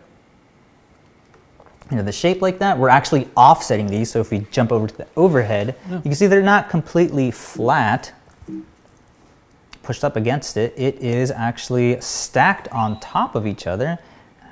you 1.91 1.97
know, 1.97 2.03
the 2.03 2.13
shape 2.13 2.43
like 2.43 2.59
that, 2.59 2.79
we're 2.79 2.89
actually 2.89 3.29
offsetting 3.37 3.87
these. 3.87 4.11
So 4.11 4.21
if 4.21 4.31
we 4.31 4.41
jump 4.51 4.73
over 4.73 4.87
to 4.87 4.97
the 4.97 5.07
overhead, 5.17 5.77
you 5.91 6.01
can 6.01 6.15
see 6.15 6.27
they're 6.27 6.43
not 6.43 6.69
completely 6.69 7.31
flat, 7.31 8.13
pushed 9.83 10.05
up 10.05 10.17
against 10.17 10.57
it. 10.57 10.75
It 10.77 10.97
is 10.97 11.31
actually 11.31 12.01
stacked 12.01 12.69
on 12.69 13.01
top 13.01 13.35
of 13.35 13.47
each 13.47 13.67
other, 13.67 13.99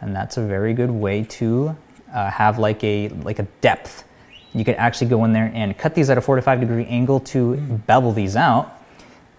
and 0.01 0.15
that's 0.15 0.37
a 0.37 0.43
very 0.43 0.73
good 0.75 0.91
way 0.91 1.25
to 1.25 1.77
uh, 2.15 2.31
have 2.31 2.59
like 2.59 2.83
a 2.85 3.09
like 3.11 3.39
a 3.39 3.47
depth. 3.61 4.05
You 4.55 4.65
could 4.65 4.75
actually 4.77 5.09
go 5.09 5.25
in 5.25 5.33
there 5.33 5.51
and 5.55 5.77
cut 5.79 5.95
these 5.95 6.11
at 6.11 6.19
a 6.19 6.21
45 6.21 6.61
degree 6.61 6.87
angle 6.87 7.21
to 7.21 7.57
bevel 7.87 8.13
these 8.13 8.37
out. 8.37 8.77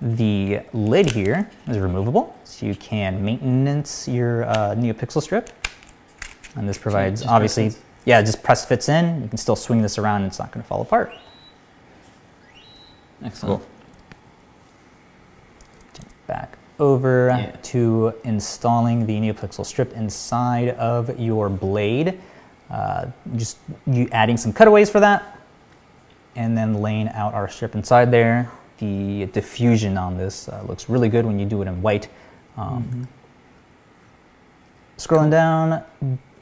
The 0.01 0.61
lid 0.73 1.11
here 1.11 1.49
is 1.67 1.77
removable, 1.77 2.35
so 2.43 2.65
you 2.65 2.75
can 2.75 3.23
maintenance 3.23 4.07
your 4.07 4.45
uh, 4.45 4.73
NeoPixel 4.75 5.21
strip. 5.21 5.49
And 6.55 6.67
this 6.67 6.77
provides 6.77 7.23
obviously, 7.25 7.71
yeah, 8.05 8.21
just 8.21 8.41
press 8.41 8.65
fits 8.65 8.89
in. 8.89 9.21
You 9.21 9.27
can 9.27 9.37
still 9.37 9.55
swing 9.55 9.81
this 9.81 9.97
around 9.97 10.21
and 10.23 10.27
it's 10.27 10.39
not 10.39 10.51
going 10.51 10.63
to 10.63 10.67
fall 10.67 10.81
apart. 10.81 11.13
Excellent. 13.23 13.63
Back 16.27 16.57
over 16.79 17.27
Yeah. 17.27 17.55
to 17.61 18.13
installing 18.23 19.05
the 19.05 19.19
NeoPixel 19.19 19.65
strip 19.65 19.93
inside 19.93 20.69
of 20.69 21.19
your 21.19 21.47
blade. 21.49 22.19
Uh, 22.71 23.07
just 23.35 23.57
you 23.85 24.07
adding 24.11 24.37
some 24.37 24.53
cutaways 24.53 24.89
for 24.89 25.01
that, 25.01 25.39
and 26.35 26.57
then 26.57 26.81
laying 26.81 27.09
out 27.09 27.33
our 27.33 27.49
strip 27.49 27.75
inside 27.75 28.11
there. 28.11 28.49
The 28.77 29.25
diffusion 29.27 29.97
on 29.97 30.17
this 30.17 30.47
uh, 30.47 30.63
looks 30.67 30.89
really 30.89 31.09
good 31.09 31.25
when 31.25 31.37
you 31.37 31.45
do 31.45 31.61
it 31.61 31.67
in 31.67 31.81
white. 31.81 32.07
Um, 32.57 33.07
Scrolling 34.97 35.31
down 35.31 35.83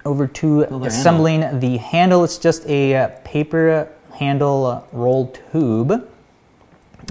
over 0.05 0.27
to 0.27 0.63
assembling 0.83 1.59
the 1.59 1.77
handle. 1.77 2.23
It's 2.23 2.37
just 2.37 2.65
a 2.67 2.95
uh, 2.95 3.07
paper 3.23 3.89
handle 4.13 4.65
uh, 4.65 4.81
roll 4.91 5.35
tube. 5.51 6.09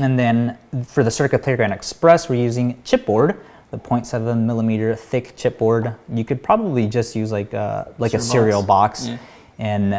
And 0.01 0.19
then 0.19 0.57
for 0.87 1.03
the 1.03 1.11
Circuit 1.11 1.43
Playground 1.43 1.73
Express, 1.73 2.29
we're 2.29 2.43
using 2.43 2.75
chipboard, 2.85 3.39
the 3.71 3.79
0.7 3.79 4.39
millimeter 4.45 4.95
thick 4.95 5.37
chipboard. 5.37 5.95
You 6.13 6.25
could 6.25 6.43
probably 6.43 6.87
just 6.87 7.15
use 7.15 7.31
like 7.33 7.53
uh, 7.55 7.85
like 7.99 8.15
a 8.15 8.21
Cereal 8.21 8.61
cereal 8.61 8.63
box. 8.63 9.07
box, 9.07 9.09
Yeah. 9.09 9.19
and 9.59 9.95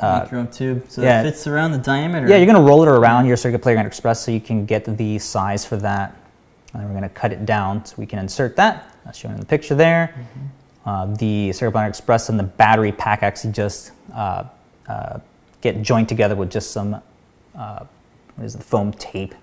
uh, 0.00 0.20
Make 0.22 0.30
your 0.30 0.40
own 0.40 0.50
tube 0.50 0.84
so 0.88 1.00
yeah. 1.02 1.22
that 1.22 1.30
fits 1.30 1.46
around 1.46 1.72
the 1.72 1.78
diameter. 1.78 2.28
yeah, 2.28 2.36
you're 2.36 2.46
gonna 2.46 2.60
roll 2.60 2.82
it 2.82 2.88
around 2.88 3.26
your 3.26 3.36
Circuit 3.38 3.60
Playground 3.62 3.86
Express 3.86 4.20
so 4.20 4.30
you 4.30 4.40
can 4.40 4.66
get 4.66 4.84
the 4.84 5.18
size 5.18 5.64
for 5.64 5.76
that. 5.78 6.14
And 6.74 6.82
then 6.82 6.88
we're 6.88 6.94
gonna 6.94 7.08
cut 7.08 7.32
it 7.32 7.46
down 7.46 7.84
so 7.86 7.94
we 7.96 8.04
can 8.06 8.18
insert 8.18 8.56
that. 8.56 8.92
That's 9.04 9.16
shown 9.18 9.32
in 9.32 9.40
the 9.40 9.46
picture 9.46 9.74
there. 9.74 10.14
Uh, 10.84 11.06
the 11.14 11.52
Circuit 11.52 11.72
Playground 11.72 11.88
Express 11.88 12.28
and 12.28 12.38
the 12.38 12.42
battery 12.44 12.92
pack 12.92 13.22
actually 13.22 13.52
just 13.52 13.92
uh, 14.14 14.44
uh, 14.88 15.18
get 15.62 15.80
joined 15.80 16.08
together 16.08 16.36
with 16.36 16.50
just 16.50 16.70
some 16.72 17.00
uh, 17.56 17.84
what 18.34 18.44
is 18.44 18.54
it, 18.54 18.62
foam 18.62 18.92
tape. 18.92 19.34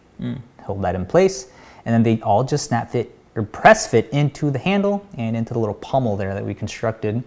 Hold 0.62 0.84
that 0.84 0.96
in 0.96 1.06
place, 1.06 1.48
and 1.86 1.94
then 1.94 2.04
they 2.04 2.22
all 2.22 2.44
just 2.46 2.68
snap 2.68 2.92
fit 2.92 3.14
or 3.36 3.44
press 3.44 3.88
fit 3.88 4.10
into 4.12 4.52
the 4.52 4.60
handle 4.60 5.06
and 5.18 5.36
into 5.36 5.54
the 5.54 5.60
little 5.60 5.76
pommel 5.76 6.16
there 6.18 6.34
that 6.34 6.46
we 6.46 6.54
constructed. 6.54 7.24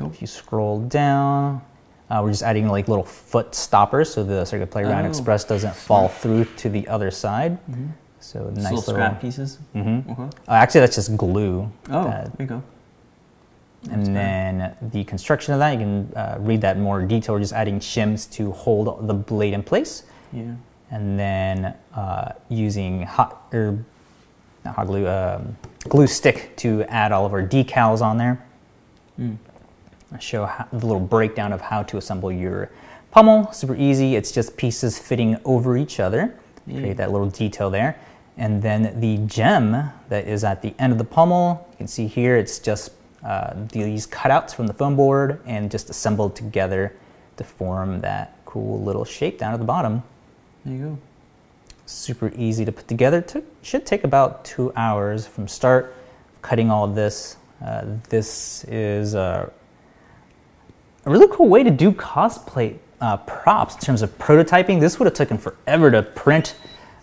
If 0.00 0.20
you 0.20 0.26
scroll 0.26 0.80
down, 0.80 1.62
uh, 2.10 2.20
we're 2.22 2.30
just 2.30 2.42
adding 2.42 2.68
like 2.68 2.88
little 2.88 3.04
foot 3.04 3.54
stoppers 3.54 4.12
so 4.12 4.24
the 4.24 4.44
Circuit 4.44 4.70
Playground 4.70 5.06
Oh, 5.06 5.08
Express 5.08 5.44
doesn't 5.44 5.74
fall 5.74 6.08
through 6.08 6.44
to 6.56 6.68
the 6.68 6.86
other 6.88 7.10
side. 7.10 7.58
So 8.20 8.50
Just 8.50 8.56
nice 8.56 8.64
little 8.64 8.76
little. 8.76 8.94
scrap 8.94 9.20
pieces. 9.20 9.58
Mhm. 9.74 10.10
Okay. 10.10 10.22
Uh, 10.48 10.52
actually, 10.52 10.80
that's 10.80 10.96
just 10.96 11.16
glue. 11.16 11.70
Oh, 11.90 12.04
that- 12.04 12.36
there 12.36 12.44
you 12.44 12.46
go. 12.46 12.62
and 13.90 14.16
then 14.16 14.74
the 14.80 15.04
construction 15.04 15.52
of 15.52 15.60
that, 15.60 15.72
you 15.72 15.78
can 15.78 16.12
uh, 16.16 16.36
read 16.40 16.60
that 16.62 16.76
in 16.76 16.82
more 16.82 17.02
detail. 17.02 17.34
We're 17.34 17.40
just 17.42 17.52
adding 17.52 17.80
shims 17.80 18.30
to 18.32 18.50
hold 18.52 19.06
the 19.06 19.12
blade 19.14 19.52
in 19.52 19.62
place, 19.62 20.04
Yeah. 20.32 20.52
and 20.90 21.18
then 21.18 21.74
uh, 21.94 22.32
using 22.48 23.02
hot 23.02 23.42
or 23.52 23.76
not 24.64 24.74
hot 24.74 24.86
glue, 24.86 25.06
um, 25.06 25.56
glue 25.88 26.06
stick 26.06 26.54
to 26.56 26.82
add 26.84 27.12
all 27.12 27.26
of 27.26 27.32
our 27.32 27.42
decals 27.42 28.00
on 28.00 28.18
there. 28.18 28.44
Mm. 29.20 29.36
I 30.12 30.18
show 30.18 30.46
how, 30.46 30.66
the 30.72 30.86
little 30.86 31.00
breakdown 31.00 31.52
of 31.52 31.60
how 31.60 31.82
to 31.84 31.96
assemble 31.96 32.30
your 32.32 32.70
pommel. 33.10 33.52
Super 33.52 33.76
easy. 33.76 34.16
It's 34.16 34.32
just 34.32 34.56
pieces 34.56 34.98
fitting 34.98 35.38
over 35.44 35.76
each 35.76 36.00
other. 36.00 36.38
Yeah. 36.66 36.80
Create 36.80 36.96
that 36.96 37.12
little 37.12 37.28
detail 37.28 37.70
there. 37.70 37.98
And 38.36 38.62
then 38.62 38.98
the 39.00 39.18
gem 39.26 39.90
that 40.08 40.26
is 40.26 40.44
at 40.44 40.62
the 40.62 40.74
end 40.78 40.92
of 40.92 40.98
the 40.98 41.04
pommel, 41.04 41.66
you 41.72 41.76
can 41.76 41.86
see 41.86 42.06
here, 42.06 42.36
it's 42.36 42.58
just 42.58 42.90
uh, 43.24 43.54
these 43.70 44.06
cutouts 44.06 44.54
from 44.54 44.66
the 44.66 44.74
foam 44.74 44.96
board 44.96 45.40
and 45.46 45.70
just 45.70 45.88
assembled 45.90 46.34
together 46.34 46.96
to 47.36 47.44
form 47.44 48.00
that 48.00 48.36
cool 48.44 48.82
little 48.82 49.04
shape 49.04 49.38
down 49.38 49.52
at 49.52 49.58
the 49.58 49.64
bottom. 49.64 50.02
There 50.64 50.74
you 50.74 50.84
go. 50.84 50.98
Super 51.86 52.32
easy 52.36 52.64
to 52.64 52.72
put 52.72 52.88
together. 52.88 53.20
Took, 53.20 53.44
should 53.62 53.84
take 53.84 54.04
about 54.04 54.44
two 54.44 54.72
hours 54.74 55.26
from 55.26 55.46
start 55.48 55.94
cutting 56.42 56.70
all 56.70 56.84
of 56.84 56.94
this. 56.94 57.36
Uh, 57.64 57.84
this 58.08 58.64
is 58.64 59.14
uh, 59.14 59.48
a 61.04 61.10
really 61.10 61.28
cool 61.30 61.48
way 61.48 61.62
to 61.62 61.70
do 61.70 61.92
cosplay 61.92 62.78
uh, 63.00 63.18
props 63.18 63.74
in 63.74 63.80
terms 63.80 64.02
of 64.02 64.16
prototyping. 64.18 64.80
This 64.80 64.98
would 64.98 65.04
have 65.06 65.14
taken 65.14 65.36
forever 65.36 65.90
to 65.90 66.02
print 66.02 66.56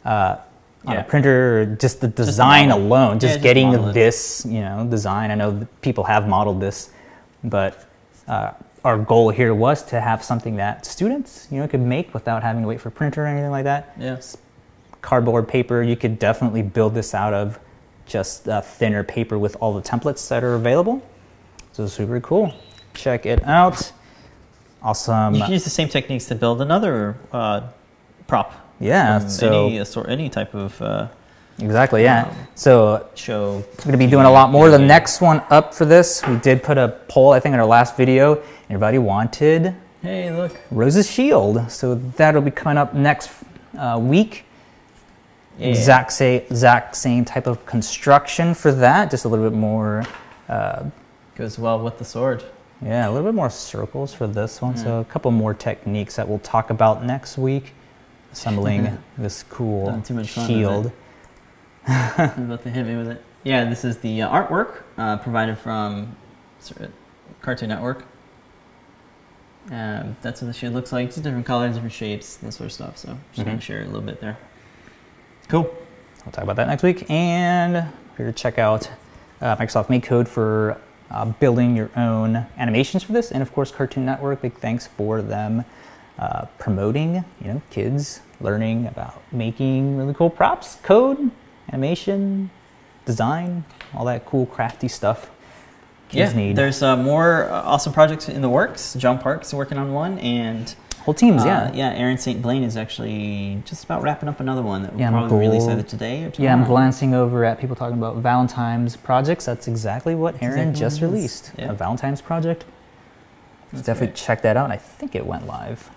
uh, 0.04 0.38
on 0.86 0.94
Yeah. 0.96 1.02
a 1.02 1.04
printer, 1.04 1.78
just 1.80 2.02
the 2.02 2.08
design 2.08 2.70
model. 2.70 2.86
alone, 2.88 3.14
Yeah, 3.14 3.20
just 3.20 3.34
just 3.36 3.44
getting 3.44 3.72
this, 3.94 4.46
you 4.50 4.62
know, 4.62 4.88
design. 4.90 5.30
I 5.30 5.36
know 5.36 5.68
people 5.82 6.04
have 6.06 6.28
modeled 6.28 6.60
this, 6.60 6.90
but 7.44 7.86
uh, 8.28 8.52
our 8.84 8.98
goal 8.98 9.30
here 9.30 9.54
was 9.54 9.84
to 9.84 10.02
have 10.02 10.24
something 10.24 10.56
that 10.56 10.88
students, 10.88 11.48
you 11.52 11.60
know, 11.60 11.68
could 11.68 11.82
make 11.82 12.16
without 12.16 12.42
having 12.42 12.64
to 12.64 12.68
wait 12.68 12.82
for 12.82 12.90
a 12.90 12.92
printer 12.92 13.24
or 13.26 13.28
anything 13.28 13.52
like 13.52 13.66
that 13.66 13.94
Yeah. 14.00 14.18
Cardboard 15.02 15.48
paper. 15.48 15.82
You 15.82 15.96
could 15.96 16.20
definitely 16.20 16.62
build 16.62 16.94
this 16.94 17.14
out 17.14 17.34
of 17.34 17.60
just 18.06 18.48
uh, 18.48 18.62
thinner 18.62 19.04
paper 19.04 19.38
with 19.40 19.56
all 19.60 19.74
the 19.74 19.82
templates 19.82 20.28
that 20.30 20.44
are 20.44 20.56
available. 20.56 21.02
So 21.74 21.88
super 21.88 22.20
cool. 22.20 22.54
Check 22.94 23.26
it 23.26 23.44
out. 23.46 23.92
Awesome. 24.84 25.36
You 25.36 25.42
can 25.44 25.52
use 25.52 25.64
the 25.64 25.70
same 25.70 25.88
techniques 25.88 26.26
to 26.26 26.36
build 26.36 26.62
another 26.62 27.16
uh, 27.32 27.62
prop. 28.28 28.54
Yeah, 28.80 29.20
so- 29.28 29.68
any 29.68 29.86
sort, 29.86 30.10
any 30.10 30.30
type 30.30 30.56
of 30.56 30.82
uh, 30.82 31.08
Exactly, 31.60 32.02
yeah. 32.04 32.34
So 32.56 33.08
show. 33.16 33.58
we're 33.58 33.84
going 33.84 33.92
to 33.92 33.98
be 33.98 34.08
doing 34.08 34.26
a 34.26 34.32
lot 34.32 34.50
more. 34.52 34.70
The 34.70 34.80
next 34.80 35.22
one 35.22 35.44
up 35.50 35.74
for 35.74 35.86
this, 35.86 36.26
we 36.26 36.38
did 36.38 36.64
put 36.64 36.78
a 36.78 37.00
poll, 37.08 37.32
I 37.32 37.40
think, 37.40 37.54
in 37.54 37.60
our 37.60 37.66
last 37.66 37.96
video. 37.96 38.42
Everybody 38.66 38.98
wanted 38.98 39.76
Hey, 40.02 40.32
look. 40.32 40.60
Rose's 40.72 41.10
Shield. 41.10 41.70
So 41.70 41.96
that'll 41.96 42.42
be 42.42 42.50
coming 42.52 42.78
up 42.78 42.94
next 42.96 43.30
uh, 43.78 44.00
week. 44.02 44.46
Yeah. 45.58 45.68
Exact, 45.68 46.12
say, 46.14 46.38
exact 46.38 46.96
same 46.96 47.26
type 47.26 47.46
of 47.46 47.66
construction 47.66 48.54
for 48.54 48.72
that, 48.72 49.12
just 49.12 49.26
a 49.26 49.28
little 49.28 49.48
bit 49.50 49.58
more 49.58 50.06
uh, 50.50 50.86
Goes 51.36 51.58
well 51.60 51.80
with 51.80 51.98
the 51.98 52.06
sword. 52.06 52.44
Yeah, 52.82 53.08
a 53.08 53.12
little 53.12 53.28
bit 53.28 53.36
more 53.36 53.50
circles 53.50 54.14
for 54.14 54.28
this 54.28 54.62
one. 54.62 54.74
Hmm. 54.74 54.80
So 54.80 55.00
a 55.00 55.06
couple 55.06 55.32
more 55.32 55.54
techniques 55.54 56.16
that 56.16 56.28
we'll 56.28 56.40
talk 56.40 56.70
about 56.72 57.04
next 57.04 57.38
week. 57.38 57.74
assembling 58.32 58.98
this 59.18 59.44
cool 59.44 60.02
too 60.06 60.14
much 60.16 60.28
shield. 60.28 60.92
I'm 61.88 62.46
about 62.46 62.64
to 62.64 62.70
hit 62.70 62.86
me 62.86 62.96
with 62.96 63.08
it. 63.10 63.24
Yeah, 63.44 63.66
this 63.66 63.84
is 63.86 63.98
the 64.00 64.22
uh, 64.24 64.30
artwork 64.30 64.84
uh, 64.98 65.18
provided 65.18 65.58
from 65.58 66.16
Cartoon 67.42 67.70
Network. 67.70 68.04
Um, 69.72 70.16
that's 70.22 70.42
what 70.42 70.48
the 70.48 70.54
shield 70.54 70.74
looks 70.74 70.92
like. 70.92 71.08
Just 71.10 71.24
different 71.24 71.46
colors, 71.46 71.74
different 71.76 71.94
shapes, 71.94 72.36
that 72.38 72.52
sort 72.52 72.66
of 72.68 72.74
stuff. 72.74 72.98
So 72.98 73.18
just 73.34 73.46
gonna 73.46 73.58
Mhm. 73.58 73.62
share 73.62 73.82
a 73.84 73.86
little 73.86 74.02
bit 74.02 74.20
there. 74.22 74.38
Cool. 75.52 75.64
We'll 76.24 76.32
talk 76.32 76.46
about 76.46 76.56
that 76.56 76.68
next 76.68 76.82
week. 76.82 77.12
And 77.12 77.86
here 78.16 78.26
to 78.26 78.32
check 78.32 78.58
out 78.58 78.90
uh, 79.42 79.58
Microsoft 79.58 79.90
Make 79.90 80.04
Code 80.04 80.26
for 80.26 80.80
uh, 81.10 81.26
building 81.26 81.76
your 81.76 81.90
own 81.98 82.46
animations 82.58 83.04
for 83.04 83.12
this, 83.12 83.34
and 83.34 83.42
of 83.44 83.52
course 83.52 83.70
Cartoon 83.70 84.06
Network. 84.06 84.42
Big 84.42 84.54
thanks 84.54 84.88
for 84.88 85.22
them 85.22 85.66
uh, 86.18 86.46
promoting, 86.58 87.26
you 87.42 87.48
know, 87.48 87.62
kids 87.70 88.22
learning 88.40 88.88
about 88.88 89.22
making 89.34 89.98
really 89.98 90.14
cool 90.14 90.30
props, 90.30 90.78
code, 90.84 91.32
animation, 91.68 92.50
design, 93.04 93.66
all 93.94 94.06
that 94.06 94.26
cool 94.26 94.46
crafty 94.46 94.88
stuff. 94.88 95.32
Kids 96.08 96.32
yeah, 96.32 96.40
need 96.40 96.56
there's 96.56 96.82
uh, 96.82 96.96
more 96.96 97.52
uh, 97.52 97.62
awesome 97.64 97.92
projects 97.92 98.30
in 98.30 98.42
the 98.42 98.48
works. 98.48 98.94
John 98.94 99.20
Park's 99.20 99.54
working 99.54 99.78
on 99.78 99.92
one, 99.92 100.18
and 100.20 100.74
whole 101.04 101.14
teams. 101.14 101.42
uh, 101.42 101.46
yeah, 101.46 101.72
yeah, 101.74 101.98
Erin 102.00 102.18
St. 102.18 102.42
Blaine 102.42 102.64
is 102.64 102.78
actually 102.78 103.62
just 103.66 103.84
about 103.84 104.02
wrapping 104.04 104.30
up 104.30 104.40
another 104.40 104.62
one 104.62 104.84
that 104.84 104.94
will 104.94 105.00
Yeah, 105.00 105.10
probably 105.12 105.40
release 105.40 105.64
either 105.68 105.84
today 105.84 106.24
or 106.24 106.32
tomorrow. 106.32 106.56
Yeah, 106.56 106.62
I'm 106.62 106.68
glancing 106.68 107.14
over 107.14 107.44
at 107.46 107.60
people 107.60 107.76
talking 107.76 107.98
about 107.98 108.18
Valentine's 108.18 108.96
projects. 108.96 109.46
That's 109.46 109.68
exactly 109.68 110.16
what 110.16 110.34
That's 110.34 110.44
Aaron 110.44 110.70
exactly 110.70 110.80
just 110.80 111.02
what 111.02 111.12
released. 111.12 111.52
Yeah. 111.58 111.72
A 111.72 111.74
Valentine's 111.74 112.22
project. 112.22 112.66
That's 113.72 113.86
Definitely 113.86 114.08
great. 114.08 114.16
check 114.18 114.42
that 114.44 114.58
out. 114.58 114.70
I 114.72 114.78
think 114.78 115.16
it 115.16 115.26
went 115.26 115.48
live. 115.48 115.90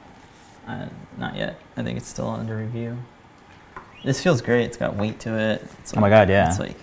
Uh, 0.67 0.87
not 1.19 1.37
yet. 1.37 1.59
I 1.77 1.83
think 1.83 1.99
it's 1.99 2.09
still 2.09 2.29
under 2.31 2.57
review. 2.57 2.97
This 4.05 4.23
feels 4.23 4.41
great. 4.41 4.65
It's 4.65 4.77
got 4.77 4.97
weight 4.97 5.19
to 5.21 5.37
it. 5.39 5.67
Oh 5.97 6.01
my 6.01 6.09
God, 6.09 6.29
yeah. 6.29 6.49
It's 6.49 6.59
like, 6.61 6.77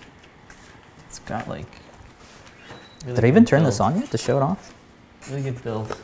it's 1.06 1.18
got 1.20 1.48
like. 1.48 1.66
really 3.04 3.14
Did 3.16 3.24
I 3.24 3.28
even 3.28 3.44
turn 3.44 3.64
this 3.64 3.80
on 3.80 3.98
yet 3.98 4.10
to 4.10 4.18
show 4.18 4.36
it 4.36 4.42
off? 4.42 4.74
Really 5.30 5.42
good 5.42 5.62
build. 5.62 5.96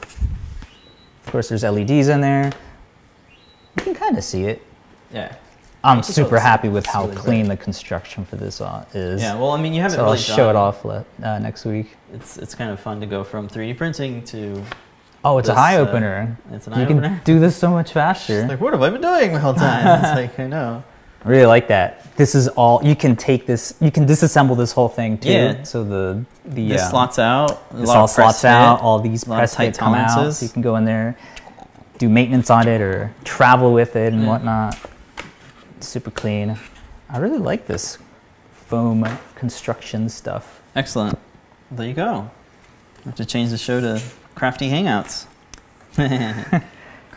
Of 1.29 1.33
course, 1.33 1.51
there's 1.51 1.63
LEDs 1.63 2.09
in 2.09 2.23
there. 2.23 2.51
You 3.77 3.83
can 3.83 3.95
kind 3.95 4.17
of 4.17 4.25
see 4.25 4.45
it. 4.45 4.63
Yeah. 5.13 5.37
I'm 5.85 6.03
super 6.03 6.39
happy 6.41 6.71
with 6.71 6.87
how 6.87 7.05
really 7.05 7.17
clean 7.17 7.47
great. 7.47 7.59
the 7.59 7.65
construction 7.65 8.25
for 8.25 8.37
this 8.37 8.63
uh, 8.63 8.87
is. 8.95 9.21
Yeah. 9.21 9.35
Well, 9.39 9.51
I 9.51 9.61
mean, 9.61 9.75
you 9.75 9.83
haven't 9.83 9.99
so 9.99 10.05
really 10.05 10.17
I'll 10.17 10.23
show 10.23 10.49
it 10.49 10.57
off 10.57 10.87
le- 10.87 11.05
uh, 11.23 11.39
next 11.39 11.67
week. 11.67 11.99
It's 12.15 12.39
it's 12.39 12.55
kind 12.55 12.71
of 12.71 12.81
fun 12.81 12.99
to 13.01 13.07
go 13.07 13.23
from 13.25 13.47
3D 13.47 13.77
printing 13.77 14.25
to. 14.25 14.65
Oh, 15.23 15.37
it's 15.37 15.51
a 15.51 15.53
This, 15.53 15.59
high 15.59 15.77
uh, 15.77 15.81
opener. 15.81 16.39
It's 16.51 16.67
an 16.67 16.73
you 16.73 16.85
eye 16.85 16.87
can 16.87 17.21
do 17.25 17.39
this 17.39 17.55
so 17.55 17.71
much 17.73 17.93
faster. 17.93 18.41
It's 18.41 18.49
like, 18.49 18.63
what 18.63 18.73
have 18.73 18.81
I 18.81 18.89
been 18.89 19.03
doing 19.03 19.35
the 19.35 19.41
whole 19.41 19.53
time? 19.67 20.03
it's 20.03 20.15
like 20.17 20.41
I 20.41 20.47
know. 20.47 20.83
I 21.25 21.29
really 21.29 21.47
like 21.47 21.69
that. 21.69 22.15
This 22.17 22.35
is 22.35 22.49
all 22.49 22.83
you 22.85 22.95
can 22.97 23.17
take 23.17 23.47
this. 23.47 23.75
You 23.81 23.91
can 23.91 24.07
disassemble 24.07 24.57
this 24.57 24.73
whole 24.73 24.89
thing 24.89 25.19
too. 25.19 25.31
Yeah. 25.31 25.63
So 25.65 25.85
the 25.85 26.25
the 26.45 26.69
This 26.69 26.83
uh, 26.83 26.91
slots 26.91 27.19
out. 27.19 27.71
this 27.73 27.91
all 27.91 28.09
slots 28.09 28.45
out. 28.45 28.81
All 28.81 29.01
these 29.01 29.27
a 29.27 29.31
lot 29.31 29.37
of 29.37 29.41
press 29.41 29.55
tight 29.55 29.77
come 29.79 29.95
out. 29.95 30.33
So 30.33 30.45
you 30.45 30.51
can 30.51 30.63
go 30.63 30.77
in 30.77 30.85
there, 30.85 31.17
do 31.99 32.09
maintenance 32.09 32.51
on 32.51 32.69
it, 32.69 32.81
or 32.81 33.13
travel 33.25 33.73
with 33.73 33.97
it 33.97 34.13
and 34.13 34.23
Yeah. 34.23 34.29
whatnot. 34.29 34.79
Super 35.81 36.11
clean. 36.11 36.57
I 37.11 37.19
really 37.19 37.39
like 37.39 37.67
this 37.67 37.99
foam 38.53 39.07
construction 39.35 40.09
stuff. 40.09 40.61
Excellent. 40.77 41.19
There 41.71 41.87
you 41.87 41.95
go. 41.95 42.31
I 43.01 43.05
have 43.07 43.15
to 43.17 43.25
change 43.25 43.51
the 43.51 43.59
show 43.59 43.81
to 43.81 44.03
Crafty 44.35 44.71
Hangouts. 44.71 45.27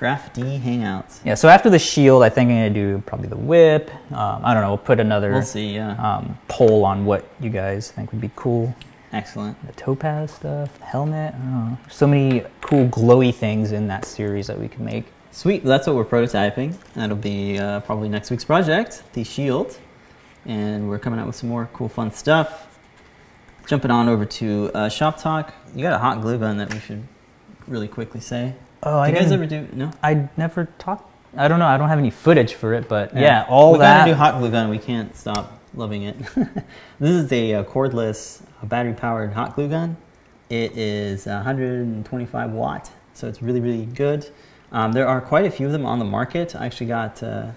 Crafty 0.02 0.58
Hangouts. 0.58 1.20
Yeah. 1.24 1.36
So 1.36 1.48
after 1.48 1.70
the 1.70 1.78
shield, 1.78 2.24
I 2.24 2.30
think 2.30 2.50
I'm 2.50 2.56
gonna 2.56 2.70
do 2.72 3.04
probably 3.06 3.28
the 3.28 3.38
whip. 3.38 3.92
Um, 4.12 4.42
I 4.44 4.52
don't 4.56 4.64
know. 4.64 4.70
We'll 4.70 4.80
put 4.80 5.00
another 5.00 5.34
We'll 5.34 5.44
see. 5.44 5.76
Yeah. 5.76 5.92
um, 5.92 6.40
poll 6.48 6.84
on 6.86 7.06
what 7.06 7.24
you 7.40 7.52
guys 7.52 7.92
think 7.92 8.12
would 8.12 8.20
be 8.20 8.32
cool. 8.36 8.76
Excellent. 9.14 9.64
the 9.68 9.74
topaz 9.74 10.32
stuff, 10.32 10.76
the 10.80 10.86
helmet. 10.86 11.36
I 11.36 11.38
don't 11.38 11.52
know. 11.52 11.78
So 11.88 12.08
many 12.08 12.44
cool 12.62 12.88
glowy 12.88 13.32
things 13.32 13.74
in 13.74 13.88
that 13.90 14.06
series 14.06 14.48
that 14.48 14.58
we 14.58 14.68
can 14.68 14.84
make. 14.84 15.06
Sweet. 15.30 15.64
That's 15.64 15.86
what 15.86 15.96
we're 15.96 16.04
prototyping. 16.04 16.76
That'll 16.96 17.16
be 17.16 17.60
uh, 17.60 17.82
probably 17.82 18.10
next 18.10 18.32
week's 18.32 18.44
project, 18.44 19.04
the 19.14 19.24
shield, 19.24 19.78
and 20.48 20.90
we're 20.90 20.98
coming 20.98 21.20
out 21.20 21.28
with 21.28 21.36
some 21.36 21.48
more 21.50 21.70
cool, 21.74 21.90
fun 21.90 22.12
stuff. 22.12 22.76
Jumping 23.68 23.92
on 23.92 24.10
over 24.10 24.26
to 24.26 24.72
uh, 24.74 24.90
Shop 24.90 25.22
Talk. 25.22 25.54
You 25.76 25.84
got 25.84 25.94
a 25.94 26.00
hot 26.00 26.22
glue 26.22 26.40
gun 26.40 26.58
that 26.58 26.74
we 26.74 26.80
should 26.80 27.04
really 27.68 27.88
quickly 27.88 28.20
say. 28.20 28.56
Oh, 28.84 28.92
do 28.92 28.98
I 28.98 29.08
you 29.10 29.16
guys 29.16 29.32
ever 29.32 29.46
do? 29.46 29.68
No. 29.74 29.92
I 30.02 30.30
never 30.38 30.66
talked. 30.78 31.10
I 31.38 31.48
don't 31.48 31.60
know. 31.60 31.66
I 31.68 31.78
don't 31.78 31.90
have 31.90 32.00
any 32.00 32.10
footage 32.10 32.56
for 32.56 32.74
it, 32.74 32.90
but 32.90 33.16
yeah, 33.16 33.46
all 33.48 33.74
we 33.74 33.80
that. 33.80 34.00
gotta 34.00 34.12
do 34.12 34.16
hot 34.16 34.40
glue 34.40 34.52
gun. 34.52 34.70
We 34.70 34.80
can't 34.80 35.16
stop 35.16 35.60
loving 35.74 36.04
it. 36.04 36.18
this 37.00 37.12
is 37.12 37.32
a, 37.32 37.54
uh 37.56 37.64
cordless, 37.64 38.42
uh, 38.62 38.66
battery-powered 38.66 39.34
hot 39.34 39.56
glue 39.56 39.70
gun. 39.70 39.96
It 40.50 40.78
is 40.78 41.28
125 41.28 42.52
watt, 42.52 42.92
so 43.14 43.28
it's 43.28 43.42
really, 43.42 43.62
really 43.62 43.86
good. 43.86 44.30
Um, 44.74 44.92
there 44.92 45.08
are 45.08 45.22
quite 45.22 45.46
a 45.46 45.52
few 45.52 45.66
of 45.66 45.72
them 45.72 45.86
on 45.86 46.00
the 46.00 46.06
market. 46.06 46.56
I 46.56 46.66
actually 46.66 46.88
got. 46.88 47.22
Uh, 47.24 47.52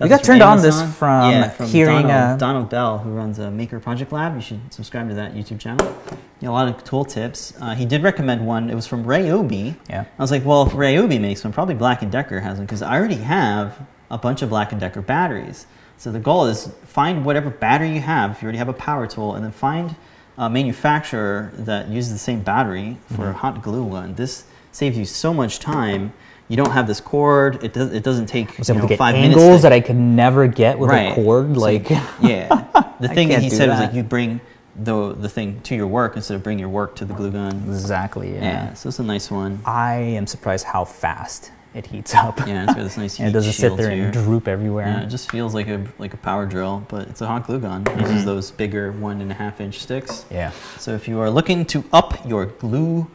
We 0.00 0.08
got 0.08 0.22
turned 0.22 0.42
on 0.42 0.62
this 0.62 0.80
from 0.96 1.30
yeah, 1.32 1.48
from 1.48 1.66
hearing, 1.66 2.02
Donald, 2.06 2.10
uh, 2.10 2.36
Donald 2.36 2.68
Bell, 2.70 2.98
who 2.98 3.10
runs 3.10 3.38
a 3.40 3.50
Maker 3.50 3.80
Project 3.80 4.12
Lab. 4.12 4.36
You 4.36 4.40
should 4.40 4.72
subscribe 4.72 5.08
to 5.08 5.14
that 5.16 5.34
YouTube 5.34 5.58
channel. 5.58 5.92
You 6.40 6.50
a 6.50 6.52
lot 6.52 6.68
of 6.68 6.84
tool 6.84 7.04
tips. 7.04 7.52
Uh, 7.60 7.74
he 7.74 7.84
did 7.84 8.04
recommend 8.04 8.46
one. 8.46 8.70
It 8.70 8.76
was 8.76 8.86
from 8.86 9.04
Ryobi. 9.04 9.74
Yeah. 9.90 10.04
I 10.18 10.22
was 10.22 10.30
like, 10.30 10.44
well, 10.44 10.64
if 10.66 10.72
Ryobi 10.72 11.20
makes 11.20 11.42
one, 11.42 11.52
probably 11.52 11.74
Black 11.74 12.08
& 12.10 12.10
Decker 12.10 12.38
has 12.38 12.58
one 12.58 12.66
because 12.66 12.80
I 12.80 12.96
already 12.96 13.16
have 13.16 13.76
a 14.08 14.18
bunch 14.18 14.42
of 14.42 14.48
Black 14.50 14.76
& 14.78 14.78
Decker 14.78 15.02
batteries. 15.02 15.66
So 15.96 16.12
the 16.12 16.20
goal 16.20 16.46
is 16.46 16.70
find 16.84 17.24
whatever 17.24 17.50
battery 17.50 17.92
you 17.92 18.00
have, 18.00 18.30
if 18.30 18.40
you 18.42 18.46
already 18.46 18.58
have 18.58 18.68
a 18.68 18.72
power 18.72 19.08
tool, 19.08 19.34
and 19.34 19.44
then 19.44 19.50
find 19.50 19.96
a 20.36 20.48
manufacturer 20.48 21.50
that 21.56 21.88
uses 21.88 22.12
the 22.12 22.18
same 22.20 22.42
battery 22.42 22.98
for 23.08 23.14
Mm-hmm. 23.14 23.22
a 23.22 23.32
hot 23.32 23.62
glue 23.62 23.88
gun. 23.90 24.14
This 24.14 24.44
saves 24.70 24.96
you 24.96 25.04
so 25.04 25.34
much 25.34 25.58
time. 25.58 26.12
You 26.48 26.56
don't 26.56 26.70
have 26.72 26.86
this 26.86 27.00
cord. 27.00 27.62
It, 27.62 27.72
does, 27.74 27.92
it 27.92 28.02
doesn't 28.02 28.26
take 28.26 28.56
was 28.58 28.68
you 28.68 28.74
able 28.74 28.82
know, 28.82 28.88
to 28.88 28.92
get 28.92 28.98
five 28.98 29.14
angles 29.14 29.42
minutes. 29.44 29.58
to- 29.58 29.62
that 29.64 29.72
I 29.72 29.80
could 29.80 29.96
never 29.96 30.46
get 30.46 30.78
with 30.78 30.90
Right. 30.90 31.12
a 31.12 31.14
cord. 31.14 31.54
So, 31.54 31.60
Like, 31.60 31.90
yeah. 32.22 32.64
The 33.00 33.08
thing 33.08 33.28
that 33.28 33.42
he 33.42 33.50
said 33.50 33.68
was 33.68 33.78
like 33.80 33.92
you 33.94 34.02
bring 34.02 34.40
the, 34.74 35.12
the 35.14 35.28
thing 35.28 35.60
to 35.62 35.74
your 35.74 35.86
work 35.86 36.16
instead 36.16 36.34
of 36.36 36.42
bring 36.42 36.58
your 36.58 36.68
work 36.68 36.96
to 36.96 37.04
the 37.04 37.12
glue 37.14 37.30
gun. 37.32 37.64
exactly. 37.68 38.34
Yeah. 38.34 38.40
Yeah, 38.40 38.74
so 38.74 38.88
it's 38.88 38.98
a 38.98 39.02
nice 39.04 39.30
one. 39.30 39.60
I 39.64 39.94
am 39.96 40.26
surprised 40.26 40.64
how 40.64 40.84
fast 40.84 41.50
it 41.74 41.84
heats 41.86 42.14
up. 42.14 42.38
Yeah, 42.46 42.62
it's 42.64 42.74
got 42.74 42.82
this 42.82 42.96
nice 42.96 43.18
and 43.18 43.28
it 43.28 43.32
doesn't 43.32 43.52
sit 43.52 43.76
there 43.76 43.90
here. 43.90 44.04
and 44.04 44.12
droop 44.12 44.48
everywhere. 44.48 44.86
Yeah, 44.86 45.02
it 45.02 45.08
just 45.08 45.30
feels 45.30 45.52
like 45.54 45.68
a 45.68 45.84
like 45.98 46.14
a 46.14 46.16
power 46.16 46.46
drill, 46.46 46.84
but 46.88 47.08
it's 47.08 47.20
a 47.20 47.26
hot 47.26 47.46
glue 47.46 47.58
gun. 47.60 47.82
It 47.82 47.88
Mm-hmm. 47.88 48.00
uses 48.06 48.24
those 48.24 48.50
bigger 48.52 48.90
one 48.92 49.20
and 49.20 49.30
a 49.30 49.34
half 49.34 49.60
inch 49.60 49.80
sticks. 49.80 50.24
yeah. 50.30 50.52
So 50.78 50.92
if 50.94 51.06
you 51.08 51.20
are 51.20 51.28
looking 51.28 51.64
to 51.66 51.84
up 51.92 52.24
your 52.26 52.46
glue, 52.46 53.06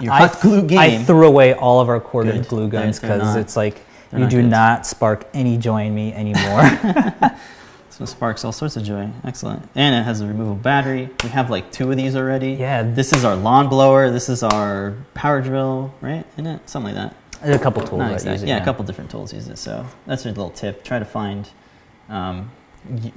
your 0.00 0.12
I, 0.12 0.26
hot 0.26 0.40
glue 0.40 0.62
game, 0.66 0.78
I 0.78 0.98
threw 1.04 1.26
away 1.26 1.54
all 1.54 1.80
of 1.80 1.88
our 1.88 2.00
corded 2.00 2.34
Good. 2.34 2.48
glue 2.48 2.68
guns 2.68 3.00
because 3.00 3.36
it's 3.36 3.56
like 3.56 3.74
they're 4.10 4.20
you 4.20 4.24
not 4.26 4.30
do 4.30 4.42
good. 4.42 4.50
not 4.50 4.86
spark 4.86 5.26
any 5.34 5.56
joy 5.58 5.84
in 5.86 5.94
me 5.94 6.12
anymore. 6.12 6.62
so 7.90 8.04
it 8.04 8.06
sparks 8.08 8.44
all 8.44 8.52
sorts 8.52 8.76
of 8.76 8.82
joy. 8.84 9.08
Excellent, 9.24 9.68
and 9.74 9.94
it 9.94 10.02
has 10.04 10.20
a 10.20 10.26
removable 10.26 10.56
battery. 10.56 11.08
We 11.22 11.30
have 11.30 11.50
like 11.50 11.70
two 11.72 11.90
of 11.90 11.96
these 11.96 12.14
already. 12.16 12.52
Yeah. 12.52 12.82
This 12.82 13.12
is 13.12 13.24
our 13.24 13.36
lawn 13.36 13.68
blower. 13.68 14.10
This 14.10 14.28
is 14.28 14.42
our 14.42 14.94
power 15.14 15.40
drill, 15.40 15.94
right? 16.00 16.24
Isn't 16.34 16.46
it 16.46 16.68
something 16.68 16.94
like 16.94 17.10
that? 17.12 17.16
There's 17.42 17.56
a 17.56 17.62
couple 17.62 17.82
tools 17.82 17.98
Not 17.98 18.08
that 18.08 18.14
exact- 18.14 18.32
use 18.34 18.42
it. 18.44 18.48
yeah, 18.48 18.62
a 18.62 18.64
couple 18.64 18.84
different 18.84 19.10
tools 19.10 19.32
use 19.32 19.48
it. 19.48 19.58
So 19.58 19.86
that's 20.06 20.24
a 20.24 20.28
little 20.28 20.50
tip. 20.50 20.84
Try 20.84 20.98
to 20.98 21.04
find 21.04 21.48
um, 22.08 22.50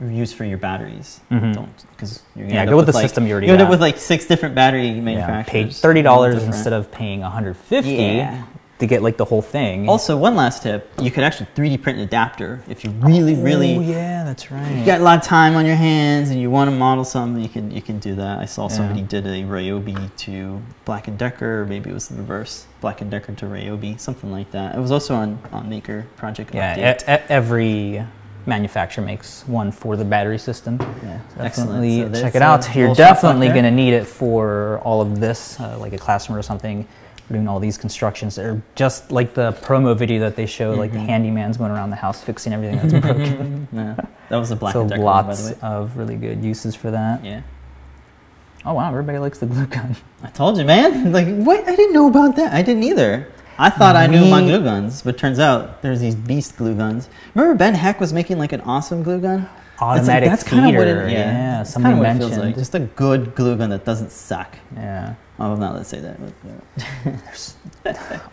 use 0.01 0.34
for 0.34 0.45
your 0.45 0.57
batteries. 0.57 1.20
Mhm. 1.32 1.53
Don't 1.53 1.70
because 1.95 2.24
you're 2.36 2.47
gonna 2.47 2.55
Yeah, 2.60 2.66
go 2.66 2.72
up 2.74 2.78
with 2.78 2.88
the 2.88 2.93
like, 2.93 3.03
system 3.03 3.26
you 3.28 3.32
already 3.34 3.47
You 3.47 3.53
end 3.53 3.62
up 3.62 3.70
with 3.70 3.82
like 3.82 3.97
six 3.97 4.26
different 4.26 4.55
battery 4.55 4.91
manufacturers. 4.99 5.47
Yeah, 5.47 5.51
paid 5.66 5.74
thirty 5.74 6.01
dollars 6.01 6.43
instead 6.43 6.74
of 6.74 6.91
paying 6.91 7.22
150 7.22 7.91
Yeah. 7.91 8.43
to 8.80 8.88
get 8.88 9.03
like 9.03 9.18
the 9.18 9.26
whole 9.26 9.41
thing. 9.41 9.88
Also, 9.89 10.16
one 10.18 10.36
last 10.36 10.64
tip: 10.64 10.89
you 11.01 11.12
could 11.12 11.24
actually 11.24 11.47
3D 11.53 11.78
print 11.78 11.97
an 11.99 12.03
adapter 12.05 12.62
if 12.70 12.84
you 12.84 12.89
really, 13.01 13.36
really 13.36 13.76
Oh 13.76 13.82
yeah, 13.82 14.24
that's 14.24 14.49
right. 14.51 14.72
you 14.72 14.86
got 14.86 15.01
a 15.01 15.03
lot 15.03 15.18
of 15.20 15.24
time 15.24 15.55
on 15.55 15.66
your 15.66 15.76
hands 15.76 16.30
and 16.32 16.39
you 16.41 16.49
want 16.49 16.70
to 16.70 16.76
model 16.76 17.03
something. 17.03 17.43
You 17.43 17.49
can 17.49 17.70
you 17.70 17.82
can 17.82 17.99
do 17.99 18.16
that. 18.16 18.39
I 18.39 18.45
saw 18.45 18.64
Yeah. 18.70 18.76
somebody 18.78 19.01
did 19.01 19.28
a 19.28 19.43
Ryobi 19.43 20.10
to 20.26 20.62
Black 20.86 21.07
and 21.07 21.18
Decker, 21.18 21.62
or 21.62 21.66
maybe 21.66 21.89
it 21.89 21.93
was 21.93 22.07
the 22.07 22.16
reverse, 22.16 22.66
Black 22.82 23.01
and 23.01 23.12
Decker 23.12 23.34
to 23.34 23.45
Ryobi, 23.45 23.99
something 23.99 24.32
like 24.32 24.49
that. 24.51 24.76
It 24.76 24.80
was 24.80 24.91
also 24.91 25.14
on 25.16 25.38
on 25.51 25.70
Maker 25.70 26.05
Project. 26.16 26.55
yeah, 26.55 26.76
Update. 26.76 27.20
e- 27.20 27.24
every 27.30 28.03
manufacturer 28.46 29.04
makes 29.04 29.48
one 29.48 29.72
for 29.72 29.96
the 29.96 30.06
battery 30.06 30.38
system. 30.40 30.78
Yeah, 31.04 31.20
Definitely. 31.38 32.02
So 32.14 32.22
check 32.22 32.36
it 32.36 32.42
out. 32.42 32.66
You're 32.76 32.90
little 32.90 32.96
shop 32.96 33.08
talk 33.08 33.22
definitely 33.22 33.50
going 33.50 33.64
to 33.64 33.72
need 33.72 33.94
it 33.94 34.06
for 34.08 34.80
all 34.84 35.02
of 35.02 35.20
this, 35.20 35.60
uh, 35.60 35.78
like 35.80 35.94
a 35.94 35.98
classroom 35.98 36.38
or 36.38 36.42
something. 36.42 36.88
We're 37.30 37.36
doing 37.36 37.48
all 37.48 37.60
these 37.60 37.78
constructions. 37.78 38.36
They're 38.36 38.60
just 38.74 39.12
like 39.12 39.36
the 39.36 39.52
promo 39.62 39.96
video 39.96 40.20
that 40.22 40.36
they 40.36 40.48
show, 40.48 40.72
like 40.74 40.92
the 40.92 40.98
Mhm. 40.98 41.06
handyman's 41.06 41.58
going 41.58 41.70
around 41.72 41.92
the 41.92 41.96
house 41.96 42.22
fixing 42.24 42.54
everything 42.54 42.78
that's 42.78 43.06
broken. 43.06 43.68
Yeah, 43.74 43.96
that 44.30 44.38
was 44.38 44.50
a 44.50 44.56
Black 44.56 44.74
so 44.74 44.88
Decker 44.88 45.02
one, 45.04 45.28
lots 45.28 45.50
way. 45.50 45.56
of 45.62 45.96
really 45.96 46.16
good 46.16 46.44
uses 46.44 46.74
for 46.76 46.90
that. 46.90 47.24
Yeah, 47.24 47.42
Oh 48.66 48.74
wow, 48.74 48.90
everybody 48.90 49.20
likes 49.20 49.38
the 49.40 49.46
glue 49.46 49.68
gun. 49.68 49.96
I 50.24 50.30
told 50.30 50.58
you, 50.58 50.66
man. 50.66 51.12
Like, 51.14 51.28
what? 51.44 51.68
I 51.68 51.76
didn't 51.76 51.94
know 51.94 52.08
about 52.08 52.36
that. 52.38 52.52
I 52.52 52.62
didn't 52.64 52.84
either. 52.84 53.28
I 53.60 53.70
thought 53.70 53.95
I 53.97 54.07
knew 54.07 54.26
my 54.26 54.41
glue 54.41 54.64
guns, 54.64 55.01
but 55.01 55.18
turns 55.18 55.38
out 55.38 55.82
there's 55.82 55.99
these 55.99 56.16
beast 56.16 56.55
glue 56.55 56.76
guns. 56.76 57.10
Remember 57.36 57.57
Ben 57.57 57.74
Heck 57.76 57.99
was 57.99 58.14
making 58.14 58.38
like 58.38 58.53
an 58.53 58.62
awesome 58.62 59.03
glue 59.03 59.20
gun? 59.20 59.41
It's 59.41 59.82
like- 59.82 59.99
Automatic 59.99 60.45
kinda 60.45 60.68
what 60.78 60.88
feeder, 60.88 61.10
yeah, 61.10 61.57
that's 61.57 61.72
somebody 61.72 61.95
kinda 61.95 62.07
what 62.07 62.16
it 62.16 62.20
feels 62.20 62.38
like. 62.38 62.55
Just 62.55 62.76
a 62.76 62.80
good 62.80 63.36
glue 63.36 63.57
gun 63.57 63.70
that 63.70 63.84
doesn't 63.86 64.12
suck. 64.12 64.57
Yeah. 64.76 65.16
Oh, 65.39 65.55
not 65.55 65.76
let's 65.76 65.89
say 65.89 65.99
that. 65.99 66.18
but, 67.84 67.93
uh, 67.93 68.20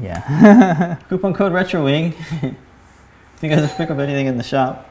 Yeah. 0.00 0.96
Coupon 1.08 1.34
code 1.34 1.52
RetroWing. 1.52 2.14
if 2.42 3.42
you 3.42 3.48
guys 3.48 3.72
pick 3.74 3.90
up 3.90 3.98
anything 3.98 4.26
in 4.26 4.36
the 4.36 4.42
shop, 4.42 4.90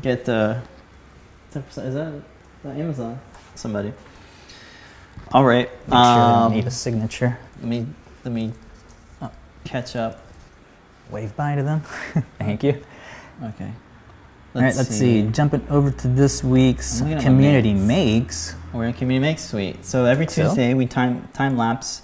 get 0.00 0.28
uh, 0.28 0.60
10%. 1.52 1.66
Is 1.66 1.74
that, 1.76 1.86
is 1.86 2.22
that 2.64 2.76
Amazon? 2.76 3.20
Somebody. 3.54 3.92
All 5.32 5.44
right. 5.44 5.70
Make 5.86 5.92
sure 5.92 5.98
um, 5.98 6.52
need 6.54 6.66
a 6.66 6.70
signature. 6.70 7.38
let 7.60 7.68
me 7.68 7.86
let 8.24 8.32
me 8.32 8.52
catch 9.64 9.96
up. 9.96 10.20
Wave 11.10 11.34
bye 11.36 11.54
to 11.54 11.62
them. 11.62 11.80
Thank 12.38 12.62
you. 12.62 12.82
Okay. 13.42 13.70
All 14.54 14.60
right, 14.60 14.76
let's 14.76 14.90
see. 14.90 15.22
Jumping 15.22 15.66
over 15.70 15.90
to 15.90 16.08
this 16.08 16.44
week's 16.44 17.00
I'm 17.00 17.08
looking 17.08 17.18
at 17.18 17.24
my 17.24 17.24
community 17.24 17.72
mates. 17.72 18.52
makes. 18.52 18.54
We're 18.72 18.84
in 18.84 18.92
Community 18.92 19.30
makes 19.30 19.42
Suite. 19.42 19.84
So 19.84 20.04
every 20.04 20.26
So? 20.26 20.44
Tuesday 20.44 20.74
we 20.74 20.86
time 20.86 21.28
time 21.32 21.56
lapse 21.56 22.02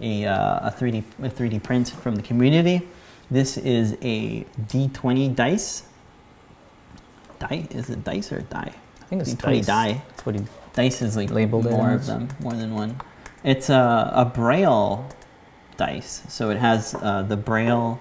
a 0.00 0.24
uh, 0.24 0.68
a 0.68 0.74
3D 0.76 1.04
a 1.22 1.28
3D 1.28 1.62
print 1.62 1.90
from 1.90 2.16
the 2.16 2.22
community. 2.22 2.88
This 3.30 3.58
is 3.58 3.96
a 4.02 4.44
D20 4.66 5.34
dice. 5.34 5.82
Die 7.38 7.68
is 7.70 7.90
it 7.90 8.02
dice 8.02 8.32
or 8.32 8.40
die? 8.40 8.72
I 9.00 9.04
think 9.04 9.22
it's 9.22 9.34
D20 9.34 9.42
dice. 9.42 9.66
die. 9.66 10.02
That's 10.08 10.26
what 10.26 10.34
he. 10.36 10.42
Dice 10.72 11.02
is 11.02 11.16
like 11.16 11.30
Labeled 11.30 11.64
more 11.64 11.92
of 11.92 12.06
them, 12.06 12.28
more 12.40 12.52
than 12.52 12.74
one. 12.74 13.00
It's 13.42 13.70
a, 13.70 14.12
a 14.14 14.24
braille 14.24 15.08
dice, 15.80 16.22
so 16.28 16.50
it 16.50 16.58
has 16.58 16.94
uh, 16.94 17.22
the 17.22 17.36
braille 17.36 17.98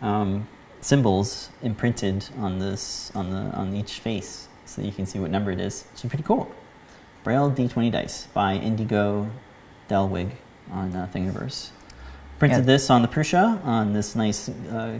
um, 0.00 0.46
symbols 0.80 1.50
imprinted 1.60 2.24
on 2.38 2.60
this 2.60 3.10
on 3.16 3.30
the 3.30 3.42
on 3.60 3.74
each 3.74 3.98
face, 3.98 4.46
so 4.64 4.80
you 4.80 4.92
can 4.92 5.06
see 5.06 5.18
what 5.18 5.30
number 5.32 5.50
it 5.50 5.60
is. 5.60 5.84
It's 5.92 6.04
pretty 6.04 6.22
cool. 6.22 6.46
Braille 7.24 7.50
D20 7.50 7.90
dice 7.90 8.28
by 8.32 8.54
Indigo 8.54 9.28
Delwig 9.90 10.30
on 10.70 10.94
uh, 10.94 11.08
Thingiverse. 11.12 11.70
Printed 12.38 12.60
Yeah. 12.62 12.72
this 12.72 12.90
on 12.90 13.02
the 13.02 13.08
Prusa 13.08 13.58
on 13.64 13.92
this 13.92 14.14
nice 14.14 14.48
uh, 14.48 14.98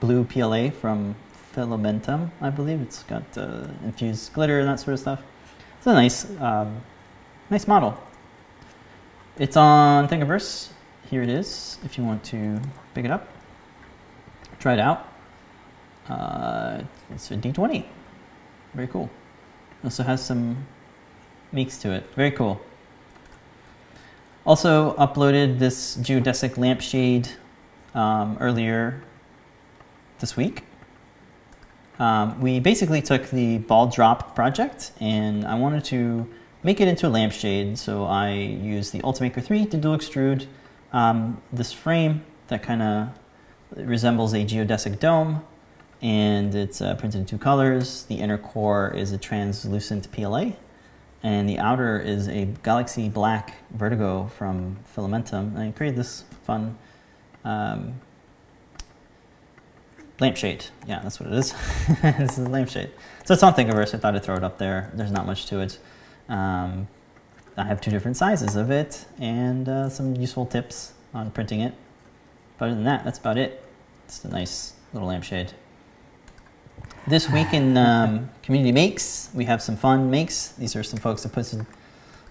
blue 0.00 0.24
PLA 0.24 0.70
from 0.70 1.14
Fillamentum, 1.54 2.30
I 2.40 2.48
believe. 2.48 2.80
It's 2.80 3.02
got 3.02 3.24
uh, 3.36 3.66
infused 3.84 4.32
glitter 4.32 4.60
and 4.60 4.68
that 4.68 4.80
sort 4.80 4.94
of 4.94 5.00
stuff. 5.00 5.20
It's 5.76 5.86
a 5.86 5.92
nice, 5.92 6.24
um, 6.40 6.80
nice 7.50 7.66
model. 7.68 7.92
It's 9.38 9.56
on 9.56 10.08
Thingiverse. 10.08 10.68
Here 11.08 11.22
it 11.22 11.28
is. 11.28 11.78
If 11.84 11.96
you 11.96 12.04
want 12.04 12.22
to 12.24 12.60
pick 12.94 13.04
it 13.04 13.10
up, 13.10 13.28
try 14.58 14.74
it 14.74 14.80
out. 14.80 15.08
Uh, 16.08 16.82
it's 17.10 17.30
a 17.30 17.36
D20. 17.36 17.84
Very 18.74 18.88
cool. 18.88 19.08
Also 19.82 20.02
has 20.02 20.22
some 20.22 20.66
meeks 21.52 21.78
to 21.78 21.92
it. 21.92 22.04
Very 22.16 22.32
cool. 22.32 22.60
Also 24.44 24.94
uploaded 24.96 25.58
this 25.58 25.96
geodesic 25.98 26.58
lampshade 26.58 27.28
um, 27.94 28.36
earlier 28.40 29.02
this 30.18 30.36
week. 30.36 30.64
Um, 31.98 32.40
we 32.40 32.60
basically 32.60 33.00
took 33.00 33.30
the 33.30 33.58
ball 33.58 33.86
drop 33.86 34.34
project 34.34 34.92
and 35.00 35.46
I 35.46 35.54
wanted 35.54 35.84
to 35.84 36.28
make 36.62 36.80
it 36.80 36.88
into 36.88 37.06
a 37.06 37.10
lampshade. 37.10 37.78
So 37.78 38.04
I 38.04 38.32
use 38.32 38.90
the 38.90 39.00
Ultimaker 39.00 39.42
3 39.42 39.66
to 39.66 39.76
dual 39.76 39.96
extrude 39.96 40.46
um, 40.92 41.40
this 41.52 41.72
frame 41.72 42.24
that 42.48 42.62
kind 42.62 42.82
of 42.82 43.08
resembles 43.76 44.32
a 44.34 44.38
geodesic 44.38 44.98
dome 44.98 45.44
and 46.02 46.54
it's 46.54 46.80
uh, 46.80 46.94
printed 46.94 47.20
in 47.20 47.26
two 47.26 47.38
colors. 47.38 48.04
The 48.04 48.16
inner 48.16 48.38
core 48.38 48.92
is 48.94 49.12
a 49.12 49.18
translucent 49.18 50.10
PLA 50.12 50.52
and 51.22 51.48
the 51.48 51.58
outer 51.58 51.98
is 52.00 52.28
a 52.28 52.46
galaxy 52.62 53.08
black 53.08 53.54
vertigo 53.72 54.30
from 54.36 54.78
Fillamentum. 54.94 55.54
And 55.54 55.58
I 55.58 55.70
created 55.70 55.98
this 55.98 56.24
fun 56.44 56.78
um, 57.44 58.00
lampshade. 60.18 60.64
Yeah, 60.86 61.00
that's 61.02 61.20
what 61.20 61.30
it 61.30 61.38
is. 61.38 61.52
this 62.02 62.38
is 62.38 62.46
a 62.46 62.48
lampshade. 62.48 62.90
So 63.24 63.34
it's 63.34 63.42
on 63.42 63.54
Thingiverse. 63.54 63.94
I 63.94 63.98
thought 63.98 64.16
I'd 64.16 64.22
throw 64.22 64.36
it 64.36 64.44
up 64.44 64.58
there. 64.58 64.90
There's 64.94 65.12
not 65.12 65.26
much 65.26 65.46
to 65.46 65.60
it. 65.60 65.78
Um, 66.30 66.86
I 67.56 67.64
have 67.64 67.80
two 67.80 67.90
different 67.90 68.16
sizes 68.16 68.56
of 68.56 68.70
it 68.70 69.04
and 69.18 69.68
uh, 69.68 69.88
some 69.90 70.16
useful 70.16 70.46
tips 70.46 70.94
on 71.12 71.30
printing 71.32 71.60
it. 71.60 71.74
But 72.56 72.66
other 72.66 72.74
than 72.76 72.84
that, 72.84 73.04
that's 73.04 73.18
about 73.18 73.36
it. 73.36 73.62
It's 74.06 74.24
a 74.24 74.28
nice 74.28 74.74
little 74.92 75.08
lampshade. 75.08 75.52
This 77.06 77.28
week 77.28 77.52
in 77.52 77.76
um, 77.76 78.30
Community 78.42 78.72
Makes, 78.72 79.30
we 79.34 79.44
have 79.44 79.60
some 79.60 79.76
fun 79.76 80.10
makes. 80.10 80.48
These 80.52 80.76
are 80.76 80.82
some 80.82 81.00
folks 81.00 81.24
that 81.24 81.32
put 81.32 81.46
some, 81.46 81.66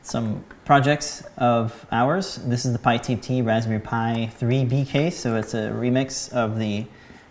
some 0.01 0.45
projects 0.63 1.23
of 1.37 1.85
ours. 1.91 2.37
This 2.45 2.65
is 2.65 2.71
the 2.71 2.79
Pi 2.79 2.97
Tape 2.97 3.45
Raspberry 3.45 3.79
Pi 3.79 4.31
3B 4.39 4.87
case, 4.87 5.19
so 5.19 5.35
it's 5.35 5.53
a 5.53 5.69
remix 5.71 6.31
of 6.31 6.57
the 6.57 6.85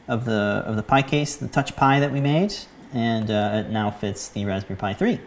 of 0.08 0.24
the 0.24 0.62
of 0.64 0.76
the 0.76 0.82
Pi 0.82 1.02
case, 1.02 1.36
the 1.36 1.48
Touch 1.48 1.76
Pi 1.76 2.00
that 2.00 2.10
we 2.10 2.20
made, 2.20 2.54
and 2.94 3.30
uh, 3.30 3.62
it 3.66 3.70
now 3.70 3.90
fits 3.90 4.28
the 4.28 4.44
Raspberry 4.44 4.78
Pi 4.78 4.94
3. 4.94 5.20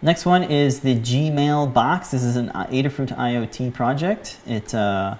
Next 0.00 0.24
one 0.24 0.44
is 0.44 0.78
the 0.80 0.94
Gmail 0.94 1.72
box. 1.72 2.12
This 2.12 2.22
is 2.22 2.36
an 2.36 2.50
Adafruit 2.50 3.16
IoT 3.16 3.74
project. 3.74 4.38
It 4.46 4.72
uh, 4.72 5.16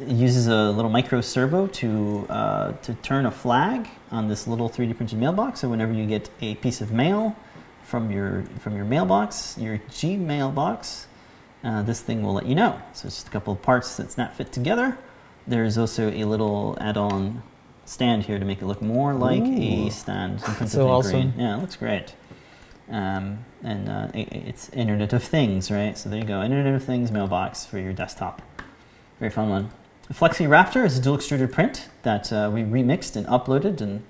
it 0.00 0.08
uses 0.08 0.46
a 0.46 0.70
little 0.70 0.90
micro 0.90 1.20
servo 1.20 1.66
to 1.66 2.26
uh, 2.30 2.72
to 2.72 2.94
turn 2.94 3.26
a 3.26 3.30
flag 3.30 3.86
on 4.10 4.26
this 4.28 4.46
little 4.46 4.70
3D 4.70 4.96
printed 4.96 5.18
mailbox. 5.18 5.60
So 5.60 5.68
whenever 5.68 5.92
you 5.92 6.06
get 6.06 6.30
a 6.40 6.54
piece 6.54 6.80
of 6.80 6.92
mail 6.92 7.36
from 7.82 8.10
your 8.10 8.44
from 8.60 8.74
your 8.74 8.86
mailbox, 8.86 9.58
your 9.58 9.76
Gmail 9.90 10.54
box, 10.54 11.08
uh, 11.62 11.82
this 11.82 12.00
thing 12.00 12.22
will 12.22 12.32
let 12.32 12.46
you 12.46 12.54
know. 12.54 12.80
So 12.94 13.08
it's 13.08 13.16
just 13.16 13.28
a 13.28 13.30
couple 13.30 13.52
of 13.52 13.60
parts 13.60 13.98
that 13.98 14.10
snap 14.10 14.34
fit 14.34 14.50
together. 14.50 14.96
There's 15.46 15.76
also 15.76 16.10
a 16.10 16.24
little 16.24 16.78
add-on 16.80 17.42
stand 17.84 18.24
here 18.24 18.38
to 18.38 18.46
make 18.46 18.62
it 18.62 18.66
look 18.66 18.80
more 18.80 19.12
like 19.12 19.42
a 19.42 19.90
stand. 19.90 20.40
So 20.70 20.88
awesome. 20.88 21.12
green. 21.12 21.34
Yeah, 21.36 21.58
it 21.58 21.60
looks 21.60 21.76
great. 21.76 22.14
Um, 22.88 23.44
and 23.66 23.88
uh, 23.88 24.08
it, 24.14 24.32
it's 24.32 24.68
Internet 24.70 25.12
of 25.12 25.22
Things, 25.22 25.70
right? 25.70 25.98
So 25.98 26.08
there 26.08 26.20
you 26.20 26.24
go, 26.24 26.42
Internet 26.42 26.74
of 26.74 26.84
Things 26.84 27.10
mailbox 27.10 27.66
for 27.66 27.78
your 27.78 27.92
desktop. 27.92 28.40
Very 29.18 29.30
fun 29.30 29.50
one. 29.50 29.70
The 30.06 30.14
Flexi 30.14 30.46
Raptor 30.46 30.84
is 30.84 30.96
a 30.96 31.02
dual 31.02 31.16
extruded 31.16 31.52
print 31.52 31.88
that 32.02 32.32
uh, 32.32 32.48
we 32.54 32.62
remixed 32.62 33.16
and 33.16 33.26
uploaded, 33.26 33.80
and 33.80 34.04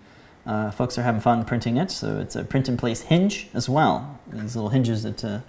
uh, 0.44 0.70
folks 0.70 0.98
are 0.98 1.02
having 1.02 1.22
fun 1.22 1.44
printing 1.46 1.78
it. 1.78 1.90
So 1.90 2.20
it's 2.20 2.36
a 2.36 2.44
print 2.44 2.68
in 2.68 2.76
place 2.76 3.00
hinge 3.00 3.48
as 3.54 3.66
well. 3.66 4.20
These 4.30 4.56
little 4.56 4.68
hinges 4.68 5.04
that 5.04 5.24
uh, 5.24 5.40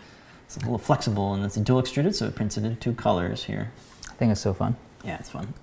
it's 0.46 0.56
a 0.56 0.62
little 0.62 0.78
flexible, 0.78 1.34
and 1.34 1.44
it's 1.44 1.58
a 1.58 1.60
dual 1.60 1.80
extruded, 1.80 2.16
so 2.16 2.28
it 2.28 2.36
prints 2.36 2.58
it 2.58 2.64
in 2.64 2.78
two 2.78 2.94
colors 2.94 3.44
here. 3.44 3.74
I 4.10 4.14
think 4.14 4.32
it's 4.32 4.42
so 4.42 4.54
fun. 4.54 4.78
Yeah, 5.04 5.18
it's 5.20 5.30
fun. 5.30 5.54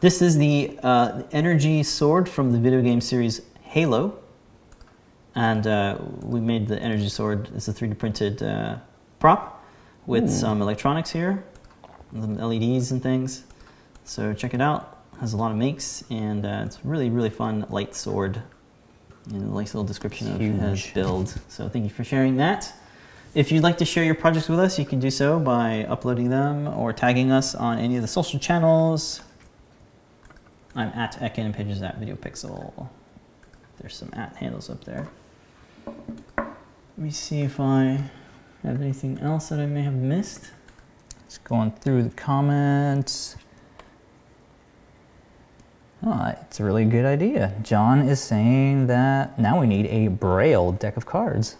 This 0.00 0.22
is 0.22 0.38
the 0.38 0.78
uh, 0.82 1.22
energy 1.30 1.82
sword 1.82 2.26
from 2.26 2.52
the 2.52 2.58
video 2.58 2.80
game 2.80 3.02
series 3.02 3.42
Halo. 3.60 4.18
And 5.36 5.66
uh, 5.66 5.98
we 6.22 6.40
made 6.40 6.66
the 6.66 6.80
energy 6.82 7.10
sword. 7.10 7.50
It's 7.54 7.68
a 7.68 7.72
3D 7.72 7.98
printed 7.98 8.42
uh, 8.42 8.78
prop 9.18 9.62
with 10.06 10.30
some 10.30 10.62
electronics 10.62 11.10
here, 11.10 11.44
some 12.18 12.36
LEDs 12.36 12.90
and 12.90 13.02
things. 13.02 13.44
So 14.04 14.32
check 14.32 14.54
it 14.54 14.62
out. 14.62 14.98
It 15.12 15.20
has 15.20 15.34
a 15.34 15.36
lot 15.36 15.50
of 15.50 15.58
makes, 15.58 16.02
and 16.10 16.46
uh, 16.46 16.62
it's 16.64 16.82
really, 16.84 17.10
really 17.10 17.28
fun 17.28 17.66
light 17.68 17.94
sword. 17.94 18.40
And 19.30 19.42
a 19.42 19.54
nice 19.54 19.74
little 19.74 19.84
description 19.84 20.32
of 20.32 20.40
his 20.40 20.86
build. 20.92 21.38
So 21.48 21.68
thank 21.68 21.84
you 21.84 21.90
for 21.90 22.04
sharing 22.04 22.36
that. 22.38 22.72
If 23.34 23.52
you'd 23.52 23.62
like 23.62 23.76
to 23.78 23.84
share 23.84 24.04
your 24.04 24.14
projects 24.14 24.48
with 24.48 24.58
us, 24.58 24.78
you 24.78 24.86
can 24.86 25.00
do 25.00 25.10
so 25.10 25.38
by 25.38 25.84
uploading 25.84 26.30
them 26.30 26.68
or 26.68 26.94
tagging 26.94 27.30
us 27.30 27.54
on 27.54 27.78
any 27.78 27.96
of 27.96 28.02
the 28.02 28.08
social 28.08 28.40
channels. 28.40 29.20
I'm 30.74 30.88
at 30.88 31.18
ecken, 31.20 31.46
and 31.46 31.54
pages 31.54 31.82
at 31.82 32.00
VideoPixil. 32.00 32.88
There's 33.78 33.94
some 33.94 34.08
at 34.14 34.36
handles 34.36 34.70
up 34.70 34.84
there. 34.84 35.08
Let 35.86 37.04
me 37.04 37.10
see 37.10 37.42
if 37.42 37.60
I 37.60 38.10
have 38.62 38.80
anything 38.80 39.18
else 39.18 39.50
that 39.50 39.60
I 39.60 39.66
may 39.66 39.82
have 39.82 39.94
missed. 39.94 40.50
Just 41.26 41.44
going 41.44 41.72
through 41.72 42.04
the 42.04 42.10
comments. 42.10 43.36
Oh, 46.02 46.34
it's 46.40 46.60
a 46.60 46.64
really 46.64 46.84
good 46.84 47.04
idea. 47.04 47.54
John 47.62 48.08
is 48.08 48.20
saying 48.20 48.86
that 48.86 49.38
now 49.38 49.60
we 49.60 49.66
need 49.66 49.86
a 49.86 50.08
braille 50.08 50.72
deck 50.72 50.96
of 50.96 51.06
cards. 51.06 51.56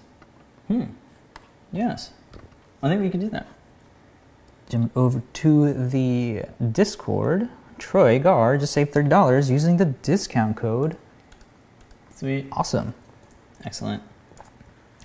Hmm. 0.69 0.85
Yes. 1.73 2.13
I 2.83 2.89
think 2.89 3.03
we 3.03 3.11
can 3.11 3.21
do 3.21 3.29
that. 3.31 3.47
Jump 4.69 4.97
over 4.97 5.23
to 5.35 5.73
the 5.73 6.43
Discord. 6.73 7.49
Troy 7.79 8.19
Gar 8.19 8.57
just 8.57 8.73
saved 8.73 8.93
thirty 8.93 9.09
dollars 9.09 9.51
using 9.51 9.77
the 9.77 9.85
discount 9.85 10.57
code. 10.57 10.97
Sweet. 12.15 12.49
Awesome. 12.53 12.95
Excellent. 13.65 14.03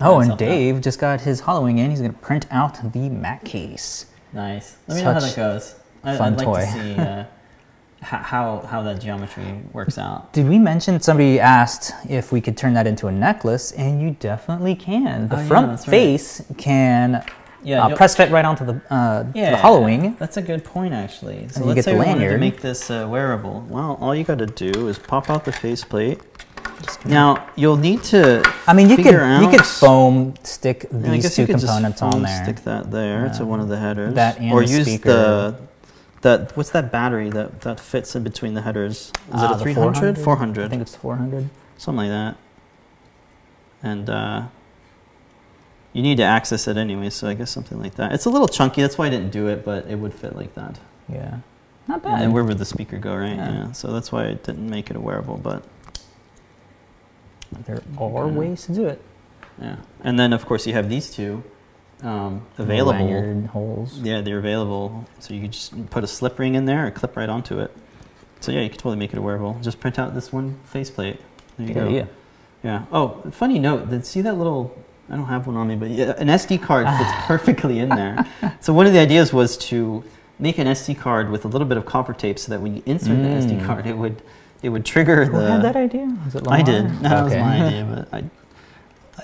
Oh, 0.02 0.18
and 0.18 0.28
helped 0.28 0.42
out. 0.42 0.46
Dave 0.48 0.80
just 0.80 0.98
got 0.98 1.20
his 1.20 1.42
HalloWing 1.42 1.78
in. 1.78 1.90
He's 1.90 2.00
gonna 2.00 2.12
print 2.12 2.46
out 2.50 2.92
the 2.92 3.08
Mac 3.08 3.44
case. 3.44 4.06
Nice. 4.32 4.76
Let 4.88 4.96
me 4.96 5.02
know 5.04 5.12
how 5.12 5.20
that 5.20 5.36
goes. 5.36 5.74
I, 6.04 6.16
Fun 6.16 6.32
I'd 6.32 6.38
like 6.38 6.46
toy. 6.46 6.60
to 6.60 6.72
see 6.72 6.94
uh, 6.96 7.24
how 8.02 8.60
how 8.68 8.82
that 8.82 9.00
geometry 9.00 9.60
works 9.72 9.98
out. 9.98 10.32
Did 10.32 10.48
we 10.48 10.58
mention 10.58 11.00
somebody 11.00 11.38
asked 11.38 11.92
if 12.08 12.32
we 12.32 12.40
could 12.40 12.56
turn 12.56 12.72
that 12.74 12.86
into 12.86 13.06
a 13.06 13.12
necklace? 13.12 13.72
And 13.72 14.00
you 14.02 14.16
definitely 14.18 14.74
can. 14.74 15.28
The 15.28 15.36
Oh, 15.36 15.40
yeah, 15.40 15.46
front 15.48 15.70
right. 15.70 15.80
face 15.86 16.42
can 16.58 17.24
Yeah, 17.62 17.84
uh, 17.86 17.94
press 17.94 18.16
fit 18.16 18.30
right 18.32 18.44
onto 18.44 18.64
the, 18.64 18.80
uh, 18.90 19.24
Yeah, 19.34 19.52
the 19.52 19.56
HalloWing. 19.58 20.18
That's 20.18 20.36
a 20.36 20.42
good 20.42 20.64
point, 20.64 20.92
actually. 20.92 21.46
So 21.50 21.60
you 21.60 21.66
let's 21.66 21.76
get 21.76 21.84
say 21.84 21.92
we 21.96 22.04
wanted 22.04 22.28
to 22.30 22.38
make 22.38 22.60
this 22.60 22.90
uh, 22.90 23.06
wearable. 23.08 23.64
Well, 23.68 23.96
all 24.00 24.12
you 24.16 24.24
got 24.24 24.38
to 24.38 24.46
do 24.46 24.88
is 24.88 24.98
pop 24.98 25.30
out 25.30 25.44
the 25.44 25.52
faceplate. 25.52 26.20
Now 27.04 27.48
you'll 27.56 27.76
need 27.76 28.02
to. 28.04 28.42
I 28.66 28.72
mean, 28.72 28.88
you 28.90 28.96
could 28.96 29.04
figure 29.04 29.40
you 29.40 29.48
could 29.48 29.64
foam 29.64 30.34
stick 30.42 30.86
Yeah, 30.90 30.98
I 30.98 31.00
these 31.14 31.22
guess 31.24 31.36
two 31.36 31.42
you 31.42 31.46
could 31.46 31.54
just 31.60 31.66
components 31.66 32.02
on 32.02 32.22
there. 32.22 32.44
Stick 32.44 32.64
that 32.64 32.90
there 32.90 33.28
to 33.38 33.44
one 33.44 33.60
of 33.60 33.68
the 33.68 33.78
headers. 33.78 34.14
That 34.14 34.38
and 34.38 34.52
or 34.52 34.64
the 34.64 34.70
use 34.72 34.86
speaker. 34.86 35.08
the 35.10 35.56
that 36.22 36.56
what's 36.56 36.70
that 36.70 36.92
battery 36.92 37.30
that 37.30 37.62
that 37.62 37.80
fits 37.80 38.14
in 38.16 38.22
between 38.22 38.54
the 38.54 38.62
headers? 38.62 39.08
Is 39.08 39.12
Ah, 39.32 39.50
it 39.52 39.54
a 39.54 39.58
the 39.58 39.62
300? 39.64 40.16
400? 40.18 40.18
400. 40.24 40.64
I 40.64 40.68
think 40.68 40.82
it's 40.82 40.94
400. 40.96 41.48
something 41.78 42.08
like 42.08 42.10
that. 42.10 42.36
And 43.82 44.08
uh, 44.08 44.42
you 45.92 46.02
need 46.02 46.16
to 46.18 46.22
access 46.22 46.68
it 46.68 46.76
anyway, 46.76 47.10
so 47.10 47.28
I 47.28 47.34
guess 47.34 47.50
something 47.50 47.80
like 47.80 47.96
that. 47.96 48.12
It's 48.12 48.24
a 48.24 48.30
little 48.30 48.46
chunky, 48.48 48.80
that's 48.80 48.96
why 48.96 49.06
I 49.06 49.10
didn't 49.10 49.30
do 49.30 49.48
it, 49.48 49.64
but 49.64 49.86
it 49.86 49.96
would 49.96 50.14
fit 50.14 50.36
like 50.36 50.54
that. 50.54 50.78
Yeah, 51.08 51.38
not 51.88 52.02
bad. 52.02 52.22
And 52.22 52.32
where 52.32 52.44
would 52.44 52.58
the 52.58 52.64
speaker 52.64 52.98
go, 52.98 53.14
right? 53.16 53.34
Yeah. 53.34 53.52
Yeah. 53.52 53.72
So 53.72 53.92
that's 53.92 54.12
why 54.12 54.26
I 54.28 54.34
didn't 54.34 54.70
make 54.70 54.88
it 54.90 54.96
a 54.96 55.00
wearable, 55.00 55.36
but 55.38 55.64
there 57.66 57.82
are 57.98 58.24
Okay. 58.24 58.34
ways 58.36 58.66
to 58.66 58.72
do 58.72 58.86
it. 58.86 59.00
yeah. 59.60 59.76
And 60.04 60.18
then 60.18 60.32
of 60.32 60.46
course 60.46 60.66
you 60.66 60.72
have 60.74 60.88
these 60.88 61.10
two 61.10 61.42
um, 62.02 62.42
available. 62.58 62.98
Lanyard 62.98 63.46
holes. 63.46 63.98
Yeah, 64.00 64.20
they're 64.22 64.38
available. 64.38 65.04
So 65.20 65.34
you 65.34 65.42
could 65.42 65.52
just 65.52 65.90
put 65.90 66.02
a 66.02 66.06
slip 66.06 66.38
ring 66.38 66.54
in 66.54 66.64
there 66.64 66.86
or 66.86 66.90
clip 66.90 67.16
right 67.16 67.28
onto 67.28 67.60
it. 67.60 67.70
So 68.40 68.50
yeah, 68.50 68.60
you 68.62 68.70
could 68.70 68.78
totally 68.80 68.96
make 68.96 69.12
it 69.12 69.18
a 69.18 69.22
wearable. 69.22 69.58
Just 69.62 69.78
print 69.78 69.98
out 69.98 70.14
this 70.14 70.32
one 70.32 70.58
faceplate. 70.64 71.20
There 71.58 71.68
you 71.68 71.74
Good 71.74 71.80
go. 71.80 71.86
idea. 71.88 72.08
Yeah. 72.64 72.84
Oh, 72.92 73.22
funny 73.30 73.58
note. 73.60 73.88
Did 73.90 74.04
see 74.04 74.20
that 74.22 74.34
little? 74.36 74.76
I 75.10 75.16
don't 75.16 75.26
have 75.26 75.46
one 75.46 75.56
on 75.56 75.68
me, 75.68 75.76
but 75.76 75.90
yeah, 75.90 76.14
an 76.18 76.28
SD 76.28 76.62
card 76.62 76.86
fits 76.98 77.10
perfectly 77.26 77.78
in 77.80 77.88
there. 77.90 78.24
So 78.60 78.72
one 78.72 78.86
of 78.86 78.92
the 78.92 78.98
ideas 79.00 79.32
was 79.32 79.56
to 79.68 80.02
make 80.38 80.58
an 80.58 80.66
SD 80.66 80.98
card 80.98 81.30
with 81.30 81.44
a 81.44 81.48
little 81.48 81.66
bit 81.68 81.76
of 81.76 81.84
copper 81.84 82.14
tape, 82.14 82.38
so 82.38 82.50
that 82.50 82.60
when 82.60 82.76
you 82.76 82.82
insert 82.86 83.18
the 83.22 83.28
SD 83.28 83.60
Mm. 83.60 83.66
card, 83.66 83.86
it 83.86 83.96
would 83.96 84.22
it 84.62 84.68
would 84.68 84.84
trigger 84.84 85.24
Who 85.26 85.38
the. 85.38 85.50
had 85.50 85.62
that 85.62 85.76
idea? 85.76 86.06
Was 86.24 86.34
it 86.36 86.46
I 86.48 86.58
Lamar? 86.60 86.64
did. 86.64 86.98
That 87.00 87.24
was 87.24 87.32
Okay. 87.32 87.40
my 87.42 87.66
idea, 87.66 88.06
but 88.10 88.14
I, 88.14 88.24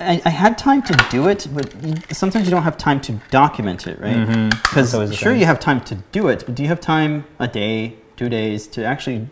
I, 0.01 0.23
I 0.25 0.29
had 0.29 0.59
time 0.59 0.83
to 0.83 0.95
do 1.11 1.29
it, 1.29 1.47
but 1.53 1.75
you, 1.83 1.95
sometimes 2.13 2.45
you 2.47 2.51
don't 2.51 2.63
have 2.65 2.77
time 2.77 3.01
to 3.03 3.13
document 3.31 3.87
it, 3.87 4.01
right? 4.01 4.17
Mhm. 4.17 4.51
Because 4.51 4.75
That's 4.75 4.95
always 4.95 5.11
the 5.11 5.17
sure 5.17 5.33
thing. 5.33 5.41
you 5.41 5.47
have 5.47 5.61
time 5.61 5.81
to 5.83 5.95
do 6.13 6.29
it, 6.29 6.45
but 6.47 6.55
do 6.55 6.63
you 6.63 6.69
have 6.69 6.81
time 6.81 7.25
a 7.39 7.49
day, 7.49 7.95
two 8.17 8.29
days 8.29 8.67
to 8.69 8.85
actually 8.85 9.29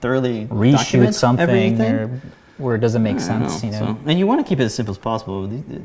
thoroughly 0.00 0.46
Reshoot 0.46 0.72
document 0.72 1.14
something 1.14 1.42
everything? 1.42 1.80
or 1.94 2.20
where 2.58 2.74
it 2.76 2.80
doesn't 2.80 3.02
make 3.02 3.16
I 3.16 3.38
don't 3.38 3.48
sense, 3.50 3.64
you 3.64 3.70
know. 3.72 3.78
so- 3.78 3.98
and 4.06 4.18
you 4.18 4.26
want 4.26 4.40
to 4.44 4.48
keep 4.48 4.60
it 4.60 4.64
as 4.64 4.74
simple 4.74 4.92
as 4.92 4.98
possible. 4.98 5.46
the- 5.46 5.56
the- 5.56 5.82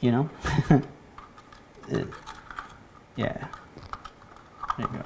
You 0.00 0.10
know? 0.12 0.30
It- 1.88 2.08
yeah. 3.16 3.46
There 4.76 4.86
you 4.92 4.98
go. 4.98 5.04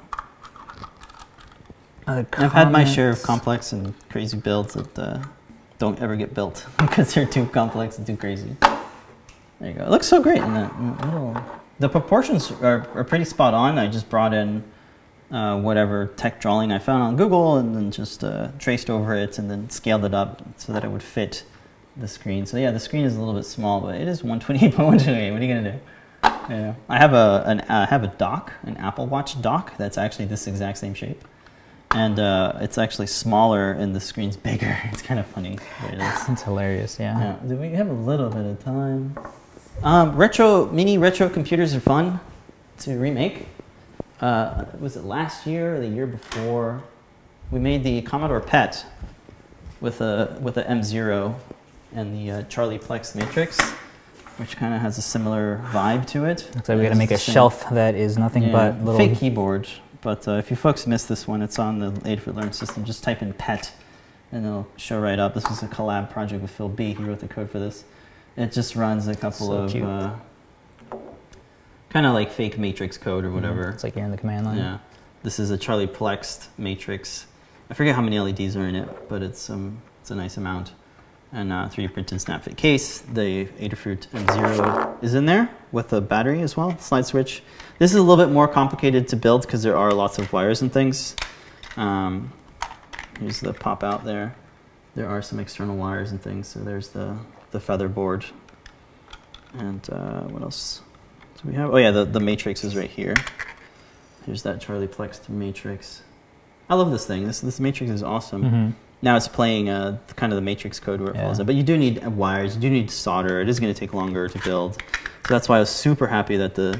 I've 2.07 2.53
had 2.53 2.71
my 2.71 2.83
share 2.83 3.09
of 3.09 3.21
complex 3.23 3.71
and 3.73 3.93
crazy 4.09 4.37
builds 4.37 4.73
that 4.73 4.99
uh, 4.99 5.23
don't 5.77 5.99
ever 5.99 6.15
get 6.15 6.33
built 6.33 6.65
because 6.79 7.13
they're 7.13 7.25
too 7.25 7.45
complex 7.47 7.97
and 7.97 8.07
too 8.07 8.17
crazy. 8.17 8.55
There 8.61 9.69
you 9.69 9.73
go. 9.73 9.83
It 9.83 9.89
looks 9.89 10.07
so 10.07 10.21
great 10.21 10.41
in 10.41 10.53
that 10.53 10.81
little. 11.05 11.41
The 11.79 11.89
proportions 11.89 12.51
are, 12.51 12.87
are 12.95 13.03
pretty 13.03 13.25
spot 13.25 13.53
on. 13.53 13.77
I 13.77 13.87
just 13.87 14.09
brought 14.09 14.33
in 14.33 14.63
uh, 15.31 15.59
whatever 15.59 16.07
tech 16.17 16.41
drawing 16.41 16.71
I 16.71 16.79
found 16.79 17.03
on 17.03 17.15
Google 17.15 17.57
and 17.57 17.75
then 17.75 17.91
just 17.91 18.23
uh, 18.23 18.49
traced 18.59 18.89
over 18.89 19.15
it 19.15 19.39
and 19.39 19.49
then 19.49 19.69
scaled 19.69 20.03
it 20.03 20.13
up 20.13 20.41
so 20.57 20.73
that 20.73 20.83
it 20.83 20.89
would 20.89 21.03
fit 21.03 21.43
the 21.95 22.07
screen. 22.07 22.45
So 22.45 22.57
yeah, 22.57 22.71
the 22.71 22.79
screen 22.79 23.05
is 23.05 23.15
a 23.15 23.19
little 23.19 23.33
bit 23.33 23.45
small, 23.45 23.81
but 23.81 23.95
it 23.95 24.07
is 24.07 24.23
128 24.23 24.71
by 24.77 24.83
128. 24.83 25.31
What 25.31 25.41
are 25.41 25.45
you 25.45 25.53
gonna 25.53 25.71
do? 25.71 25.79
Yeah. 26.53 26.73
I 26.89 26.97
have 26.97 27.13
a 27.13 27.43
an, 27.45 27.61
I 27.61 27.85
have 27.85 28.03
a 28.03 28.07
dock, 28.07 28.53
an 28.63 28.77
Apple 28.77 29.07
Watch 29.07 29.41
dock 29.41 29.77
that's 29.77 29.97
actually 29.97 30.25
this 30.25 30.47
exact 30.47 30.77
same 30.77 30.93
shape, 30.93 31.23
and 31.95 32.19
uh, 32.19 32.53
it's 32.61 32.77
actually 32.77 33.07
smaller 33.07 33.71
and 33.71 33.95
the 33.95 33.99
screen's 33.99 34.37
bigger. 34.37 34.77
It's 34.91 35.01
kind 35.01 35.19
of 35.19 35.25
funny. 35.27 35.57
it 35.89 35.99
is. 35.99 36.19
It's 36.29 36.41
hilarious, 36.43 36.97
yeah. 36.99 37.19
Yeah. 37.19 37.47
Do 37.47 37.55
we 37.55 37.69
have 37.71 37.89
a 37.89 37.93
little 37.93 38.29
bit 38.29 38.45
of 38.45 38.63
time? 38.63 39.17
Um, 39.83 40.15
retro 40.15 40.67
mini 40.67 40.97
retro 40.97 41.29
computers 41.29 41.73
are 41.73 41.79
fun 41.79 42.19
to 42.79 42.97
remake. 42.97 43.47
Uh, 44.19 44.65
was 44.79 44.95
it 44.95 45.03
last 45.03 45.47
year 45.47 45.75
or 45.75 45.79
the 45.79 45.87
year 45.87 46.05
before? 46.05 46.83
We 47.49 47.59
made 47.59 47.83
the 47.83 48.01
Commodore 48.03 48.39
PET 48.41 48.85
with 49.81 49.99
a 50.01 50.37
with 50.41 50.57
a 50.57 50.63
M0 50.63 51.35
and 51.93 52.15
the 52.15 52.31
uh, 52.31 52.41
Charlie 52.43 52.77
Plex 52.79 53.15
Matrix, 53.15 53.59
which 54.37 54.55
kind 54.55 54.73
of 54.73 54.81
has 54.81 54.97
a 54.97 55.01
similar 55.01 55.61
vibe 55.71 56.05
to 56.07 56.25
it. 56.25 56.49
Looks 56.55 56.69
like 56.69 56.77
we 56.77 56.83
got 56.83 56.89
to 56.89 56.95
make 56.95 57.11
a 57.11 57.17
shelf 57.17 57.67
that 57.71 57.95
is 57.95 58.17
nothing 58.17 58.43
yeah, 58.43 58.51
but 58.51 58.85
little. 58.85 58.97
fake 58.97 59.17
keyboard. 59.17 59.67
But 60.01 60.27
uh, 60.27 60.31
if 60.33 60.49
you 60.49 60.55
folks 60.55 60.87
missed 60.87 61.07
this 61.07 61.27
one, 61.27 61.41
it's 61.41 61.59
on 61.59 61.79
the 61.79 61.91
Adafruit 61.91 62.35
Learn 62.35 62.51
system. 62.51 62.83
Just 62.83 63.03
type 63.03 63.21
in 63.21 63.33
PET, 63.33 63.71
and 64.31 64.45
it'll 64.45 64.67
show 64.75 64.99
right 64.99 65.19
up. 65.19 65.35
This 65.35 65.47
was 65.47 65.61
a 65.61 65.67
collab 65.67 66.09
project 66.09 66.41
with 66.41 66.51
Phil 66.51 66.69
B. 66.69 66.93
He 66.93 67.03
wrote 67.03 67.19
the 67.19 67.27
code 67.27 67.51
for 67.51 67.59
this. 67.59 67.83
It 68.35 68.51
just 68.51 68.75
runs 68.75 69.07
a 69.07 69.15
couple 69.15 69.47
So 69.47 69.53
of 69.53 69.75
uh, 69.75 70.15
kind 71.89 72.05
of 72.05 72.13
like 72.13 72.31
fake 72.31 72.57
matrix 72.57 72.97
code 72.97 73.25
or 73.25 73.31
whatever. 73.31 73.69
It's 73.69 73.83
like 73.83 73.95
you're 73.95 74.05
in 74.05 74.11
the 74.11 74.17
command 74.17 74.45
line. 74.45 74.57
Yeah, 74.57 74.77
this 75.21 75.37
is 75.39 75.51
a 75.51 75.57
Charlie 75.57 75.87
Plexed 75.87 76.47
matrix. 76.57 77.27
I 77.69 77.73
forget 77.73 77.95
how 77.95 78.01
many 78.01 78.19
LEDs 78.19 78.55
are 78.55 78.67
in 78.67 78.75
it, 78.75 79.09
but 79.09 79.21
it's 79.21 79.49
um 79.49 79.81
it's 80.01 80.09
a 80.09 80.15
nice 80.15 80.37
amount. 80.37 80.71
And 81.33 81.53
uh, 81.53 81.69
3D 81.71 81.93
printed 81.93 82.19
snap 82.19 82.43
fit 82.43 82.57
case. 82.57 82.99
The 82.99 83.45
Adafruit 83.59 84.07
M0 84.09 85.01
is 85.01 85.13
in 85.13 85.25
there 85.25 85.49
with 85.71 85.93
a 85.93 86.01
battery 86.01 86.41
as 86.41 86.57
well, 86.57 86.77
slide 86.79 87.05
switch. 87.05 87.41
This 87.81 87.89
is 87.93 87.97
a 87.97 88.03
little 88.03 88.23
bit 88.23 88.31
more 88.31 88.47
complicated 88.47 89.07
to 89.07 89.15
build 89.15 89.41
because 89.41 89.63
there 89.63 89.75
are 89.75 89.91
lots 89.91 90.19
of 90.19 90.31
wires 90.31 90.61
and 90.61 90.71
things. 90.71 91.15
Um, 91.77 92.31
here's 93.19 93.39
the 93.39 93.53
pop 93.53 93.83
out 93.83 94.05
there. 94.05 94.35
There 94.93 95.09
are 95.09 95.23
some 95.23 95.39
external 95.39 95.75
wires 95.75 96.11
and 96.11 96.21
things. 96.21 96.47
So 96.47 96.59
there's 96.59 96.89
the 96.89 97.17
the 97.49 97.59
feather 97.59 97.87
board. 97.87 98.23
And 99.57 99.81
uh, 99.91 100.21
what 100.25 100.43
else 100.43 100.81
do 101.41 101.49
we 101.49 101.55
have? 101.55 101.73
Oh 101.73 101.77
yeah, 101.77 101.89
the, 101.89 102.05
the 102.05 102.19
matrix 102.19 102.63
is 102.63 102.75
right 102.75 102.87
here. 102.87 103.15
Here's 104.27 104.43
that 104.43 104.61
Charlie 104.61 104.87
Plex 104.87 105.27
matrix. 105.27 106.03
I 106.69 106.75
love 106.75 106.91
this 106.91 107.07
thing. 107.07 107.25
This 107.25 107.39
this 107.41 107.59
matrix 107.59 107.91
is 107.91 108.03
awesome. 108.03 108.43
Mhm. 108.43 108.73
Now 109.01 109.15
it's 109.17 109.27
playing 109.27 109.69
uh, 109.69 109.97
kind 110.15 110.31
of 110.31 110.37
the 110.37 110.43
matrix 110.43 110.79
code 110.79 111.01
where 111.01 111.09
it 111.09 111.15
Yeah. 111.15 111.23
follows 111.23 111.39
it, 111.39 111.45
but 111.47 111.55
you 111.55 111.63
do 111.63 111.75
need 111.79 112.05
wires. 112.05 112.53
You 112.53 112.61
do 112.61 112.69
need 112.69 112.91
solder. 112.91 113.41
It 113.41 113.49
is 113.49 113.59
going 113.59 113.73
to 113.73 113.79
take 113.79 113.91
longer 113.95 114.29
to 114.29 114.39
build, 114.43 114.75
so 114.75 115.33
that's 115.33 115.49
why 115.49 115.57
I 115.57 115.59
was 115.61 115.71
super 115.71 116.05
happy 116.05 116.37
that 116.37 116.53
the 116.53 116.79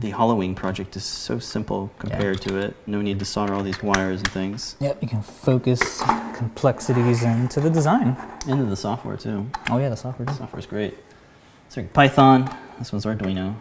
the 0.00 0.12
HalloWing 0.12 0.54
project 0.54 0.96
is 0.96 1.04
so 1.04 1.38
simple 1.38 1.90
compared 1.98 2.40
to 2.42 2.56
it. 2.58 2.76
No 2.86 3.00
need 3.02 3.18
to 3.18 3.24
solder 3.24 3.54
all 3.54 3.62
these 3.62 3.82
wires 3.82 4.20
and 4.20 4.30
things 4.30 4.76
Yep, 4.80 5.02
you 5.02 5.08
can 5.08 5.22
focus 5.22 6.02
complexities 6.34 7.22
into 7.22 7.60
the 7.60 7.70
design. 7.70 8.16
into 8.46 8.64
the 8.64 8.76
software 8.76 9.16
too. 9.16 9.46
Oh 9.70 9.78
yeah, 9.78 9.88
the 9.88 9.96
software. 9.96 10.26
The 10.26 10.34
software's 10.34 10.66
great. 10.66 10.96
So 11.68 11.82
Python. 11.92 12.48
This 12.78 12.92
one's 12.92 13.04
Arduino. 13.04 13.54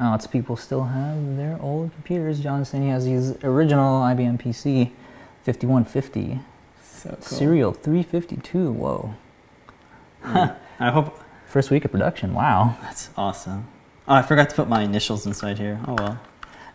Oh, 0.00 0.14
it's 0.14 0.26
people 0.26 0.56
still 0.56 0.82
have 0.84 1.36
their 1.36 1.58
old 1.62 1.92
computers. 1.94 2.40
Johnson 2.40 2.82
he 2.82 2.88
has 2.88 3.04
his 3.04 3.36
original 3.44 4.02
IBM 4.02 4.40
PC, 4.42 4.90
5150, 5.44 6.40
So 6.82 7.10
cool. 7.10 7.20
serial 7.22 7.72
352. 7.72 8.72
Whoa, 8.72 9.14
I 10.24 10.90
hope 10.90 11.18
first 11.46 11.70
week 11.70 11.84
of 11.84 11.92
production. 11.92 12.34
Wow. 12.34 12.76
that's 12.82 13.10
awesome. 13.16 13.68
Oh, 14.08 14.14
I 14.14 14.22
forgot 14.22 14.50
to 14.50 14.56
put 14.56 14.68
my 14.68 14.82
initials 14.82 15.26
inside 15.26 15.58
here. 15.58 15.80
Oh 15.86 15.94
well. 15.94 16.20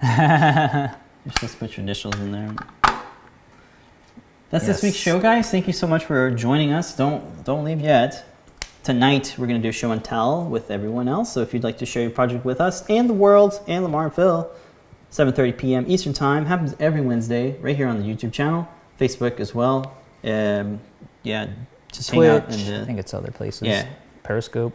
You're 1.26 1.34
supposed 1.34 1.54
to 1.54 1.60
put 1.60 1.76
your 1.76 1.84
initials 1.84 2.16
in 2.20 2.32
there. 2.32 2.56
That's 4.50 4.66
this 4.66 4.82
week's 4.82 4.96
show, 4.96 5.20
guys. 5.20 5.52
Thank 5.52 5.68
you 5.68 5.74
so 5.74 5.88
much 5.88 6.06
for 6.06 6.32
joining 6.32 6.72
us. 6.72 6.96
Don't 6.96 7.44
don't 7.44 7.66
leave 7.66 7.82
yet. 7.82 8.24
Tonight 8.84 9.36
we're 9.38 9.48
gonna 9.48 9.60
do 9.60 9.70
a 9.70 9.74
show 9.74 9.92
and 9.92 10.02
tell 10.02 10.46
with 10.46 10.72
everyone 10.72 11.10
else. 11.10 11.34
So 11.34 11.42
if 11.42 11.54
you'd 11.54 11.66
like 11.66 11.78
to 11.80 11.86
share 11.86 12.04
your 12.04 12.12
project 12.12 12.46
with 12.46 12.62
us 12.62 12.86
and 12.90 13.10
the 13.10 13.14
world 13.14 13.60
and 13.68 13.84
Lamar 13.84 14.06
and 14.06 14.14
Phil, 14.14 14.50
7:30 15.12 15.58
p.m. 15.58 15.86
Eastern 15.88 16.14
Time 16.14 16.46
happens 16.46 16.76
every 16.80 17.02
Wednesday 17.02 17.58
right 17.60 17.76
here 17.76 17.88
on 17.88 18.02
the 18.02 18.06
YouTube 18.08 18.32
channel, 18.32 18.66
Facebook 18.98 19.42
as 19.42 19.54
well. 19.54 19.98
Um, 20.24 20.80
yeah, 21.24 21.48
just 21.92 22.10
hang 22.12 22.26
out 22.28 22.46
Twitch. 22.46 22.62
in 22.62 22.74
the 22.74 22.82
I 22.82 22.86
think 22.86 23.00
it's 23.00 23.14
other 23.14 23.32
places. 23.32 23.64
Yeah. 23.64 23.86
Periscope. 24.24 24.74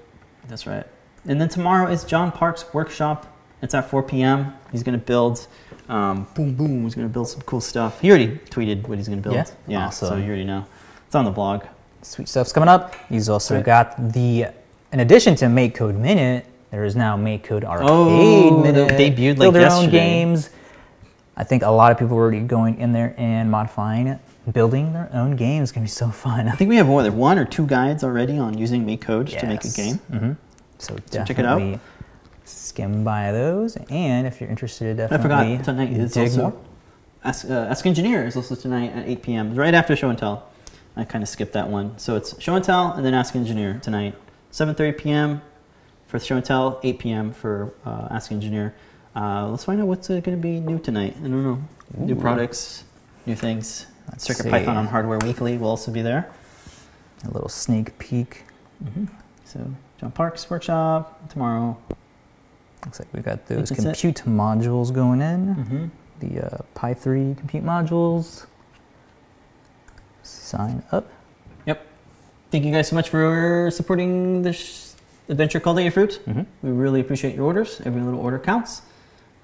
that's 0.48 0.66
right. 0.66 0.86
And 1.26 1.40
then 1.40 1.48
tomorrow 1.48 1.90
is 1.90 2.04
John 2.04 2.32
Park's 2.32 2.64
workshop. 2.74 3.26
It's 3.62 3.74
at 3.74 3.88
4 3.88 4.02
p.m. 4.02 4.54
He's 4.72 4.82
going 4.82 4.98
to 4.98 5.04
build, 5.04 5.46
um, 5.88 6.26
boom, 6.34 6.54
boom. 6.54 6.82
He's 6.82 6.94
going 6.96 7.06
to 7.06 7.12
build 7.12 7.28
some 7.28 7.42
cool 7.42 7.60
stuff. 7.60 8.00
He 8.00 8.10
already 8.10 8.38
tweeted 8.50 8.88
what 8.88 8.98
he's 8.98 9.06
going 9.08 9.22
to 9.22 9.28
build. 9.28 9.36
Yeah? 9.36 9.44
Yeah, 9.68 9.90
so 9.90 10.16
you 10.16 10.26
already 10.26 10.44
know. 10.44 10.66
It's 11.06 11.14
on 11.14 11.24
the 11.24 11.30
blog. 11.30 11.64
Sweet 12.02 12.28
stuff's 12.28 12.52
coming 12.52 12.68
up. 12.68 12.96
He's 13.08 13.28
also 13.28 13.56
Right. 13.56 13.64
got 13.64 14.12
the, 14.12 14.46
in 14.92 14.98
addition 15.00 15.36
to 15.36 15.48
Make 15.48 15.76
Code 15.76 15.94
Minute, 15.94 16.44
there 16.72 16.84
is 16.84 16.96
now 16.96 17.16
Make 17.16 17.44
Code 17.44 17.64
Arcade 17.64 17.88
Oh, 17.88 18.62
Minute. 18.62 18.98
debuted, 18.98 19.28
like, 19.38 19.38
Build 19.38 19.54
their 19.54 19.70
own 19.70 19.90
games. 19.90 20.50
I 21.36 21.44
think 21.44 21.62
a 21.62 21.70
lot 21.70 21.92
of 21.92 21.98
people 21.98 22.16
are 22.16 22.20
already 22.20 22.40
going 22.40 22.78
in 22.78 22.92
there 22.92 23.14
and 23.16 23.48
modifying 23.50 24.08
it, 24.08 24.18
building 24.52 24.92
their 24.92 25.08
own 25.12 25.36
games. 25.36 25.62
It's 25.68 25.72
gonna 25.72 25.84
be 25.84 25.88
so 25.88 26.08
fun. 26.10 26.48
I 26.48 26.52
think 26.52 26.68
we 26.68 26.76
have 26.76 26.86
more 26.88 27.02
than 27.04 27.16
one 27.16 27.38
or 27.38 27.44
two 27.44 27.66
guides 27.66 28.02
already 28.02 28.38
on 28.38 28.58
using 28.58 28.84
Make 28.84 29.02
MakeCode 29.06 29.38
to 29.38 29.46
make 29.46 29.64
a 29.64 29.68
game. 29.68 29.96
hmm 29.96 30.32
So 30.82 30.96
So 31.10 31.24
check 31.24 31.38
it 31.38 31.46
out. 31.46 31.58
definitely 31.58 31.80
skim 32.44 33.04
by 33.04 33.30
those, 33.32 33.76
and 33.88 34.26
if 34.26 34.40
you're 34.40 34.50
interested, 34.50 34.96
definitely 34.96 35.18
I 35.18 35.56
forgot 35.56 35.64
tonight 35.64 35.92
is 35.92 36.12
dig 36.14 36.28
also 36.28 36.42
more. 36.42 36.60
Ask, 37.24 37.48
uh, 37.48 37.68
Ask 37.70 37.86
Engineer 37.86 38.26
is 38.26 38.34
also 38.36 38.56
tonight 38.56 38.92
at 38.92 39.08
8 39.08 39.22
p.m. 39.22 39.54
right 39.54 39.74
after 39.74 39.94
Show 39.94 40.08
and 40.10 40.18
Tell. 40.18 40.48
I 40.96 41.04
kind 41.04 41.22
of 41.22 41.28
skipped 41.28 41.52
that 41.52 41.68
one, 41.68 41.96
so 41.98 42.16
it's 42.16 42.40
Show 42.42 42.54
and 42.56 42.64
Tell 42.64 42.92
and 42.92 43.04
then 43.06 43.14
Ask 43.14 43.36
Engineer 43.36 43.78
tonight, 43.82 44.14
7:30 44.50 44.98
p.m. 44.98 45.42
for 46.08 46.18
Show 46.18 46.36
and 46.36 46.44
Tell, 46.44 46.80
8 46.82 46.98
p.m. 46.98 47.32
for 47.32 47.72
uh, 47.86 48.08
Ask 48.10 48.32
Engineer. 48.32 48.74
Uh, 49.14 49.48
let's 49.48 49.64
find 49.64 49.80
out 49.80 49.86
what's 49.86 50.10
uh, 50.10 50.14
going 50.20 50.36
to 50.36 50.42
be 50.42 50.58
new 50.58 50.78
tonight. 50.78 51.14
I 51.18 51.22
don't 51.22 51.44
know. 51.44 51.62
New 51.96 52.16
products, 52.16 52.84
new 53.26 53.36
things. 53.36 53.86
Let's 54.10 54.24
Circuit 54.24 54.44
see. 54.44 54.50
Python 54.50 54.76
on 54.76 54.86
Hardware 54.86 55.18
Weekly 55.18 55.58
will 55.58 55.68
also 55.68 55.92
be 55.92 56.02
there. 56.02 56.30
A 57.24 57.30
little 57.30 57.48
sneak 57.48 57.96
peek. 57.98 58.44
So 59.44 59.60
John 60.02 60.10
Parks 60.10 60.50
workshop 60.50 61.28
tomorrow. 61.28 61.78
Looks 62.84 62.98
like 62.98 63.06
we've 63.12 63.22
got 63.22 63.46
those 63.46 63.68
that's 63.68 63.70
it. 63.70 63.84
compute 63.84 64.16
modules 64.26 64.92
going 64.92 65.22
in. 65.22 65.54
Mm-hmm. 65.54 65.86
The 66.18 66.46
uh, 66.56 66.62
Pi 66.74 66.92
3 66.92 67.36
compute 67.36 67.62
modules. 67.64 68.46
Sign 70.24 70.82
up. 70.90 71.08
Yep. 71.66 71.86
Thank 72.50 72.64
you 72.64 72.72
guys 72.72 72.88
so 72.88 72.96
much 72.96 73.10
for 73.10 73.70
supporting 73.72 74.42
this 74.42 74.96
adventure 75.28 75.60
called 75.60 75.76
Adafruit. 75.76 76.18
Mhm. 76.24 76.46
We 76.62 76.72
really 76.72 77.00
appreciate 77.00 77.36
your 77.36 77.44
orders. 77.44 77.80
Every 77.84 78.00
little 78.02 78.18
order 78.18 78.40
counts. 78.40 78.82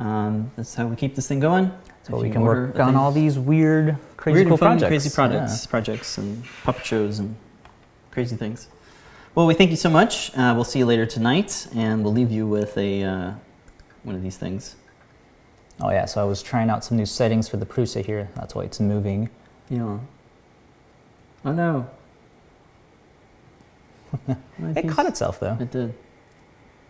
Um, 0.01 0.51
that's 0.57 0.75
how 0.75 0.89
we 0.89 0.97
keep 0.97 1.15
this 1.15 1.29
thing 1.29 1.39
going. 1.39 1.71
So 2.03 2.17
If 2.17 2.23
we 2.23 2.31
can 2.31 2.41
work 2.41 2.81
on 2.81 2.97
all 2.97 3.13
these 3.13 3.39
weird, 3.39 3.97
crazy 4.17 4.35
weird 4.39 4.49
cool 4.49 4.59
projects. 4.59 4.89
crazy 4.89 5.11
projects, 5.11 5.67
projects, 5.69 6.19
and 6.19 6.43
puppet 6.65 6.85
shows 6.85 7.21
and 7.21 7.37
crazy 8.11 8.35
things. 8.35 8.67
Well, 9.39 9.47
we 9.47 9.55
thank 9.55 9.71
you 9.71 9.77
so 9.77 9.89
much. 9.89 10.37
Uh, 10.37 10.53
we'll 10.53 10.65
see 10.65 10.81
you 10.81 10.85
later 10.85 11.07
tonight, 11.07 11.69
and 11.73 12.03
we'll 12.03 12.13
leave 12.13 12.33
you 12.33 12.45
with 12.45 12.77
a 12.77 13.05
uh, 13.05 13.33
one 14.03 14.17
of 14.17 14.23
these 14.25 14.37
things. 14.37 14.75
Oh 15.81 15.91
yeah. 15.91 16.07
So 16.07 16.21
I 16.21 16.25
was 16.25 16.43
trying 16.43 16.71
out 16.71 16.83
some 16.85 16.97
new 16.97 17.07
settings 17.07 17.49
for 17.49 17.57
the 17.57 17.65
Prusa 17.65 18.05
here. 18.05 18.29
That's 18.35 18.57
why 18.57 18.65
it's 18.65 18.81
moving. 18.81 19.31
Yeah. 19.71 20.01
Oh 21.45 21.53
no. 21.53 21.89
It 24.75 24.89
caught 24.89 25.07
itself 25.07 25.39
though. 25.39 25.57
It 25.61 25.71
did. 25.71 25.95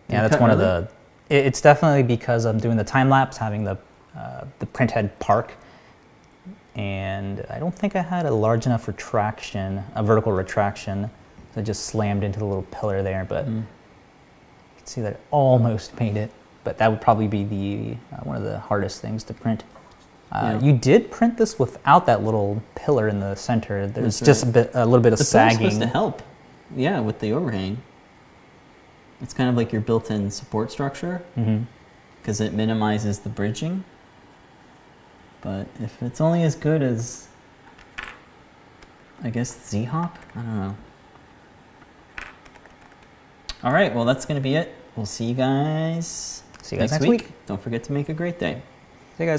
Yeah, 0.09 0.25
it 0.25 0.29
that's 0.29 0.41
one 0.41 0.49
of 0.49 0.57
the. 0.57 0.89
it- 1.29 1.45
It's 1.45 1.61
definitely 1.61 2.01
because 2.01 2.45
I'm 2.45 2.57
doing 2.57 2.77
the 2.77 2.83
time 2.83 3.09
lapse, 3.09 3.37
having 3.37 3.63
the 3.63 3.77
uh, 4.17 4.45
the 4.57 4.65
print 4.65 4.89
head 4.89 5.19
park, 5.19 5.53
and 6.73 7.45
I 7.47 7.59
don't 7.59 7.75
think 7.75 7.95
I 7.95 8.01
had 8.01 8.25
a 8.25 8.33
large 8.33 8.65
enough 8.65 8.87
retraction, 8.87 9.83
a 9.93 10.01
vertical 10.01 10.31
retraction, 10.31 11.11
it 11.59 11.63
just 11.63 11.85
slammed 11.85 12.23
into 12.23 12.39
the 12.39 12.45
little 12.45 12.63
pillar 12.71 13.03
there. 13.03 13.25
But 13.27 13.45
Mm. 13.47 13.57
you 13.57 13.63
can 14.77 14.85
see 14.87 15.01
that 15.01 15.13
it 15.13 15.19
almost 15.31 15.97
made 15.99 16.17
it. 16.17 16.31
But 16.63 16.77
that 16.79 16.89
would 16.89 17.01
probably 17.01 17.27
be 17.27 17.43
the 17.43 17.97
uh, 18.15 18.21
one 18.23 18.35
of 18.35 18.43
the 18.43 18.59
hardest 18.59 19.01
things 19.01 19.23
to 19.25 19.33
print. 19.33 19.63
Uh, 20.31 20.57
Yeah. 20.59 20.67
You 20.67 20.73
did 20.73 21.09
print 21.11 21.37
this 21.37 21.57
without 21.57 22.05
that 22.05 22.23
little 22.23 22.61
pillar 22.75 23.07
in 23.07 23.19
the 23.19 23.35
center. 23.35 23.87
There's 23.87 24.19
That's 24.19 24.25
just 24.25 24.43
a 24.43 24.47
bit, 24.47 24.71
a 24.73 24.85
little 24.85 25.01
bit 25.03 25.13
of 25.13 25.19
The 25.19 25.25
sagging. 25.25 25.57
supposed 25.57 25.81
to 25.81 25.87
help. 25.87 26.21
Yeah, 26.75 26.99
with 26.99 27.19
the 27.19 27.31
overhang. 27.33 27.81
It's 29.21 29.33
kind 29.33 29.49
of 29.49 29.55
like 29.57 29.71
your 29.73 29.81
built-in 29.81 30.29
support 30.31 30.71
structure 30.71 31.21
because 32.21 32.39
it 32.41 32.53
minimizes 32.53 33.19
the 33.19 33.29
bridging. 33.29 33.83
But 35.41 35.67
if 35.81 36.01
it's 36.03 36.21
only 36.21 36.43
as 36.43 36.55
good 36.55 36.81
as, 36.81 37.27
I 39.23 39.29
guess 39.29 39.57
Z-Hop, 39.67 40.17
I 40.35 40.39
don't 40.41 40.55
know. 40.59 40.75
All 43.63 43.73
right, 43.73 43.93
well, 43.93 44.05
that's 44.05 44.25
going 44.25 44.39
to 44.39 44.43
be 44.43 44.55
it. 44.55 44.73
We'll 44.95 45.05
see 45.05 45.25
you 45.25 45.35
guys, 45.35 46.43
see 46.61 46.75
you 46.75 46.81
guys 46.81 46.91
next, 46.91 47.01
next 47.01 47.09
week. 47.09 47.21
week. 47.21 47.31
Don't 47.45 47.61
forget 47.61 47.83
to 47.85 47.91
make 47.91 48.09
a 48.09 48.13
great 48.13 48.39
day. 48.39 48.61
See 49.17 49.25
you 49.25 49.29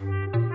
guys. 0.00 0.49